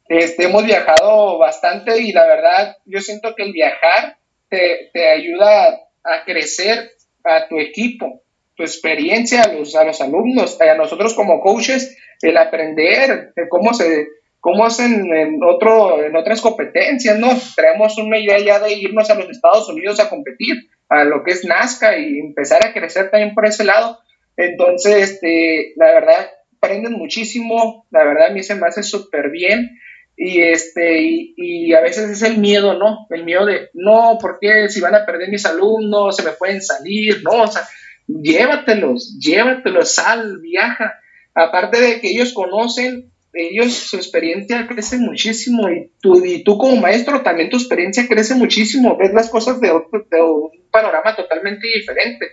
este, 0.09 0.45
hemos 0.45 0.65
viajado 0.65 1.37
bastante 1.37 2.01
y 2.01 2.11
la 2.11 2.25
verdad 2.25 2.77
yo 2.85 2.99
siento 3.01 3.35
que 3.35 3.43
el 3.43 3.53
viajar 3.53 4.17
te, 4.49 4.89
te 4.93 5.09
ayuda 5.09 5.79
a 6.03 6.23
crecer 6.25 6.91
a 7.23 7.47
tu 7.47 7.59
equipo, 7.59 8.23
tu 8.57 8.63
experiencia, 8.63 9.43
a 9.43 9.53
los, 9.53 9.75
a 9.75 9.83
los 9.83 10.01
alumnos, 10.01 10.59
a 10.59 10.75
nosotros 10.75 11.13
como 11.13 11.39
coaches, 11.39 11.95
el 12.21 12.37
aprender 12.37 13.31
de 13.35 13.47
cómo 13.47 13.73
se 13.73 14.07
cómo 14.39 14.65
hacen 14.65 15.13
en, 15.13 15.39
otro, 15.43 16.03
en 16.03 16.15
otras 16.15 16.41
competencias, 16.41 17.19
¿no? 17.19 17.29
Traemos 17.55 17.97
una 17.97 18.17
idea 18.17 18.39
ya 18.39 18.59
de 18.59 18.73
irnos 18.73 19.09
a 19.09 19.15
los 19.15 19.29
Estados 19.29 19.67
Unidos 19.67 19.99
a 19.99 20.09
competir, 20.09 20.69
a 20.87 21.03
lo 21.03 21.23
que 21.23 21.31
es 21.31 21.43
Nazca 21.43 21.97
y 21.97 22.19
empezar 22.19 22.65
a 22.65 22.71
crecer 22.71 23.09
también 23.09 23.33
por 23.33 23.45
ese 23.45 23.65
lado. 23.65 23.99
Entonces, 24.37 25.11
este, 25.11 25.73
la 25.75 25.87
verdad, 25.87 26.29
aprenden 26.55 26.93
muchísimo, 26.93 27.87
la 27.91 28.05
verdad 28.05 28.27
a 28.27 28.33
mí 28.33 28.41
se 28.41 28.55
me 28.55 28.67
hace 28.67 28.83
súper 28.83 29.31
bien 29.31 29.77
y 30.15 30.41
este 30.41 31.01
y, 31.01 31.73
a 31.73 31.81
veces 31.81 32.09
es 32.09 32.21
el 32.23 32.37
miedo, 32.37 32.73
¿no? 32.77 33.05
El 33.09 33.23
miedo 33.23 33.45
de, 33.45 33.69
no, 33.73 34.17
porque 34.19 34.69
si 34.69 34.81
van 34.81 34.95
a 34.95 35.05
perder 35.05 35.29
mis 35.29 35.45
alumnos, 35.45 36.15
se 36.15 36.23
me 36.23 36.31
pueden 36.31 36.61
salir, 36.61 37.21
no, 37.23 37.43
o 37.43 37.47
sea, 37.47 37.63
llévatelos, 38.07 39.17
llévatelos, 39.19 39.95
sal, 39.95 40.39
viaja. 40.39 40.95
Aparte 41.33 41.79
de 41.79 42.01
que 42.01 42.09
ellos 42.09 42.33
conocen 42.33 43.11
ellos, 43.37 43.73
su 43.73 43.97
experiencia 43.97 44.67
crece 44.67 44.97
muchísimo 44.97 45.69
y 45.69 45.91
tú, 46.01 46.23
y 46.23 46.43
tú 46.43 46.57
como 46.57 46.75
maestro 46.77 47.21
también 47.21 47.49
tu 47.49 47.57
experiencia 47.57 48.07
crece 48.07 48.35
muchísimo, 48.35 48.97
ves 48.97 49.13
las 49.13 49.29
cosas 49.29 49.59
de, 49.61 49.71
un 49.71 50.51
panorama 50.71 51.15
totalmente 51.15 51.67
diferente. 51.67 52.27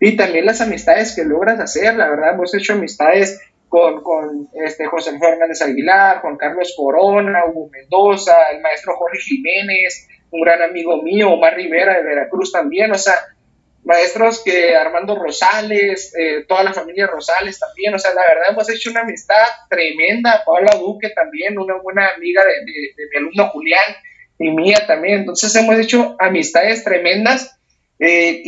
Y 0.00 0.16
también 0.16 0.46
las 0.46 0.60
amistades 0.60 1.14
que 1.14 1.24
logras 1.24 1.60
hacer, 1.60 1.96
la 1.96 2.08
verdad 2.08 2.34
hemos 2.34 2.54
hecho 2.54 2.74
amistades 2.74 3.40
con, 3.68 4.02
con 4.02 4.48
este 4.64 4.86
José 4.86 5.18
Fernández 5.18 5.62
Aguilar, 5.62 6.20
Juan 6.20 6.36
Carlos 6.36 6.74
Corona, 6.76 7.44
Hugo 7.46 7.70
Mendoza, 7.70 8.34
el 8.52 8.60
maestro 8.60 8.96
Jorge 8.96 9.18
Jiménez, 9.18 10.08
un 10.30 10.40
gran 10.42 10.62
amigo 10.62 11.02
mío, 11.02 11.30
Omar 11.30 11.54
Rivera 11.54 11.96
de 11.96 12.02
Veracruz 12.02 12.52
también, 12.52 12.90
o 12.92 12.98
sea, 12.98 13.14
maestros 13.84 14.42
que 14.44 14.74
Armando 14.76 15.16
Rosales, 15.16 16.14
eh, 16.18 16.44
toda 16.46 16.62
la 16.62 16.72
familia 16.72 17.06
Rosales 17.06 17.58
también, 17.58 17.94
o 17.94 17.98
sea, 17.98 18.12
la 18.14 18.22
verdad 18.22 18.50
hemos 18.50 18.68
hecho 18.70 18.90
una 18.90 19.00
amistad 19.00 19.46
tremenda, 19.68 20.42
Paula 20.44 20.76
Duque 20.78 21.10
también, 21.10 21.58
una 21.58 21.76
buena 21.76 22.08
amiga 22.14 22.42
de, 22.44 23.06
mi 23.10 23.16
alumno 23.18 23.48
Julián 23.48 23.96
y 24.38 24.50
mía 24.50 24.84
también, 24.86 25.20
entonces 25.20 25.54
hemos 25.56 25.78
hecho 25.78 26.16
amistades 26.18 26.84
tremendas 26.84 27.58
eh, 27.98 28.42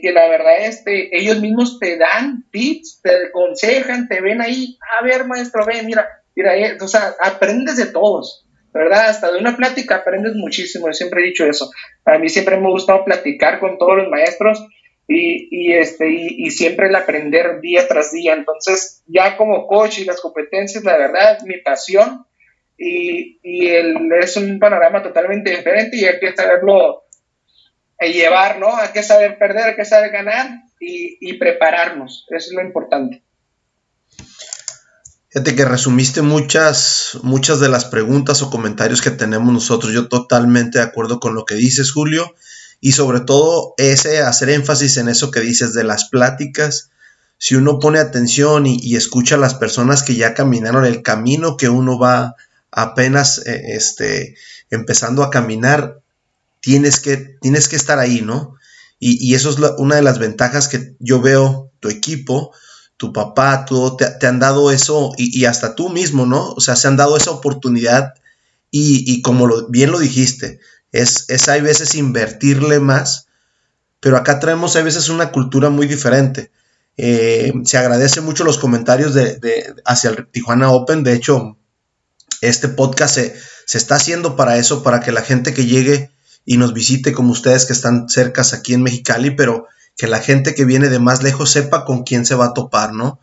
que, 0.00 0.12
la 0.12 0.28
verdad 0.28 0.64
este, 0.64 1.16
ellos 1.16 1.40
mismos 1.40 1.78
te 1.78 1.96
dan 1.96 2.44
tips, 2.50 3.00
te 3.02 3.26
aconsejan, 3.26 4.08
te 4.08 4.20
ven 4.20 4.40
ahí, 4.40 4.78
a 4.98 5.04
ver 5.04 5.26
maestro, 5.26 5.64
ve, 5.66 5.82
mira, 5.82 6.08
mira, 6.36 6.56
eh", 6.56 6.78
o 6.80 6.88
sea, 6.88 7.14
aprendes 7.20 7.76
de 7.76 7.86
todos, 7.86 8.46
¿verdad? 8.72 9.08
Hasta 9.08 9.30
de 9.30 9.38
una 9.38 9.56
plática 9.56 9.96
aprendes 9.96 10.34
muchísimo, 10.34 10.86
yo 10.86 10.92
siempre 10.92 11.22
he 11.22 11.26
dicho 11.26 11.46
eso. 11.46 11.70
A 12.04 12.18
mí 12.18 12.28
siempre 12.28 12.56
me 12.56 12.66
ha 12.66 12.70
gustado 12.70 13.04
platicar 13.04 13.58
con 13.60 13.78
todos 13.78 13.96
los 13.96 14.08
maestros 14.08 14.66
y, 15.06 15.48
y 15.50 15.72
este, 15.74 16.08
y, 16.08 16.50
siempre 16.50 16.88
el 16.88 16.96
aprender 16.96 17.60
día 17.60 17.86
tras 17.86 18.12
día. 18.12 18.34
Entonces, 18.34 19.02
ya 19.06 19.36
como 19.36 19.66
coach 19.66 19.98
y 19.98 20.04
las 20.04 20.20
competencias, 20.20 20.84
la 20.84 20.96
verdad, 20.96 21.40
mi 21.44 21.58
pasión 21.58 22.26
y, 22.78 23.38
y 23.42 23.68
el, 23.68 24.10
es 24.20 24.36
un 24.36 24.58
panorama 24.58 25.02
totalmente 25.02 25.50
diferente 25.50 25.96
y 25.96 26.04
hay 26.04 26.18
que 26.18 26.34
saberlo 26.34 27.04
eh, 27.98 28.12
llevar, 28.12 28.58
¿no? 28.58 28.76
Hay 28.76 28.88
que 28.92 29.02
saber 29.02 29.38
perder, 29.38 29.70
hay 29.70 29.76
que 29.76 29.84
saber 29.84 30.10
ganar 30.10 30.48
y, 30.80 31.18
y 31.20 31.34
prepararnos. 31.34 32.26
Eso 32.30 32.50
es 32.50 32.52
lo 32.54 32.62
importante. 32.62 33.21
Fíjate 35.32 35.56
que 35.56 35.64
resumiste 35.64 36.20
muchas, 36.20 37.18
muchas 37.22 37.58
de 37.58 37.70
las 37.70 37.86
preguntas 37.86 38.42
o 38.42 38.50
comentarios 38.50 39.00
que 39.00 39.10
tenemos 39.10 39.50
nosotros. 39.50 39.90
Yo 39.90 40.06
totalmente 40.06 40.76
de 40.76 40.84
acuerdo 40.84 41.20
con 41.20 41.34
lo 41.34 41.46
que 41.46 41.54
dices, 41.54 41.90
Julio. 41.90 42.34
Y 42.82 42.92
sobre 42.92 43.20
todo 43.20 43.72
ese 43.78 44.20
hacer 44.20 44.50
énfasis 44.50 44.98
en 44.98 45.08
eso 45.08 45.30
que 45.30 45.40
dices 45.40 45.72
de 45.72 45.84
las 45.84 46.10
pláticas. 46.10 46.90
Si 47.38 47.54
uno 47.54 47.78
pone 47.78 47.98
atención 47.98 48.66
y, 48.66 48.94
escucha 48.94 49.36
a 49.36 49.38
las 49.38 49.54
personas 49.54 50.02
que 50.02 50.16
ya 50.16 50.34
caminaron 50.34 50.84
el 50.84 51.00
camino 51.00 51.56
que 51.56 51.70
uno 51.70 51.98
va 51.98 52.36
apenas 52.70 53.38
eh, 53.46 53.74
este, 53.74 54.36
empezando 54.68 55.22
a 55.22 55.30
caminar, 55.30 56.02
tienes 56.60 57.00
que, 57.00 57.16
tienes 57.16 57.68
que 57.68 57.76
estar 57.76 57.98
ahí, 57.98 58.20
¿no? 58.20 58.56
Y, 58.98 59.34
eso 59.34 59.48
es 59.48 59.56
una 59.78 59.96
de 59.96 60.02
las 60.02 60.18
ventajas 60.18 60.68
que 60.68 60.94
yo 60.98 61.22
veo 61.22 61.70
tu 61.80 61.88
equipo 61.88 62.52
tu 63.02 63.12
papá, 63.12 63.64
tú, 63.64 63.96
te, 63.96 64.26
han 64.28 64.38
dado 64.38 64.70
eso 64.70 65.10
y, 65.16 65.44
hasta 65.46 65.74
tú 65.74 65.88
mismo, 65.88 66.24
¿no? 66.24 66.52
O 66.52 66.60
sea, 66.60 66.76
se 66.76 66.86
han 66.86 66.96
dado 66.96 67.16
esa 67.16 67.32
oportunidad 67.32 68.14
y, 68.70 69.20
como 69.22 69.66
bien 69.66 69.90
lo 69.90 69.98
dijiste, 69.98 70.60
es, 70.92 71.24
es 71.26 71.48
hay 71.48 71.62
veces 71.62 71.96
invertirle 71.96 72.78
más, 72.78 73.26
pero 73.98 74.16
acá 74.16 74.38
traemos 74.38 74.76
a 74.76 74.82
veces 74.82 75.08
una 75.08 75.32
cultura 75.32 75.68
muy 75.68 75.88
diferente. 75.88 76.52
Eh, 76.96 77.52
se 77.64 77.76
agradece 77.76 78.20
mucho 78.20 78.44
los 78.44 78.58
comentarios 78.58 79.14
de, 79.14 79.74
hacia 79.84 80.10
el 80.10 80.28
Tijuana 80.28 80.70
Open. 80.70 81.02
De 81.02 81.14
hecho, 81.14 81.56
este 82.40 82.68
podcast 82.68 83.16
se, 83.16 83.34
se, 83.66 83.78
está 83.78 83.96
haciendo 83.96 84.36
para 84.36 84.58
eso, 84.58 84.84
para 84.84 85.00
que 85.00 85.10
la 85.10 85.22
gente 85.22 85.52
que 85.52 85.66
llegue 85.66 86.12
y 86.44 86.56
nos 86.56 86.72
visite 86.72 87.12
como 87.12 87.32
ustedes 87.32 87.66
que 87.66 87.72
están 87.72 88.08
cercas 88.08 88.52
aquí 88.52 88.74
en 88.74 88.84
Mexicali, 88.84 89.32
pero 89.32 89.66
que 89.96 90.06
la 90.06 90.20
gente 90.20 90.54
que 90.54 90.64
viene 90.64 90.88
de 90.88 90.98
más 90.98 91.22
lejos 91.22 91.50
sepa 91.50 91.84
con 91.84 92.02
quién 92.02 92.24
se 92.26 92.34
va 92.34 92.46
a 92.46 92.54
topar, 92.54 92.92
¿no? 92.92 93.20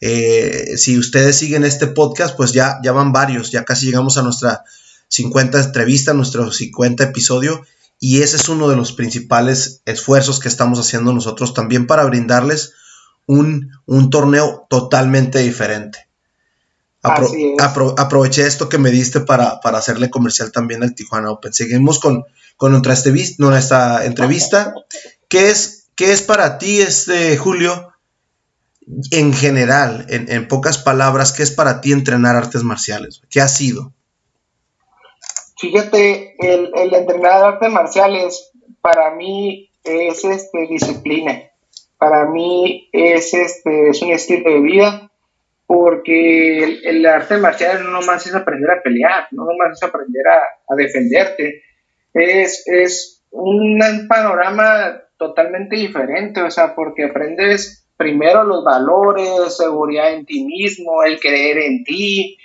Eh, 0.00 0.76
si 0.76 0.98
ustedes 0.98 1.36
siguen 1.38 1.64
este 1.64 1.86
podcast, 1.86 2.36
pues 2.36 2.52
ya, 2.52 2.78
ya 2.82 2.92
van 2.92 3.12
varios, 3.12 3.50
ya 3.50 3.64
casi 3.64 3.86
llegamos 3.86 4.18
a 4.18 4.22
nuestra 4.22 4.64
50 5.08 5.60
entrevista, 5.60 6.12
nuestro 6.12 6.50
50 6.50 7.04
episodio, 7.04 7.62
y 8.00 8.22
ese 8.22 8.36
es 8.36 8.48
uno 8.48 8.68
de 8.68 8.74
los 8.74 8.92
principales 8.92 9.82
esfuerzos 9.84 10.40
que 10.40 10.48
estamos 10.48 10.80
haciendo 10.80 11.12
nosotros 11.12 11.54
también 11.54 11.86
para 11.86 12.04
brindarles 12.04 12.72
un, 13.26 13.70
torneo 14.10 14.66
totalmente 14.68 15.38
diferente. 15.38 16.08
aproveché 17.00 18.46
esto 18.46 18.68
que 18.68 18.78
me 18.78 18.90
diste 18.90 19.20
para, 19.20 19.60
hacerle 19.62 20.10
comercial 20.10 20.50
también 20.50 20.82
al 20.82 20.94
Tijuana 20.96 21.30
Open. 21.30 21.52
Seguimos 21.52 22.00
con, 22.00 22.24
con 22.56 22.72
nuestra, 22.72 23.12
nuestra 23.38 24.04
entrevista. 24.04 24.74
¿Qué 25.28 25.50
es, 25.50 25.81
¿Qué 26.02 26.10
es 26.10 26.20
para 26.20 26.58
ti, 26.58 26.80
este, 26.80 27.36
Julio? 27.36 27.92
en 29.12 29.32
general, 29.32 30.04
en, 30.08 30.48
pocas 30.48 30.78
palabras, 30.78 31.30
¿qué 31.32 31.44
es 31.44 31.52
para 31.52 31.80
ti 31.80 31.92
entrenar 31.92 32.34
artes 32.34 32.64
marciales? 32.64 33.22
¿Qué 33.30 33.40
ha 33.40 33.46
sido? 33.46 33.92
Fíjate, 35.60 36.34
el, 36.40 36.92
entrenar 36.92 37.44
artes 37.44 37.70
marciales 37.70 38.50
para 38.80 39.14
mí 39.14 39.70
es 39.84 40.24
este, 40.24 40.66
disciplina. 40.66 41.40
Para 41.98 42.26
mí 42.26 42.88
es, 42.90 43.32
este, 43.32 43.90
es 43.90 44.02
un 44.02 44.10
estilo 44.10 44.50
de 44.50 44.60
vida 44.60 45.08
porque 45.68 46.64
el, 46.82 47.06
arte 47.06 47.36
marcial 47.36 47.84
no 47.84 47.92
nomás 47.92 48.26
es 48.26 48.34
aprender 48.34 48.72
a 48.72 48.82
pelear, 48.82 49.28
no 49.30 49.44
nomás 49.44 49.80
es 49.80 49.82
aprender 49.84 50.24
a, 50.26 50.74
defenderte. 50.74 51.62
Es, 52.12 52.64
es 52.66 53.22
un 53.30 53.78
panorama 54.08 54.98
totalmente 55.22 55.76
diferente, 55.76 56.42
o 56.42 56.50
sea, 56.50 56.74
porque 56.74 57.04
aprendes 57.04 57.86
primero 57.96 58.42
los 58.42 58.64
valores, 58.64 59.56
seguridad 59.56 60.12
en 60.12 60.26
ti 60.26 60.44
mismo, 60.44 61.04
el 61.04 61.20
creer 61.20 61.58
en 61.58 61.84
ti, 61.84 62.38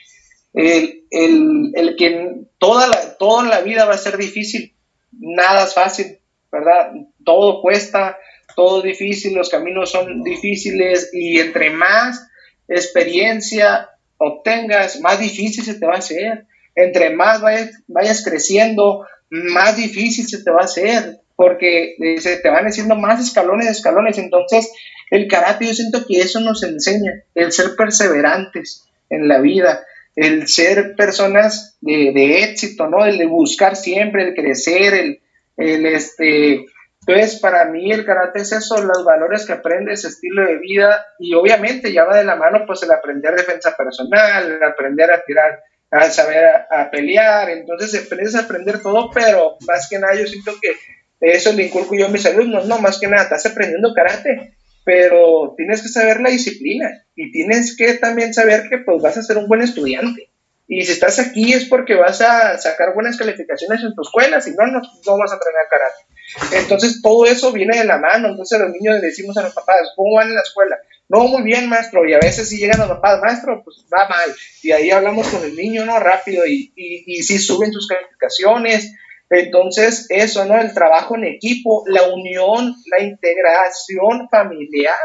el, 0.53 1.03
el, 1.11 1.95
que 1.97 2.41
toda 2.59 2.87
la, 2.87 3.17
toda 3.17 3.47
la 3.47 3.61
vida 3.61 3.85
va 3.85 3.95
a 3.95 3.97
ser 3.97 4.17
difícil, 4.17 4.75
nada 5.11 5.63
es 5.63 5.73
fácil, 5.73 6.19
¿verdad? 6.51 6.91
Todo 7.25 7.61
cuesta, 7.61 8.19
todo 8.55 8.79
es 8.79 8.83
difícil, 8.83 9.33
los 9.33 9.49
caminos 9.49 9.89
son 9.89 10.23
difíciles 10.23 11.09
y 11.13 11.39
entre 11.39 11.71
más 11.71 12.27
experiencia 12.67 13.89
obtengas, 14.17 14.99
más 15.01 15.19
difícil 15.19 15.63
se 15.63 15.79
te 15.79 15.85
va 15.87 15.95
a 15.95 15.99
hacer. 15.99 16.45
Entre 16.75 17.09
más 17.09 17.41
vayas, 17.41 17.71
vayas 17.87 18.23
creciendo, 18.23 19.03
más 19.31 19.77
difícil 19.77 20.27
se 20.27 20.43
te 20.43 20.51
va 20.51 20.61
a 20.61 20.65
hacer, 20.65 21.21
porque 21.37 21.95
se 22.19 22.37
te 22.37 22.49
van 22.49 22.65
haciendo 22.65 22.95
más 22.95 23.21
escalones, 23.21 23.67
escalones. 23.67 24.17
Entonces, 24.17 24.73
el 25.11 25.27
karate 25.27 25.67
yo 25.67 25.73
siento 25.73 26.03
que 26.05 26.19
eso 26.19 26.41
nos 26.41 26.63
enseña, 26.63 27.23
el 27.35 27.53
ser 27.53 27.75
perseverantes 27.77 28.89
en 29.09 29.29
la 29.29 29.39
vida, 29.39 29.85
el 30.15 30.47
ser 30.47 30.95
personas 30.95 31.77
de, 31.79 32.43
éxito, 32.43 32.89
¿no? 32.89 33.05
El 33.05 33.19
de 33.19 33.27
buscar 33.27 33.75
siempre, 33.75 34.23
el 34.23 34.35
crecer, 34.35 34.93
el, 34.93 35.21
el 35.55 35.85
este... 35.85 36.65
Entonces, 37.05 37.39
para 37.39 37.65
mí 37.65 37.89
el 37.89 38.03
karate 38.03 38.39
es 38.41 38.51
eso, 38.51 38.83
los 38.83 39.05
valores 39.05 39.45
que 39.45 39.53
aprendes, 39.53 40.03
estilo 40.03 40.45
de 40.45 40.57
vida, 40.57 41.05
y 41.19 41.35
obviamente 41.35 41.93
ya 41.93 42.03
va 42.03 42.17
de 42.17 42.25
la 42.25 42.35
mano, 42.35 42.65
pues 42.65 42.83
el 42.83 42.91
aprender 42.91 43.33
defensa 43.33 43.77
personal, 43.77 44.51
el 44.51 44.63
aprender 44.63 45.09
a 45.11 45.23
tirar, 45.23 45.63
a 45.89 46.09
saber 46.09 46.43
a, 46.69 46.89
pelear, 46.91 47.49
entonces 47.49 48.03
aprendes 48.03 48.35
a 48.35 48.41
aprender 48.41 48.81
todo, 48.81 49.09
pero 49.13 49.55
más 49.65 49.87
que 49.89 49.99
nada 49.99 50.15
yo 50.15 50.27
siento 50.27 50.51
que 50.61 50.75
eso 51.19 51.53
le 51.53 51.65
inculco 51.65 51.95
yo 51.95 52.07
a 52.07 52.09
mis 52.09 52.25
alumnos, 52.25 52.67
no, 52.67 52.79
más 52.79 52.99
que 52.99 53.07
nada, 53.07 53.23
estás 53.23 53.45
aprendiendo 53.45 53.93
karate, 53.93 54.53
pero 54.83 55.53
tienes 55.57 55.81
que 55.81 55.89
saber 55.89 56.21
la 56.21 56.29
disciplina 56.29 57.05
y 57.15 57.31
tienes 57.31 57.75
que 57.75 57.95
también 57.95 58.33
saber 58.33 58.69
que 58.69 58.77
pues 58.77 59.01
vas 59.01 59.17
a 59.17 59.23
ser 59.23 59.37
un 59.37 59.47
buen 59.47 59.61
estudiante. 59.61 60.29
Y 60.69 60.83
si 60.83 60.91
estás 60.91 61.17
aquí 61.19 61.53
es 61.53 61.65
porque 61.65 61.95
vas 61.95 62.21
a 62.21 62.57
sacar 62.57 62.93
buenas 62.93 63.17
calificaciones 63.17 63.81
en 63.83 63.95
tu 63.95 64.01
escuela, 64.01 64.41
si 64.41 64.51
no, 64.51 64.67
no, 64.67 64.81
vas 64.81 65.31
a 65.31 65.35
aprender 65.35 65.63
karate. 65.69 66.57
Entonces 66.57 67.01
todo 67.01 67.25
eso 67.25 67.53
viene 67.53 67.77
de 67.77 67.85
la 67.85 67.97
mano, 67.97 68.29
entonces 68.29 68.59
los 68.59 68.71
niños 68.71 68.95
le 68.95 69.07
decimos 69.07 69.37
a 69.37 69.43
los 69.43 69.53
papás, 69.53 69.93
¿cómo 69.95 70.15
van 70.15 70.27
en 70.27 70.35
la 70.35 70.41
escuela? 70.41 70.77
No, 71.09 71.25
muy 71.27 71.43
bien, 71.43 71.69
maestro, 71.69 72.05
y 72.07 72.13
a 72.13 72.19
veces 72.19 72.49
si 72.49 72.57
llegan 72.57 72.79
los 72.79 72.89
papás, 72.89 73.21
maestro, 73.21 73.61
pues 73.63 73.85
va 73.93 74.09
mal, 74.09 74.35
y 74.61 74.71
ahí 74.71 74.89
hablamos 74.91 75.27
con 75.29 75.41
el 75.41 75.55
niño, 75.55 75.85
¿no? 75.85 75.97
Rápido, 75.99 76.45
y, 76.45 76.73
y, 76.75 77.03
y 77.07 77.23
sí 77.23 77.39
suben 77.39 77.71
sus 77.71 77.87
calificaciones, 77.87 78.93
entonces, 79.29 80.07
eso, 80.09 80.45
¿no? 80.45 80.59
El 80.59 80.73
trabajo 80.73 81.15
en 81.15 81.25
equipo, 81.25 81.83
la 81.87 82.03
unión, 82.13 82.75
la 82.85 83.03
integración 83.03 84.29
familiar 84.29 84.95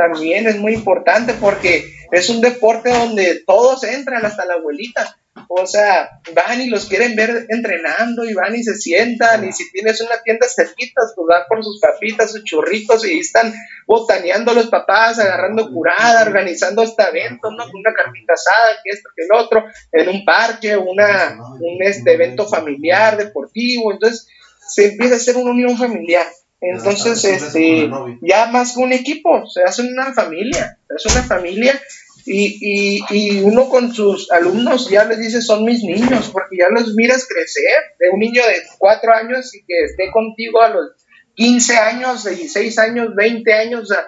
también 0.00 0.46
es 0.46 0.56
muy 0.56 0.72
importante 0.72 1.34
porque 1.34 1.84
es 2.10 2.30
un 2.30 2.40
deporte 2.40 2.88
donde 2.88 3.42
todos 3.46 3.84
entran, 3.84 4.24
hasta 4.24 4.46
la 4.46 4.54
abuelita. 4.54 5.14
O 5.48 5.66
sea, 5.66 6.08
van 6.34 6.60
y 6.62 6.70
los 6.70 6.86
quieren 6.86 7.14
ver 7.16 7.46
entrenando 7.50 8.24
y 8.24 8.32
van 8.32 8.54
y 8.56 8.62
se 8.62 8.74
sientan. 8.76 9.46
Y 9.46 9.52
si 9.52 9.70
tienes 9.72 10.00
una 10.00 10.22
tienda 10.22 10.46
cerquita, 10.48 11.02
pues 11.14 11.26
van 11.28 11.42
por 11.48 11.62
sus 11.62 11.78
papitas, 11.80 12.32
sus 12.32 12.44
churritos 12.44 13.06
y 13.06 13.18
están 13.18 13.52
botaneando 13.86 14.54
los 14.54 14.68
papás, 14.68 15.18
agarrando 15.18 15.70
curada, 15.70 16.22
organizando 16.22 16.82
este 16.82 17.02
evento, 17.02 17.50
¿no? 17.50 17.64
Una 17.64 17.92
carnita 17.94 18.32
asada, 18.32 18.78
que 18.82 18.90
esto, 18.90 19.10
que 19.14 19.24
el 19.24 19.32
otro, 19.32 19.64
en 19.92 20.08
un 20.08 20.24
parque, 20.24 20.76
una, 20.76 21.36
un 21.60 21.82
este, 21.82 22.14
evento 22.14 22.48
familiar, 22.48 23.18
deportivo. 23.18 23.92
Entonces, 23.92 24.26
se 24.66 24.92
empieza 24.92 25.14
a 25.14 25.18
hacer 25.18 25.36
una 25.36 25.50
unión 25.50 25.76
familiar. 25.76 26.26
Entonces, 26.60 27.24
este, 27.24 27.90
ya 28.20 28.46
más 28.46 28.74
que 28.74 28.80
un 28.80 28.92
equipo, 28.92 29.46
se 29.46 29.62
hace 29.62 29.82
una 29.82 30.12
familia, 30.12 30.78
hace 30.94 31.08
una 31.08 31.22
familia 31.22 31.80
y, 32.26 33.02
y, 33.08 33.42
uno 33.42 33.68
con 33.70 33.94
sus 33.94 34.30
alumnos 34.30 34.90
ya 34.90 35.04
les 35.04 35.18
dice, 35.18 35.40
son 35.40 35.64
mis 35.64 35.82
niños, 35.82 36.28
porque 36.30 36.58
ya 36.58 36.68
los 36.68 36.94
miras 36.94 37.26
crecer, 37.26 37.72
de 37.98 38.10
un 38.10 38.20
niño 38.20 38.42
de 38.46 38.62
cuatro 38.78 39.12
años 39.14 39.54
y 39.54 39.64
que 39.64 39.84
esté 39.84 40.10
contigo 40.12 40.60
a 40.60 40.68
los 40.68 40.90
15 41.34 41.76
años, 41.78 42.24
16 42.24 42.78
años, 42.78 43.14
20 43.14 43.52
años, 43.54 43.82
o 43.82 43.86
sea, 43.86 44.06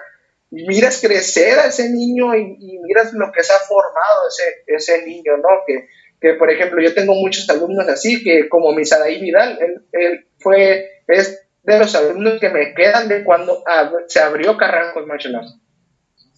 miras 0.51 1.01
crecer 1.01 1.57
a 1.57 1.67
ese 1.67 1.89
niño 1.89 2.35
y, 2.35 2.79
miras 2.83 3.13
lo 3.13 3.31
que 3.31 3.43
se 3.43 3.53
ha 3.53 3.59
formado 3.59 4.27
ese, 4.27 4.63
ese 4.67 5.05
niño, 5.07 5.37
¿no? 5.37 5.49
Que, 5.65 5.87
que, 6.21 6.33
por 6.35 6.51
ejemplo, 6.51 6.81
yo 6.81 6.93
tengo 6.93 7.15
muchos 7.15 7.49
alumnos 7.49 7.87
así, 7.89 8.23
que 8.23 8.47
como 8.47 8.73
Misadaí 8.73 9.19
Vidal, 9.19 9.57
él, 9.59 9.81
él, 9.91 10.27
fue, 10.37 11.01
es 11.07 11.42
de 11.63 11.79
los 11.79 11.95
alumnos 11.95 12.39
que 12.39 12.49
me 12.49 12.73
quedan 12.73 13.07
de 13.07 13.23
cuando 13.23 13.63
se 14.07 14.19
abrió 14.19 14.57
Carranco 14.57 14.99
en 14.99 15.07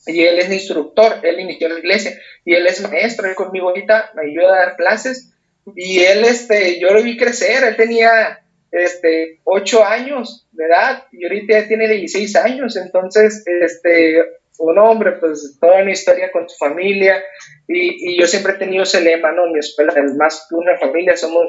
y 0.07 0.21
él 0.21 0.38
es 0.38 0.51
instructor, 0.51 1.19
él 1.23 1.39
inició 1.39 1.67
la 1.67 1.80
iglesia 1.80 2.19
y 2.43 2.53
él 2.53 2.67
es 2.67 2.82
maestro, 2.82 3.28
él 3.28 3.36
conmigo 3.36 3.69
ahorita 3.69 4.11
me 4.15 4.30
ayuda 4.30 4.53
a 4.53 4.65
dar 4.65 4.76
clases. 4.76 5.34
Y 5.76 5.99
él, 5.99 6.23
este, 6.26 6.80
yo 6.80 6.91
lo 6.91 7.01
vi 7.01 7.17
crecer, 7.17 7.63
él 7.63 7.76
tenía, 7.76 8.39
este, 8.71 9.39
8 9.45 9.84
años 9.84 10.47
de 10.51 10.65
edad 10.65 11.05
y 11.11 11.23
ahorita 11.23 11.59
ya 11.59 11.67
tiene 11.67 11.88
16 11.88 12.36
años, 12.36 12.78
entonces, 12.78 13.43
este, 13.47 14.21
un 14.59 14.78
hombre, 14.78 15.13
pues 15.13 15.57
toda 15.59 15.82
una 15.82 15.91
historia 15.91 16.32
con 16.32 16.47
su 16.47 16.55
familia 16.57 17.23
y, 17.67 18.11
y 18.13 18.19
yo 18.19 18.28
siempre 18.28 18.53
he 18.53 18.57
tenido 18.57 18.84
ese 18.84 19.01
lema. 19.01 19.30
En 19.30 19.51
mi 19.51 19.59
escuela, 19.59 19.93
más 20.17 20.45
que 20.47 20.55
una 20.55 20.78
familia, 20.78 21.17
somos, 21.17 21.47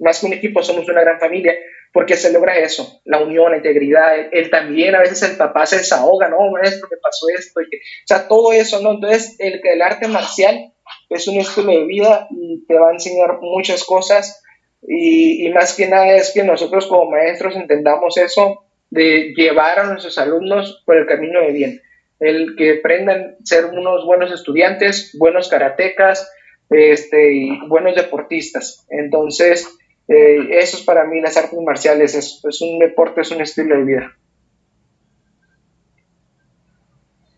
más 0.00 0.18
que 0.18 0.26
un 0.26 0.32
equipo, 0.32 0.64
somos 0.64 0.88
una 0.88 1.02
gran 1.02 1.20
familia 1.20 1.54
porque 1.92 2.16
se 2.16 2.32
logra 2.32 2.58
eso, 2.58 3.00
la 3.04 3.20
unión, 3.20 3.50
la 3.50 3.56
integridad, 3.56 4.10
él, 4.32 4.50
también, 4.50 4.94
a 4.94 5.00
veces 5.00 5.22
el 5.28 5.36
papá 5.36 5.66
se 5.66 5.78
desahoga, 5.78 6.28
no, 6.28 6.50
maestro, 6.50 6.88
que 6.88 6.96
pasó 6.96 7.26
esto, 7.36 7.60
o 7.60 8.06
sea, 8.06 8.28
todo 8.28 8.52
eso, 8.52 8.80
¿no? 8.80 8.92
Entonces, 8.92 9.36
el, 9.38 9.82
arte 9.82 10.06
marcial 10.06 10.72
es 11.08 11.26
un 11.26 11.38
estilo 11.38 11.72
de 11.72 11.84
vida 11.84 12.28
y 12.30 12.64
te 12.66 12.78
va 12.78 12.90
a 12.90 12.92
enseñar 12.92 13.38
muchas 13.40 13.84
cosas 13.84 14.42
y, 14.82 15.46
y 15.46 15.52
más 15.52 15.74
que 15.74 15.88
nada 15.88 16.14
es 16.14 16.32
que 16.32 16.44
nosotros 16.44 16.86
como 16.86 17.10
maestros 17.10 17.56
entendamos 17.56 18.16
eso 18.16 18.64
de 18.90 19.32
llevar 19.36 19.80
a 19.80 19.86
nuestros 19.86 20.18
alumnos 20.18 20.82
por 20.86 20.96
el 20.96 21.06
camino 21.06 21.40
de 21.40 21.52
bien, 21.52 21.80
el 22.20 22.54
que 22.56 22.78
aprendan 22.78 23.36
a 23.40 23.44
ser 23.44 23.66
unos 23.66 24.04
buenos 24.04 24.32
estudiantes, 24.32 25.16
buenos 25.18 25.48
karatecas, 25.48 26.30
este, 26.70 27.32
y 27.32 27.66
buenos 27.66 27.96
deportistas. 27.96 28.86
Entonces, 28.90 29.66
eh, 30.10 30.58
eso 30.58 30.76
es 30.76 30.82
para 30.82 31.04
mí 31.04 31.20
las 31.20 31.36
artes 31.36 31.56
marciales, 31.64 32.16
es, 32.16 32.60
un 32.62 32.80
deporte, 32.80 33.20
es 33.20 33.30
un 33.30 33.42
estilo 33.42 33.76
de 33.76 33.84
vida. 33.84 34.16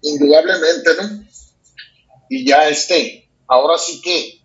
Indudablemente, 0.00 0.90
¿no? 0.98 1.24
Y 2.30 2.48
ya 2.48 2.66
este, 2.70 3.28
ahora 3.46 3.76
sí 3.76 4.00
que 4.00 4.40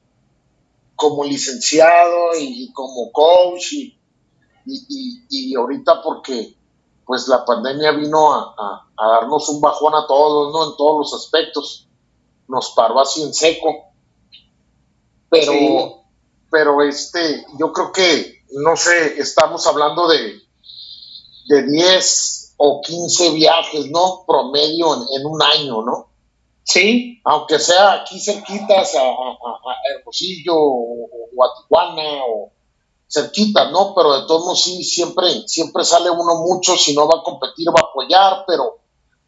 como 0.97 1.23
licenciado 1.23 2.31
y, 2.37 2.69
como 2.73 3.13
coach 3.13 3.71
y, 3.71 3.97
y, 4.65 5.55
ahorita 5.55 6.01
porque 6.03 6.53
pues 7.05 7.29
la 7.29 7.45
pandemia 7.45 7.93
vino 7.93 8.33
a, 8.33 8.89
darnos 8.97 9.47
un 9.47 9.61
bajón 9.61 9.95
a 9.95 10.05
todos, 10.05 10.51
¿no? 10.51 10.71
En 10.71 10.75
todos 10.77 10.97
los 10.99 11.13
aspectos. 11.13 11.87
Nos 12.49 12.71
paró 12.71 12.99
así 12.99 13.23
en 13.23 13.33
seco. 13.33 13.85
Pero, 15.29 16.06
pero 16.49 16.81
este, 16.81 17.45
yo 17.59 17.71
creo 17.73 17.91
que, 17.91 18.43
no 18.51 18.75
sé, 18.75 19.19
estamos 19.19 19.65
hablando 19.67 20.07
de, 20.07 20.41
de 21.47 21.63
10 21.63 22.37
o 22.57 22.81
15 22.81 23.31
viajes, 23.31 23.89
¿no? 23.91 24.23
Promedio 24.27 24.93
en, 25.15 25.25
un 25.25 25.41
año, 25.41 25.81
¿no? 25.83 26.09
Sí. 26.63 27.21
Aunque 27.23 27.59
sea 27.59 27.93
aquí 27.93 28.19
cerquitas 28.19 28.95
a, 28.95 29.03
Hermosillo 29.95 30.53
o, 30.55 31.43
a 31.43 31.61
Tijuana 31.61 32.23
o 32.27 32.51
cerquita, 33.07 33.69
¿no? 33.71 33.93
Pero 33.95 34.21
de 34.21 34.27
todos 34.27 34.43
modos 34.43 34.63
sí, 34.63 34.83
siempre, 34.83 35.47
siempre 35.47 35.83
sale 35.85 36.09
uno 36.09 36.43
mucho, 36.43 36.75
si 36.75 36.93
no 36.93 37.07
va 37.07 37.19
a 37.19 37.23
competir, 37.23 37.69
va 37.69 37.81
a 37.81 37.89
apoyar, 37.89 38.43
pero 38.47 38.79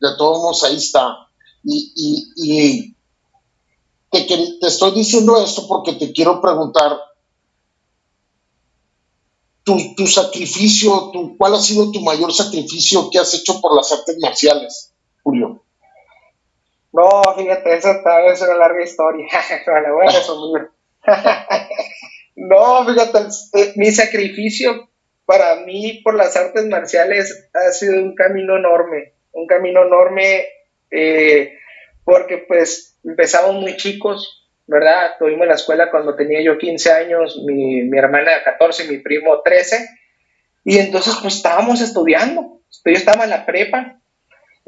de 0.01 0.15
todos 0.17 0.39
modos 0.39 0.63
ahí 0.63 0.75
está. 0.75 1.27
Y, 1.63 2.95
te, 4.09 4.21
te, 4.21 4.67
estoy 4.67 4.91
diciendo 4.91 5.37
esto 5.37 5.67
porque 5.67 5.93
te 5.93 6.11
quiero 6.11 6.41
preguntar, 6.41 6.99
tu, 9.63 9.95
tu 9.95 10.07
sacrificio, 10.07 11.11
tu, 11.11 11.37
¿cuál 11.37 11.55
ha 11.55 11.59
sido 11.59 11.91
tu 11.91 12.01
mayor 12.01 12.33
sacrificio 12.33 13.09
que 13.11 13.19
has 13.19 13.33
hecho 13.33 13.59
por 13.61 13.75
las 13.75 13.91
artes 13.91 14.17
marciales, 14.19 14.93
Julio? 15.23 15.63
No, 16.91 17.21
fíjate, 17.37 17.75
eso 17.75 17.89
es 17.91 18.41
una 18.41 18.55
larga 18.55 18.83
historia, 18.83 19.27
pero 19.65 20.01
la. 20.01 20.71
No, 22.35 22.85
fíjate, 22.85 23.19
eh, 23.53 23.73
mi 23.75 23.91
sacrificio 23.91 24.89
para 25.25 25.57
mí 25.57 25.99
por 26.03 26.15
las 26.15 26.37
artes 26.37 26.65
marciales 26.65 27.49
ha 27.53 27.71
sido 27.71 28.01
un 28.01 28.15
camino 28.15 28.57
enorme, 28.57 29.13
un 29.33 29.45
camino 29.45 29.85
enorme 29.85 30.45
eh, 30.89 31.53
porque 32.03 32.37
pues 32.37 32.97
empezamos 33.03 33.55
muy 33.55 33.75
chicos, 33.77 34.38
¿verdad? 34.69 35.15
Tuvimos 35.17 35.47
la 35.47 35.55
escuela 35.55 35.91
cuando 35.91 36.15
tenía 36.15 36.41
yo 36.41 36.57
15 36.57 36.91
años, 36.91 37.41
mi, 37.45 37.83
mi 37.83 37.97
hermana 37.97 38.31
14, 38.43 38.87
mi 38.87 38.99
primo 38.99 39.41
13, 39.41 39.89
y 40.63 40.77
entonces 40.77 41.15
pues 41.21 41.35
estábamos 41.35 41.81
estudiando, 41.81 42.61
yo 42.85 42.93
estaba 42.93 43.23
en 43.23 43.31
la 43.31 43.45
prepa 43.45 43.99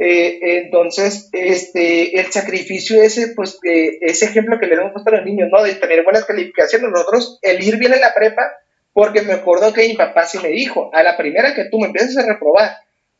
eh, 0.04 0.64
entonces, 0.64 1.30
este, 1.32 2.20
el 2.20 2.32
sacrificio 2.32 3.04
ese, 3.04 3.34
pues, 3.36 3.60
ese 3.62 4.26
ejemplo 4.26 4.58
que 4.60 4.66
le 4.66 4.74
hemos 4.74 4.93
puesto 4.93 5.12
a 5.12 5.18
los 5.18 5.26
niños, 5.26 5.49
¿no? 5.52 5.62
De 5.62 5.76
tener 5.76 6.04
buenas 6.04 6.26
calificaciones, 6.26 6.89
nosotros, 6.89 7.38
el 7.43 7.64
ir 7.64 7.78
bien 7.78 7.93
en 7.93 8.02
la 8.02 8.12
prepa, 8.12 8.52
porque 8.93 9.22
me 9.22 9.34
acuerdo 9.34 9.72
que 9.74 9.88
mi 9.88 9.93
papá 9.93 10.24
sí 10.24 10.39
me 10.39 10.49
dijo, 10.49 10.89
a 10.91 11.04
la 11.04 11.18
primera 11.18 11.54
que 11.54 11.66
tú 11.66 11.80
me 11.80 11.86
empieces 11.86 12.18
a 12.18 12.26
reprobar 12.26 12.78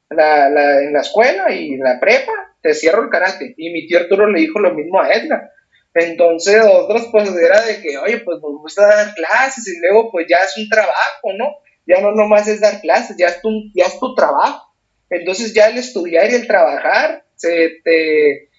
la, 0.10 0.50
la, 0.50 0.82
en 0.82 0.92
la 0.92 1.02
escuela 1.02 1.52
y 1.52 1.78
la 1.78 2.00
prepa, 2.00 2.32
te 2.64 2.74
cierro 2.74 3.04
el 3.04 3.10
karate. 3.10 3.54
Y 3.58 3.70
mi 3.72 3.86
tío 3.86 4.00
Arturo 4.00 4.26
le 4.26 4.40
dijo 4.40 4.58
lo 4.58 4.74
mismo 4.74 5.00
a 5.00 5.14
Edna. 5.14 5.52
Entonces, 5.94 6.58
nosotros, 6.58 7.10
pues, 7.12 7.30
era 7.36 7.62
de 7.62 7.82
que, 7.82 7.98
oye, 7.98 8.20
pues, 8.20 8.40
nos 8.42 8.62
gusta 8.62 8.88
dar 8.88 9.14
clases 9.14 9.68
y 9.68 9.80
luego, 9.82 10.12
pues, 10.12 10.26
ya 10.30 10.38
es 10.38 10.58
un 10.58 10.70
trabajo, 10.70 11.34
¿no? 11.38 11.48
Ya 11.86 12.02
no 12.02 12.12
nomás 12.12 12.48
es 12.48 12.62
dar 12.62 12.80
clases, 12.80 13.18
ya 13.18 13.28
es 13.28 13.42
tu, 13.42 13.50
ya 13.74 13.86
es 13.86 14.00
tu 14.00 14.16
trabajo. 14.16 14.72
Entonces 15.12 15.54
ya 15.54 15.68
el 15.68 15.78
estudiar 15.78 16.32
y 16.32 16.36
el 16.36 16.48
trabajar 16.48 17.26
se 17.36 17.82
te 17.84 18.50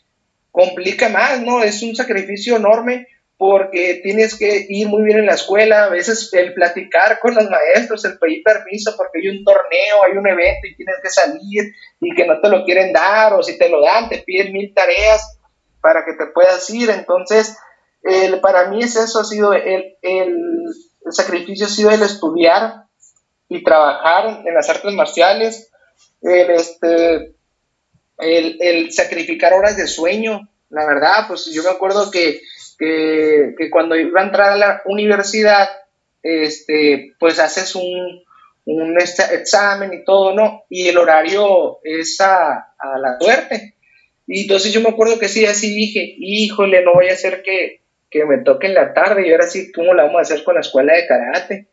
complica 0.51 1.09
más, 1.09 1.41
¿no? 1.41 1.63
Es 1.63 1.83
un 1.83 1.97
sacrificio 1.97 2.57
enorme 2.57 3.09
porque 3.39 4.01
tienes 4.03 4.39
que 4.39 4.67
ir 4.69 4.87
muy 4.87 5.03
bien 5.03 5.19
en 5.19 5.27
la 5.27 5.35
escuela, 5.35 5.85
a 5.85 5.89
veces 5.89 6.33
el 6.33 6.53
platicar 6.55 7.19
con 7.19 7.35
los 7.35 7.51
maestros, 7.51 8.05
el 8.05 8.19
pedir 8.19 8.43
permiso 8.45 8.95
porque 8.97 9.19
hay 9.21 9.37
un 9.37 9.45
torneo, 9.45 10.05
hay 10.05 10.17
un 10.17 10.29
evento 10.29 10.69
y 10.69 10.77
tienes 10.77 10.97
que 11.03 11.09
salir 11.09 11.75
y 12.01 12.15
que 12.15 12.27
no 12.27 12.41
te 12.41 12.49
lo 12.51 12.65
quieren 12.65 12.93
dar 12.93 13.33
o 13.33 13.43
si 13.43 13.59
te 13.59 13.69
lo 13.69 13.83
dan 13.83 14.11
te 14.11 14.19
piden 14.19 14.53
mil 14.53 14.73
tareas 14.75 15.41
para 15.83 16.07
que 16.07 16.15
te 16.15 16.27
puedas 16.27 16.71
ir. 16.71 16.89
Entonces, 16.89 17.59
el, 18.03 18.41
para 18.41 18.69
mí 18.69 18.83
es 18.83 18.97
eso, 18.97 19.21
ha 19.21 19.25
sido 19.25 19.53
el, 19.53 19.97
el, 20.01 20.67
sacrificio, 21.11 21.67
ha 21.67 21.69
sido 21.69 21.91
el 21.91 22.03
estudiar 22.03 22.85
y 23.49 23.63
trabajar 23.63 24.47
en 24.47 24.55
las 24.55 24.71
artes 24.71 24.95
marciales, 24.95 25.71
el, 26.23 26.51
este, 26.51 27.35
el, 28.19 28.93
sacrificar 28.93 29.53
horas 29.53 29.77
de 29.77 29.87
sueño. 29.87 30.49
La 30.71 30.87
verdad, 30.87 31.27
pues 31.29 31.53
yo 31.53 31.63
me 31.63 31.71
acuerdo 31.71 32.11
que, 32.11 32.41
cuando 33.71 33.97
iba 33.97 34.21
a 34.21 34.25
entrar 34.25 34.53
a 34.53 34.57
la 34.57 34.83
universidad, 34.87 35.69
este, 36.23 37.15
pues 37.19 37.39
haces 37.39 37.75
un, 37.75 38.23
un 38.65 38.97
examen 39.01 39.93
y 39.93 40.05
todo, 40.05 40.35
¿no? 40.35 40.65
Y 40.69 40.89
el 40.89 40.99
horario 40.99 41.81
es 41.83 42.21
a, 42.21 42.75
la 43.01 43.19
suerte. 43.21 43.75
Y 44.35 44.43
entonces 44.45 44.73
yo 44.73 44.81
me 44.81 44.89
acuerdo 44.89 45.19
que 45.19 45.29
sí, 45.29 45.45
así 45.45 45.75
dije, 45.75 46.15
híjole, 46.17 46.83
no 46.83 46.95
voy 46.95 47.09
a 47.09 47.13
hacer 47.13 47.43
que, 47.43 47.83
que 48.11 48.25
me 48.25 48.39
toque 48.39 48.67
en 48.67 48.73
la 48.73 48.95
tarde 48.95 49.29
y 49.29 49.31
ahora 49.31 49.47
sí, 49.47 49.71
¿cómo 49.73 49.93
la 49.93 50.05
vamos 50.05 50.21
a 50.21 50.23
hacer 50.23 50.43
con 50.43 50.55
la 50.55 50.63
escuela 50.63 50.95
de 50.95 51.07
karate? 51.07 51.69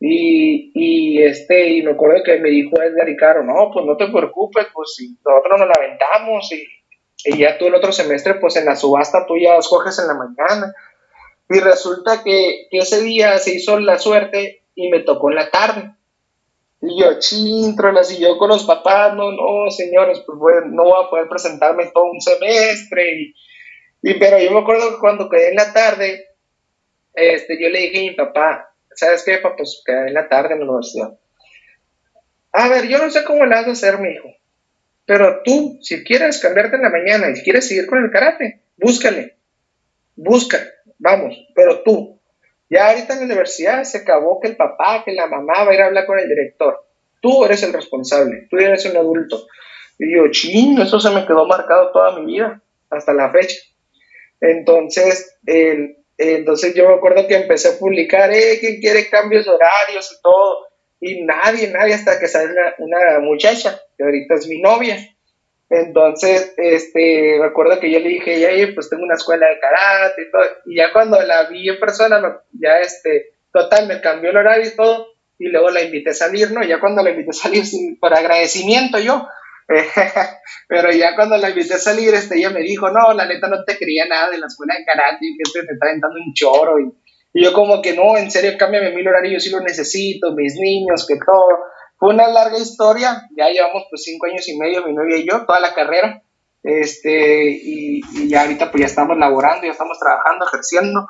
Y, 0.00 0.72
y, 0.74 1.22
este, 1.22 1.68
y 1.68 1.82
me 1.82 1.92
acuerdo 1.92 2.24
que 2.24 2.38
me 2.38 2.50
dijo 2.50 2.82
Edgar 2.82 3.08
y 3.08 3.16
Caro, 3.16 3.44
no, 3.44 3.70
pues 3.72 3.86
no 3.86 3.96
te 3.96 4.08
preocupes, 4.08 4.66
pues 4.74 4.96
si 4.96 5.16
nosotros 5.24 5.60
nos 5.60 5.68
la 5.68 5.74
aventamos 5.76 6.50
y, 6.52 7.38
ya 7.38 7.56
tú 7.56 7.68
el 7.68 7.76
otro 7.76 7.92
semestre, 7.92 8.34
pues 8.40 8.56
en 8.56 8.64
la 8.64 8.74
subasta 8.74 9.24
tú 9.28 9.34
ya 9.38 9.54
escoges 9.54 9.96
en 10.00 10.08
la 10.08 10.14
mañana. 10.14 10.74
Y 11.48 11.60
resulta 11.60 12.24
que, 12.24 12.66
que 12.68 12.78
ese 12.78 13.00
día 13.02 13.38
se 13.38 13.54
hizo 13.54 13.78
la 13.78 13.96
suerte 13.96 14.64
y 14.74 14.88
me 14.88 15.00
tocó 15.00 15.30
en 15.30 15.36
la 15.36 15.50
tarde. 15.52 15.92
Y 16.82 17.00
yo, 17.00 17.18
chintrolas, 17.18 18.10
y 18.12 18.20
yo 18.20 18.38
con 18.38 18.48
los 18.48 18.64
papás, 18.64 19.14
no, 19.14 19.32
no, 19.32 19.70
señores, 19.70 20.22
pues 20.26 20.64
no 20.66 20.84
voy 20.84 21.04
a 21.04 21.10
poder 21.10 21.28
presentarme 21.28 21.90
todo 21.92 22.04
un 22.04 22.20
semestre. 22.20 23.34
Y, 24.02 24.14
pero 24.14 24.38
yo 24.38 24.50
me 24.50 24.60
acuerdo 24.60 24.90
que 24.90 24.98
cuando 24.98 25.28
quedé 25.28 25.50
en 25.50 25.56
la 25.56 25.72
tarde, 25.72 26.26
este, 27.12 27.60
yo 27.60 27.68
le 27.68 27.80
dije 27.80 27.98
a 27.98 28.10
mi 28.10 28.16
papá, 28.16 28.74
¿sabes 28.94 29.24
qué? 29.24 29.38
Pues 29.38 29.82
quedé 29.84 30.08
en 30.08 30.14
la 30.14 30.28
tarde 30.28 30.54
en 30.54 30.60
la 30.60 30.66
universidad. 30.66 31.18
A 32.52 32.68
ver, 32.68 32.88
yo 32.88 32.98
no 32.98 33.10
sé 33.10 33.24
cómo 33.24 33.44
le 33.44 33.54
vas 33.54 33.66
a 33.66 33.72
hacer, 33.72 33.98
mi 33.98 34.10
hijo. 34.12 34.28
Pero 35.04 35.42
tú, 35.44 35.78
si 35.82 36.02
quieres 36.04 36.38
cambiarte 36.38 36.76
en 36.76 36.82
la 36.82 36.90
mañana 36.90 37.30
y 37.30 37.36
si 37.36 37.42
quieres 37.42 37.68
seguir 37.68 37.86
con 37.86 38.02
el 38.02 38.10
karate, 38.10 38.62
búscale. 38.76 39.36
Busca, 40.16 40.58
vamos. 40.98 41.36
Pero 41.54 41.82
tú, 41.82 42.19
ya 42.70 42.88
ahorita 42.88 43.14
en 43.14 43.18
la 43.18 43.24
universidad 43.26 43.82
se 43.82 43.98
acabó 43.98 44.40
que 44.40 44.48
el 44.48 44.56
papá, 44.56 45.02
que 45.04 45.12
la 45.12 45.26
mamá 45.26 45.64
va 45.64 45.72
a 45.72 45.74
ir 45.74 45.80
a 45.82 45.86
hablar 45.86 46.06
con 46.06 46.18
el 46.18 46.28
director. 46.28 46.86
Tú 47.20 47.44
eres 47.44 47.62
el 47.64 47.72
responsable, 47.72 48.46
tú 48.48 48.56
eres 48.58 48.86
un 48.86 48.96
adulto. 48.96 49.44
Y 49.98 50.14
yo, 50.14 50.30
ching, 50.30 50.80
eso 50.80 50.98
se 51.00 51.10
me 51.10 51.26
quedó 51.26 51.46
marcado 51.46 51.90
toda 51.90 52.18
mi 52.18 52.32
vida, 52.32 52.62
hasta 52.88 53.12
la 53.12 53.30
fecha. 53.30 53.56
Entonces, 54.40 55.36
entonces 56.16 56.74
yo 56.74 56.88
me 56.88 56.94
acuerdo 56.94 57.26
que 57.26 57.36
empecé 57.36 57.70
a 57.70 57.78
publicar, 57.78 58.32
eh, 58.32 58.58
¿quién 58.60 58.80
quiere 58.80 59.10
cambios 59.10 59.48
horarios 59.48 60.16
y 60.16 60.22
todo? 60.22 60.66
Y 61.00 61.24
nadie, 61.24 61.68
nadie, 61.68 61.94
hasta 61.94 62.20
que 62.20 62.28
sale 62.28 62.54
una, 62.78 63.18
muchacha, 63.20 63.80
que 63.98 64.04
ahorita 64.04 64.36
es 64.36 64.46
mi 64.46 64.60
novia. 64.60 64.96
Entonces, 65.70 66.52
este, 66.56 67.38
me 67.38 67.46
acuerdo 67.46 67.78
que 67.78 67.92
yo 67.92 68.00
le 68.00 68.08
dije, 68.08 68.40
ya, 68.40 68.50
pues 68.74 68.90
tengo 68.90 69.04
una 69.04 69.14
escuela 69.14 69.46
de 69.46 69.60
karate 69.60 70.22
y 70.22 70.30
todo. 70.30 70.42
Y 70.66 70.76
ya 70.76 70.92
cuando 70.92 71.22
la 71.22 71.44
vi 71.44 71.68
en 71.68 71.78
persona, 71.78 72.20
ya 72.52 72.78
este, 72.78 73.34
total, 73.52 73.86
me 73.86 74.00
cambió 74.00 74.30
el 74.30 74.36
horario 74.36 74.66
y 74.66 74.74
todo. 74.74 75.06
Y 75.38 75.48
luego 75.48 75.70
la 75.70 75.82
invité 75.82 76.10
a 76.10 76.14
salir, 76.14 76.50
¿no? 76.50 76.64
Ya 76.64 76.80
cuando 76.80 77.02
la 77.02 77.10
invité 77.10 77.30
a 77.30 77.34
salir, 77.34 77.64
por 78.00 78.12
agradecimiento 78.12 78.98
yo, 78.98 79.26
pero 80.68 80.90
ya 80.90 81.14
cuando 81.14 81.36
la 81.36 81.50
invité 81.50 81.74
a 81.74 81.78
salir, 81.78 82.12
este, 82.14 82.36
ella 82.36 82.50
me 82.50 82.62
dijo, 82.62 82.90
no, 82.90 83.12
la 83.14 83.26
neta 83.26 83.46
no 83.46 83.62
te 83.64 83.78
quería 83.78 84.06
nada 84.06 84.28
de 84.30 84.38
la 84.38 84.48
escuela 84.48 84.74
de 84.76 84.84
karate, 84.84 85.20
que 85.20 85.42
este 85.44 85.62
me 85.62 85.74
está 85.74 85.86
aventando 85.86 86.16
un 86.16 86.34
choro. 86.34 86.80
Y, 86.80 86.92
yo 87.32 87.52
como 87.52 87.80
que 87.80 87.94
no, 87.94 88.16
en 88.16 88.28
serio, 88.28 88.56
cámbiame 88.58 88.90
mi 88.90 89.06
horario, 89.06 89.34
yo 89.34 89.38
sí 89.38 89.50
lo 89.50 89.60
necesito, 89.60 90.32
mis 90.34 90.56
niños, 90.56 91.06
que 91.06 91.14
todo. 91.14 91.46
Fue 92.00 92.14
una 92.14 92.26
larga 92.26 92.58
historia, 92.58 93.28
ya 93.36 93.48
llevamos 93.50 93.84
pues 93.90 94.02
cinco 94.02 94.26
años 94.26 94.48
y 94.48 94.56
medio, 94.56 94.84
mi 94.86 94.94
novia 94.94 95.18
y 95.18 95.28
yo, 95.28 95.44
toda 95.46 95.60
la 95.60 95.74
carrera. 95.74 96.22
Este, 96.62 97.50
y, 97.50 98.00
y 98.14 98.34
ahorita 98.34 98.70
pues 98.70 98.80
ya 98.80 98.86
estamos 98.86 99.16
laborando, 99.18 99.66
ya 99.66 99.72
estamos 99.72 99.98
trabajando, 99.98 100.46
ejerciendo. 100.46 101.06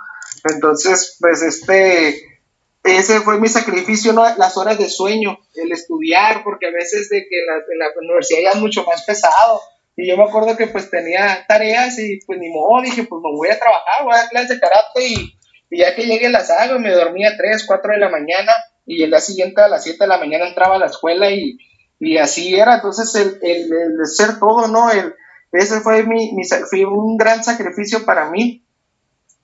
Entonces, 0.53 1.17
pues 1.21 1.43
este, 1.43 2.41
ese 2.83 3.21
fue 3.21 3.39
mi 3.39 3.49
sacrificio, 3.49 4.13
¿no? 4.13 4.25
las 4.37 4.57
horas 4.57 4.79
de 4.79 4.89
sueño, 4.89 5.39
el 5.55 5.71
estudiar, 5.71 6.43
porque 6.43 6.67
a 6.67 6.73
veces 6.73 7.09
de 7.09 7.27
que 7.29 7.37
la, 7.47 7.55
la 7.57 7.93
universidad 7.97 8.41
ya 8.43 8.51
es 8.51 8.57
mucho 8.57 8.85
más 8.85 9.05
pesado. 9.05 9.61
Y 9.97 10.09
yo 10.09 10.17
me 10.17 10.25
acuerdo 10.25 10.57
que 10.57 10.67
pues 10.67 10.91
tenía 10.91 11.45
tareas 11.47 11.99
y 11.99 12.19
pues 12.27 12.41
ni 12.41 12.49
modo, 12.49 12.83
dije, 12.83 13.05
pues 13.05 13.23
me 13.23 13.37
voy 13.37 13.49
a 13.49 13.59
trabajar, 13.59 14.05
voy 14.05 14.15
a 14.15 14.19
dar 14.19 14.29
clases 14.29 14.49
de 14.49 14.61
karate 14.61 15.07
y, 15.07 15.37
ya 15.71 15.95
que 15.95 16.07
llegué 16.07 16.29
las 16.31 16.51
hago, 16.51 16.81
me 16.81 16.91
dormía 16.91 17.29
a 17.29 17.37
3, 17.37 17.65
4 17.65 17.93
de 17.93 17.99
la 17.99 18.09
mañana 18.09 18.53
y 18.91 19.05
el 19.05 19.11
día 19.11 19.21
siguiente 19.21 19.63
a 19.63 19.69
las 19.69 19.85
7 19.85 19.99
de 20.01 20.09
la 20.09 20.19
mañana 20.19 20.49
entraba 20.49 20.75
a 20.75 20.79
la 20.81 20.87
escuela 20.87 21.31
y, 21.31 21.59
y 22.01 22.17
así 22.17 22.55
era. 22.57 22.75
Entonces 22.75 23.15
el, 23.15 23.39
el, 23.41 24.07
ser 24.07 24.41
todo, 24.41 24.67
¿no? 24.67 24.91
El, 24.91 25.15
ese 25.53 25.81
fue, 25.81 26.03
mi, 26.03 26.33
mi, 26.33 26.85
un 26.85 27.17
gran 27.17 27.45
sacrificio 27.45 28.05
para 28.05 28.31
mí. 28.31 28.65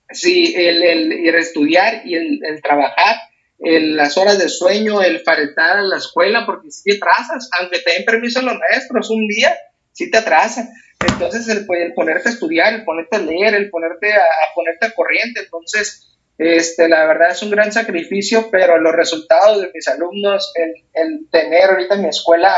Sí, 0.09 0.53
el, 0.55 0.83
el, 0.83 1.35
estudiar 1.35 2.01
y 2.05 2.15
el, 2.15 2.61
trabajar 2.61 3.15
las 3.59 4.17
horas 4.17 4.37
de 4.37 4.49
sueño, 4.49 5.01
el 5.01 5.21
faltar 5.21 5.77
a 5.77 5.81
la 5.81 5.97
escuela, 5.97 6.45
porque 6.45 6.69
si 6.69 6.83
te 6.83 6.97
atrasas, 6.97 7.49
aunque 7.59 7.79
te 7.79 7.91
den 7.91 8.05
permiso 8.05 8.41
los 8.41 8.55
maestros 8.55 9.09
un 9.09 9.27
día, 9.27 9.55
si 9.93 10.11
te 10.11 10.17
atrasan. 10.17 10.67
Entonces, 10.99 11.47
el, 11.47 11.65
el, 11.69 11.93
ponerte 11.93 12.29
a 12.29 12.31
estudiar, 12.33 12.73
el 12.73 12.83
ponerte 12.83 13.15
a 13.15 13.19
leer, 13.19 13.55
el 13.55 13.69
ponerte 13.69 14.13
a, 14.13 14.25
ponerte 14.53 14.87
a 14.87 14.91
corriente, 14.91 15.39
entonces, 15.41 16.16
este, 16.37 16.87
la 16.87 17.05
verdad 17.05 17.31
es 17.31 17.41
un 17.41 17.51
gran 17.51 17.71
sacrificio, 17.71 18.49
pero 18.51 18.77
los 18.77 18.93
resultados 18.93 19.61
de 19.61 19.71
mis 19.73 19.87
alumnos, 19.87 20.51
el, 20.55 20.73
el 20.93 21.29
tener 21.31 21.69
ahorita 21.69 21.95
mi 21.95 22.09
escuela 22.09 22.55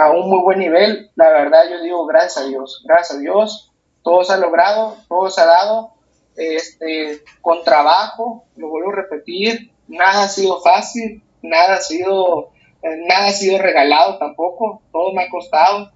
a 0.00 0.10
un 0.10 0.28
muy 0.28 0.40
buen 0.40 0.58
nivel, 0.58 1.10
la 1.14 1.30
verdad 1.30 1.62
yo 1.70 1.82
digo 1.82 2.06
gracias 2.06 2.44
a 2.44 2.48
Dios, 2.48 2.82
gracias 2.86 3.18
a 3.18 3.20
Dios, 3.20 3.72
todo 4.02 4.24
se 4.24 4.32
ha 4.32 4.36
logrado, 4.36 4.96
todo 5.08 5.30
se 5.30 5.40
ha 5.40 5.46
dado, 5.46 5.94
este, 6.36 7.22
con 7.40 7.62
trabajo, 7.62 8.44
lo 8.56 8.68
vuelvo 8.68 8.90
a 8.92 8.96
repetir, 8.96 9.70
nada 9.88 10.24
ha 10.24 10.28
sido 10.28 10.60
fácil, 10.60 11.22
nada 11.42 11.74
ha 11.74 11.80
sido, 11.80 12.50
eh, 12.82 13.04
nada 13.06 13.26
ha 13.26 13.32
sido 13.32 13.58
regalado 13.58 14.18
tampoco, 14.18 14.82
todo 14.92 15.12
me 15.12 15.24
ha 15.24 15.30
costado 15.30 15.92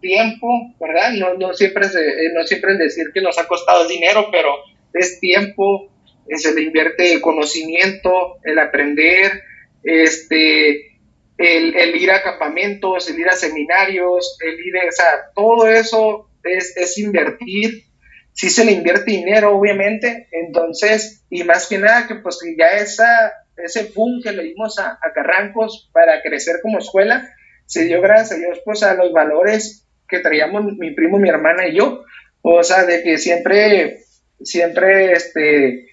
tiempo, 0.00 0.46
¿verdad? 0.78 1.10
No, 1.12 1.34
no, 1.34 1.54
siempre, 1.54 1.86
es, 1.86 1.94
eh, 1.96 2.30
no 2.34 2.44
siempre 2.46 2.72
es 2.72 2.78
decir 2.78 3.06
que 3.12 3.20
nos 3.20 3.38
ha 3.38 3.48
costado 3.48 3.86
dinero, 3.88 4.28
pero 4.30 4.50
es 4.92 5.18
tiempo, 5.18 5.88
se 6.36 6.54
le 6.54 6.62
invierte 6.62 7.20
conocimiento, 7.20 8.38
el 8.44 8.58
aprender, 8.58 9.42
este, 9.82 10.98
el, 11.38 11.96
ir 11.96 12.10
a 12.10 12.22
campamentos, 12.22 13.08
el 13.08 13.18
ir 13.18 13.28
a 13.28 13.32
seminarios, 13.32 14.36
el 14.44 14.58
ir, 14.60 14.74
o 14.76 14.92
sea, 14.92 15.30
todo 15.34 15.68
eso 15.68 16.28
es, 16.42 16.76
es 16.76 16.98
invertir. 16.98 17.84
Sí 18.32 18.50
se 18.50 18.64
le 18.64 18.72
invierte 18.72 19.10
dinero, 19.10 19.56
obviamente, 19.56 20.28
entonces, 20.30 21.24
y 21.28 21.42
más 21.42 21.66
que 21.68 21.78
nada 21.78 22.06
que 22.06 22.16
pues 22.16 22.38
que 22.40 22.54
ya 22.56 22.68
esa, 22.78 23.32
ese 23.56 23.90
boom 23.94 24.20
que 24.22 24.32
le 24.32 24.44
dimos 24.44 24.78
a, 24.78 24.98
Carrancos 25.12 25.90
para 25.92 26.22
crecer 26.22 26.56
como 26.62 26.78
escuela, 26.78 27.28
se 27.66 27.84
dio 27.84 28.00
gracias 28.00 28.32
a 28.32 28.36
Dios 28.40 28.60
pues 28.64 28.82
a 28.82 28.94
los 28.94 29.12
valores 29.12 29.88
que 30.08 30.20
traíamos 30.20 30.64
mi 30.78 30.92
primo, 30.94 31.18
mi 31.18 31.28
hermana 31.28 31.66
y 31.66 31.76
yo, 31.76 32.04
o 32.42 32.62
sea, 32.62 32.84
de 32.84 33.02
que 33.02 33.18
siempre, 33.18 33.98
siempre, 34.40 35.12
este, 35.12 35.87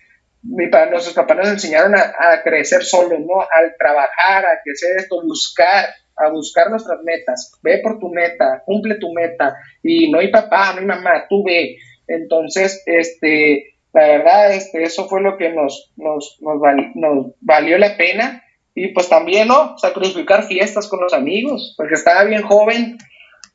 mi, 0.46 0.68
nuestros 0.68 1.14
papás 1.14 1.38
nos 1.38 1.50
enseñaron 1.50 1.96
a, 1.96 2.42
crecer 2.44 2.84
solos, 2.84 3.20
¿no? 3.20 3.42
Al 3.42 3.76
trabajar, 3.78 4.46
a 4.46 4.62
crecer 4.64 4.98
esto, 4.98 5.22
buscar, 5.24 5.90
a 6.16 6.30
buscar 6.30 6.70
nuestras 6.70 7.02
metas, 7.04 7.52
ve 7.62 7.80
por 7.84 8.00
tu 8.00 8.10
meta, 8.10 8.64
cumple 8.66 8.96
tu 8.96 9.12
meta, 9.12 9.56
y 9.84 10.12
no 10.12 10.20
hay 10.20 10.32
papá, 10.32 10.74
no 10.74 10.80
hay 10.80 10.86
mamá, 10.86 11.26
tú 11.28 11.44
ve, 11.44 11.78
entonces, 12.08 12.84
este, 12.86 13.76
la 13.94 14.08
verdad, 14.08 14.54
este, 14.54 14.84
eso 14.84 15.08
fue 15.08 15.22
lo 15.22 15.38
que 15.38 15.50
nos, 15.50 15.92
nos, 15.96 16.38
nos, 16.42 17.34
valió 17.42 17.78
la 17.78 17.98
pena. 17.98 18.44
Y 18.78 18.90
pues 18.90 19.08
también, 19.08 19.48
¿no? 19.48 19.78
Sacrificar 19.78 20.44
fiestas 20.44 20.90
con 20.90 21.00
los 21.00 21.14
amigos, 21.14 21.74
porque 21.78 21.94
estaba 21.94 22.26
bien 22.26 22.42
joven 22.42 22.98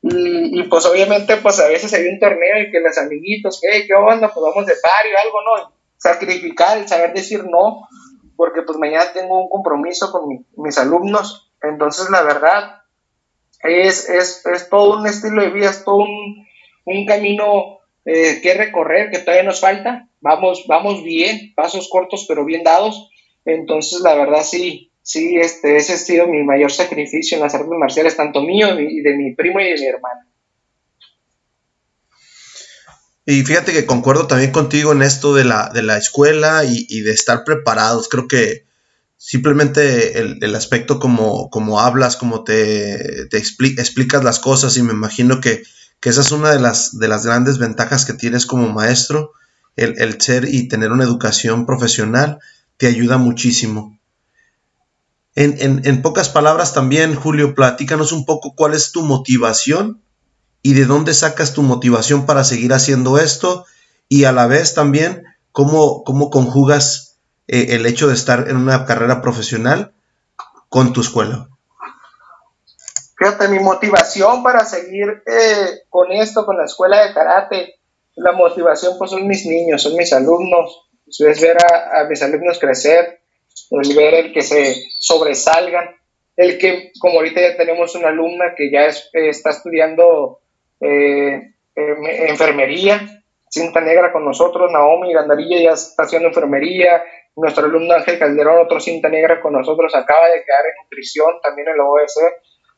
y, 0.01 0.63
pues 0.63 0.83
obviamente 0.87 1.37
pues 1.37 1.59
a 1.59 1.67
veces 1.67 1.93
hay 1.93 2.07
un 2.07 2.19
torneo 2.19 2.59
y 2.59 2.71
que 2.71 2.79
los 2.79 2.97
amiguitos, 2.97 3.61
¿qué, 3.61 3.85
qué 3.85 3.93
onda? 3.93 4.31
Pues 4.33 4.43
vamos 4.43 4.65
de 4.65 4.73
par 4.81 5.05
o 5.05 5.23
algo, 5.23 5.41
¿no? 5.43 5.80
Sacrificar, 6.01 6.79
el 6.79 6.87
saber 6.87 7.13
decir 7.13 7.43
no, 7.43 7.87
porque 8.35 8.63
pues 8.63 8.77
mañana 8.79 9.05
tengo 9.13 9.39
un 9.39 9.49
compromiso 9.49 10.11
con 10.11 10.45
mis 10.57 10.77
alumnos. 10.79 11.53
Entonces 11.61 12.09
la 12.09 12.23
verdad 12.23 12.81
es, 13.61 14.09
es, 14.09 14.43
es, 14.47 14.69
todo 14.69 14.99
un 14.99 15.05
estilo 15.05 15.43
de 15.43 15.51
vida, 15.51 15.69
es 15.69 15.83
todo 15.83 15.97
un, 15.97 16.47
un 16.85 17.05
camino 17.05 17.81
eh, 18.05 18.39
que 18.41 18.55
recorrer, 18.55 19.11
que 19.11 19.19
todavía 19.19 19.43
nos 19.43 19.61
falta. 19.61 20.09
Vamos, 20.21 20.65
vamos 20.67 21.03
bien, 21.03 21.53
pasos 21.55 21.87
cortos 21.87 22.25
pero 22.27 22.45
bien 22.45 22.63
dados. 22.63 23.11
Entonces, 23.45 24.01
la 24.01 24.15
verdad, 24.15 24.41
sí, 24.41 24.91
sí, 25.03 25.37
este, 25.37 25.77
ese 25.77 25.93
ha 25.93 25.97
sido 25.97 26.27
mi 26.27 26.43
mayor 26.43 26.71
sacrificio 26.71 27.37
en 27.37 27.43
las 27.43 27.53
artes 27.53 27.69
marciales, 27.69 28.17
tanto 28.17 28.41
mío 28.41 28.79
y 28.79 29.01
de 29.01 29.15
mi 29.15 29.35
primo 29.35 29.59
y 29.59 29.65
de 29.65 29.79
mi 29.79 29.85
hermano. 29.85 30.30
Y 33.25 33.43
fíjate 33.43 33.71
que 33.71 33.85
concuerdo 33.85 34.27
también 34.27 34.51
contigo 34.51 34.91
en 34.91 35.01
esto 35.01 35.35
de 35.35 35.45
la, 35.45 35.69
de 35.73 35.83
la 35.83 35.97
escuela 35.97 36.63
y, 36.65 37.01
de 37.01 37.11
estar 37.11 37.43
preparados. 37.43 38.09
Creo 38.09 38.27
que 38.27 38.65
simplemente 39.17 40.19
el, 40.19 40.55
aspecto 40.55 40.99
como, 40.99 41.49
como 41.49 41.79
hablas, 41.79 42.17
como 42.17 42.43
te, 42.43 43.27
te 43.27 43.37
explicas 43.37 44.23
las 44.23 44.39
cosas 44.39 44.75
y 44.77 44.83
me 44.83 44.93
imagino 44.93 45.39
que 45.39 45.63
que 46.01 46.09
esa 46.09 46.21
es 46.21 46.31
una 46.31 46.49
de 46.51 46.59
las, 46.59 46.97
de 46.97 47.07
las 47.07 47.25
grandes 47.25 47.59
ventajas 47.59 48.05
que 48.05 48.13
tienes 48.13 48.47
como 48.47 48.67
maestro, 48.69 49.31
el, 49.75 50.19
ser 50.19 50.45
y 50.49 50.67
tener 50.67 50.91
una 50.91 51.03
educación 51.03 51.65
profesional 51.65 52.39
te 52.75 52.87
ayuda 52.87 53.17
muchísimo. 53.17 53.97
En, 55.35 56.01
pocas 56.01 56.27
palabras 56.27 56.73
también, 56.73 57.15
Julio, 57.15 57.55
platícanos 57.55 58.11
un 58.11 58.25
poco 58.25 58.53
cuál 58.55 58.73
es 58.73 58.91
tu 58.91 59.03
motivación 59.03 60.01
y 60.63 60.73
de 60.73 60.85
dónde 60.85 61.13
sacas 61.13 61.53
tu 61.53 61.63
motivación 61.63 62.25
para 62.25 62.43
seguir 62.43 62.73
haciendo 62.73 63.17
esto 63.17 63.65
y 64.07 64.25
a 64.25 64.31
la 64.31 64.47
vez 64.47 64.73
también 64.73 65.23
cómo, 65.51 66.03
cómo 66.03 66.29
conjugas 66.29 67.17
eh, 67.47 67.67
el 67.69 67.85
hecho 67.85 68.07
de 68.07 68.13
estar 68.13 68.47
en 68.49 68.57
una 68.57 68.85
carrera 68.85 69.21
profesional 69.21 69.93
con 70.69 70.93
tu 70.93 71.01
escuela. 71.01 71.49
Fíjate, 73.17 73.47
mi 73.49 73.59
motivación 73.59 74.41
para 74.41 74.65
seguir 74.65 75.23
eh, 75.25 75.83
con 75.89 76.11
esto, 76.11 76.45
con 76.45 76.57
la 76.57 76.65
escuela 76.65 77.05
de 77.05 77.13
karate, 77.13 77.75
la 78.15 78.31
motivación 78.31 78.97
pues 78.97 79.11
son 79.11 79.27
mis 79.27 79.45
niños, 79.45 79.81
son 79.81 79.95
mis 79.95 80.11
alumnos, 80.13 80.89
es 81.07 81.41
ver 81.41 81.57
a, 81.57 82.05
mis 82.05 82.21
alumnos 82.21 82.59
crecer, 82.59 83.21
el 83.69 83.95
ver 83.95 84.13
el 84.13 84.33
que 84.33 84.41
se 84.41 84.75
sobresalgan, 84.99 85.95
el 86.35 86.57
que, 86.57 86.91
como 86.99 87.17
ahorita 87.17 87.41
ya 87.41 87.57
tenemos 87.57 87.93
una 87.95 88.09
alumna 88.09 88.55
que 88.55 88.71
ya 88.71 88.87
está 89.13 89.51
estudiando 89.51 90.41
eh, 90.81 91.53
em, 91.75 92.05
enfermería, 92.29 93.23
cinta 93.49 93.81
negra 93.81 94.11
con 94.11 94.25
nosotros, 94.25 94.71
Naomi 94.71 95.13
Gandarilla 95.13 95.61
ya 95.61 95.71
está 95.71 96.03
haciendo 96.03 96.27
enfermería, 96.27 97.03
nuestro 97.35 97.65
alumno 97.65 97.93
Ángel 97.93 98.19
Calderón, 98.19 98.65
otro 98.65 98.79
cinta 98.79 99.07
negra 99.09 99.41
con 99.41 99.53
nosotros, 99.53 99.95
acaba 99.95 100.27
de 100.27 100.43
quedar 100.43 100.65
en 100.65 100.83
nutrición 100.83 101.39
también 101.41 101.69
en 101.69 101.77
la 101.77 101.85
OSE 101.85 102.21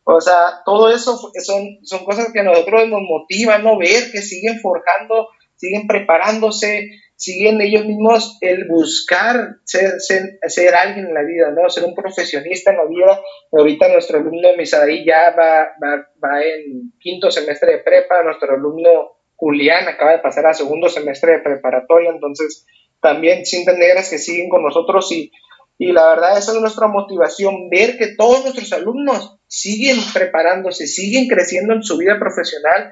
o 0.05 0.19
sea, 0.19 0.61
todo 0.65 0.89
eso 0.89 1.17
son, 1.17 1.79
son 1.83 2.03
cosas 2.03 2.31
que 2.33 2.41
a 2.41 2.43
nosotros 2.43 2.89
nos 2.89 3.01
motivan, 3.01 3.63
¿no? 3.63 3.77
Ver 3.77 4.11
que 4.11 4.21
siguen 4.21 4.59
forjando, 4.59 5.29
siguen 5.55 5.87
preparándose, 5.87 6.89
siguen 7.23 7.61
ellos 7.61 7.85
mismos 7.85 8.37
el 8.41 8.67
buscar 8.67 9.55
ser, 9.63 9.93
ser, 10.01 10.75
alguien 10.75 11.07
en 11.07 11.13
la 11.13 11.23
vida, 11.23 11.51
¿no? 11.51 11.69
Ser 11.69 11.85
un 11.85 11.95
profesionista 11.95 12.71
en 12.71 12.77
la 12.77 12.85
vida. 12.85 13.21
Ahorita 13.49 13.87
nuestro 13.87 14.17
alumno 14.17 14.49
Misaí 14.57 15.05
ya 15.05 15.33
va, 15.37 15.71
va, 15.81 16.05
va 16.21 16.43
en 16.43 16.91
quinto 16.99 17.31
semestre 17.31 17.71
de 17.71 17.77
prepa, 17.79 18.23
nuestro 18.23 18.53
alumno 18.53 19.19
Julián 19.37 19.87
acaba 19.87 20.11
de 20.11 20.19
pasar 20.19 20.47
a 20.47 20.53
segundo 20.53 20.89
semestre 20.89 21.33
de 21.33 21.39
preparatoria, 21.39 22.11
entonces 22.11 22.65
también 23.01 23.45
cintas 23.45 23.77
negras 23.77 24.09
que 24.09 24.17
siguen 24.17 24.49
con 24.49 24.61
nosotros 24.61 25.09
y 25.13 25.31
y 25.77 25.91
la 25.91 26.09
verdad, 26.09 26.37
esa 26.37 26.51
es 26.51 26.61
nuestra 26.61 26.87
motivación, 26.87 27.69
ver 27.69 27.97
que 27.97 28.15
todos 28.15 28.43
nuestros 28.43 28.71
alumnos 28.73 29.37
siguen 29.47 29.97
preparándose, 30.13 30.87
siguen 30.87 31.27
creciendo 31.27 31.73
en 31.73 31.83
su 31.83 31.97
vida 31.97 32.19
profesional, 32.19 32.91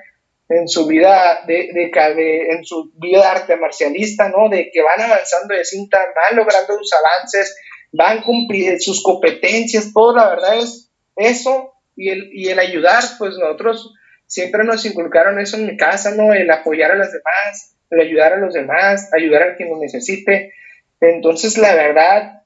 en 0.51 0.67
su 0.67 0.85
vida 0.85 1.43
de, 1.47 1.69
de, 1.73 2.47
en 2.51 2.65
su 2.65 2.91
vida 2.95 3.31
arte 3.31 3.55
marcialista, 3.55 4.29
¿no? 4.29 4.49
De 4.49 4.69
que 4.71 4.81
van 4.81 4.99
avanzando 4.99 5.55
de 5.55 5.63
cinta, 5.63 5.97
van 6.15 6.35
logrando 6.35 6.77
sus 6.77 6.91
avances, 6.93 7.55
van 7.91 8.21
cumpliendo 8.21 8.79
sus 8.79 9.01
competencias, 9.01 9.93
todo 9.93 10.15
la 10.15 10.29
verdad 10.29 10.59
es 10.59 10.91
eso 11.15 11.73
y 11.95 12.09
el, 12.09 12.29
y 12.33 12.49
el 12.49 12.59
ayudar, 12.59 13.01
pues 13.17 13.37
nosotros 13.37 13.93
siempre 14.27 14.63
nos 14.63 14.85
inculcaron 14.85 15.39
eso 15.39 15.57
en 15.57 15.67
mi 15.67 15.77
casa, 15.77 16.15
¿no? 16.15 16.33
El 16.33 16.49
apoyar 16.49 16.91
a 16.91 16.95
los 16.95 17.11
demás, 17.11 17.75
el 17.89 18.01
ayudar 18.01 18.33
a 18.33 18.37
los 18.37 18.53
demás, 18.53 19.09
ayudar 19.13 19.43
a 19.43 19.55
quien 19.55 19.69
lo 19.69 19.79
necesite. 19.79 20.53
Entonces, 20.99 21.57
la 21.57 21.75
verdad, 21.75 22.43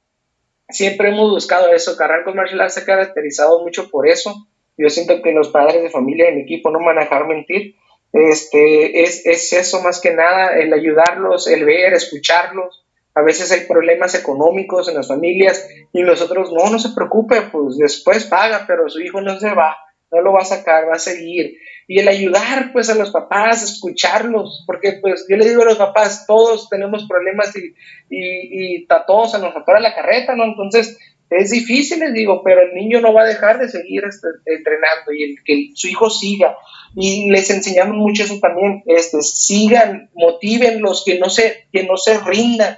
siempre 0.70 1.10
hemos 1.10 1.32
buscado 1.32 1.74
eso. 1.74 1.98
Carrancos 1.98 2.36
Martial 2.36 2.70
se 2.70 2.82
ha 2.82 2.86
caracterizado 2.86 3.64
mucho 3.64 3.90
por 3.90 4.08
eso. 4.08 4.48
Yo 4.78 4.90
siento 4.90 5.22
que 5.22 5.32
los 5.32 5.50
padres 5.50 5.82
de 5.82 5.90
familia 5.90 6.32
mi 6.32 6.42
equipo 6.42 6.70
no 6.70 6.80
dejar 7.00 7.28
mentir. 7.28 7.76
Este, 8.16 9.04
es, 9.04 9.26
es 9.26 9.52
eso 9.52 9.82
más 9.82 10.00
que 10.00 10.14
nada, 10.14 10.58
el 10.58 10.72
ayudarlos, 10.74 11.48
el 11.48 11.66
ver, 11.66 11.94
escucharlos. 11.94 12.86
A 13.14 13.22
veces 13.22 13.52
hay 13.52 13.68
problemas 13.68 14.16
económicos 14.16 14.88
en 14.88 14.96
las 14.96 15.10
familias 15.10 15.68
y 15.92 16.02
nosotros, 16.02 16.52
no, 16.54 16.70
no 16.70 16.80
se 16.80 16.96
preocupe, 16.96 17.42
pues 17.52 17.78
después 17.78 18.26
paga, 18.26 18.64
pero 18.68 18.90
su 18.90 19.02
hijo 19.02 19.22
no 19.22 19.38
se 19.40 19.54
va, 19.54 19.76
no 20.12 20.22
lo 20.22 20.32
va 20.32 20.42
a 20.42 20.46
sacar, 20.46 20.88
va 20.88 20.96
a 20.96 21.00
seguir 21.00 21.58
y 21.88 22.00
el 22.00 22.08
ayudar 22.08 22.72
pues 22.74 22.90
a 22.90 22.96
los 22.96 23.12
papás, 23.12 23.64
escucharlos, 23.64 24.64
porque 24.66 24.94
pues 25.02 25.26
yo 25.30 25.38
le 25.38 25.48
digo 25.48 25.62
a 25.62 25.66
los 25.66 25.78
papás, 25.78 26.26
todos 26.26 26.68
tenemos 26.70 27.08
problemas 27.08 27.56
y, 27.56 27.76
y, 28.10 28.78
y 28.78 28.88
todos 28.88 29.32
se 29.32 29.40
nos 29.40 29.56
atora 29.56 29.80
la 29.80 29.94
carreta, 29.94 30.36
¿no? 30.36 30.46
Entonces 30.46 30.98
es 31.30 31.50
difícil, 31.50 32.00
les 32.00 32.14
digo, 32.14 32.42
pero 32.44 32.62
el 32.62 32.74
niño 32.74 33.02
no 33.02 33.14
va 33.14 33.24
a 33.24 33.28
dejar 33.28 33.60
de 33.60 33.70
seguir 33.70 34.04
este, 34.06 34.28
entrenando 34.46 35.12
y 35.12 35.24
el 35.24 35.44
que 35.44 35.72
su 35.74 35.88
hijo 35.88 36.10
siga. 36.10 36.56
Y 36.96 37.30
les 37.32 37.50
enseñamos 37.50 37.98
mucho 37.98 38.24
eso 38.24 38.40
también, 38.40 38.84
este, 38.86 39.22
sigan, 39.22 40.10
motiven 40.14 40.82
los 40.82 41.04
que 41.04 41.20
no 41.20 41.30
se, 41.30 41.68
que 41.72 41.84
no 41.84 41.98
se 41.98 42.20
rindan, 42.20 42.78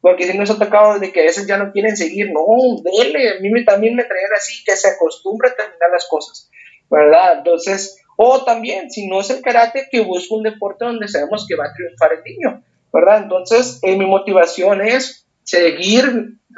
porque 0.00 0.26
si 0.26 0.38
nos 0.38 0.50
ha 0.50 0.58
tocado 0.58 1.00
de 1.00 1.10
que 1.10 1.22
a 1.22 1.24
veces 1.24 1.48
ya 1.48 1.56
no 1.56 1.72
quieren 1.72 1.96
seguir, 1.96 2.30
no, 2.30 2.44
dele, 2.84 3.30
a 3.30 3.40
mí 3.40 3.64
también 3.64 3.96
me 3.96 4.04
traen 4.04 4.32
así, 4.36 4.62
que 4.64 4.76
se 4.76 4.88
acostumbre 4.88 5.48
a 5.48 5.54
terminar 5.54 5.90
las 5.92 6.06
cosas, 6.06 6.48
¿verdad? 6.88 7.38
Entonces, 7.38 7.98
o 8.16 8.44
también, 8.44 8.90
si 8.90 9.08
no 9.08 9.20
es 9.20 9.30
el 9.30 9.42
karate, 9.42 9.88
que 9.90 10.00
busque 10.00 10.32
un 10.32 10.44
deporte 10.44 10.84
donde 10.84 11.08
sabemos 11.08 11.44
que 11.48 11.56
va 11.56 11.64
a 11.64 11.72
triunfar 11.72 12.12
el 12.12 12.22
niño, 12.22 12.62
¿verdad? 12.92 13.24
Entonces, 13.24 13.80
eh, 13.82 13.96
mi 13.96 14.06
motivación 14.06 14.80
es 14.80 15.25
seguir 15.46 16.04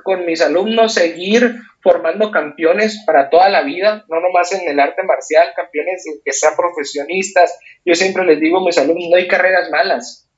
con 0.03 0.25
mis 0.25 0.41
alumnos, 0.41 0.95
seguir 0.95 1.57
formando 1.83 2.31
campeones 2.33 3.05
para 3.07 3.31
toda 3.31 3.49
la 3.49 3.63
vida, 3.63 4.05
no 4.09 4.21
nomás 4.21 4.53
en 4.53 4.69
el 4.69 4.81
arte 4.81 5.03
marcial, 5.05 5.49
campeones 5.55 6.05
que 6.25 6.33
sean 6.33 6.55
profesionistas. 6.57 7.57
Yo 7.85 7.95
siempre 7.95 8.25
les 8.25 8.41
digo 8.41 8.59
a 8.59 8.65
mis 8.65 8.79
alumnos, 8.79 9.09
no 9.11 9.17
hay 9.17 9.29
carreras 9.29 9.71
malas, 9.71 10.29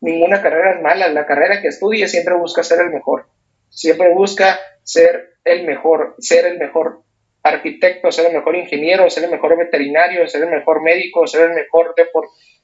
ninguna 0.00 0.42
carrera 0.42 0.76
es 0.76 0.82
mala, 0.82 1.08
la 1.08 1.26
carrera 1.26 1.62
que 1.62 1.68
estudie 1.68 2.06
siempre 2.06 2.34
busca 2.34 2.62
ser 2.62 2.80
el 2.80 2.90
mejor, 2.90 3.26
siempre 3.70 4.12
busca 4.14 4.60
ser 4.82 5.36
el 5.44 5.66
mejor, 5.66 6.14
ser 6.18 6.46
el 6.46 6.58
mejor 6.58 7.02
arquitecto, 7.42 8.12
ser 8.12 8.26
el 8.26 8.34
mejor 8.34 8.56
ingeniero, 8.56 9.08
ser 9.08 9.24
el 9.24 9.30
mejor 9.30 9.56
veterinario, 9.56 10.26
ser 10.28 10.42
el 10.42 10.50
mejor 10.50 10.82
médico, 10.82 11.26
ser 11.26 11.50
el 11.50 11.54
mejor 11.54 11.94
eh, 11.96 12.06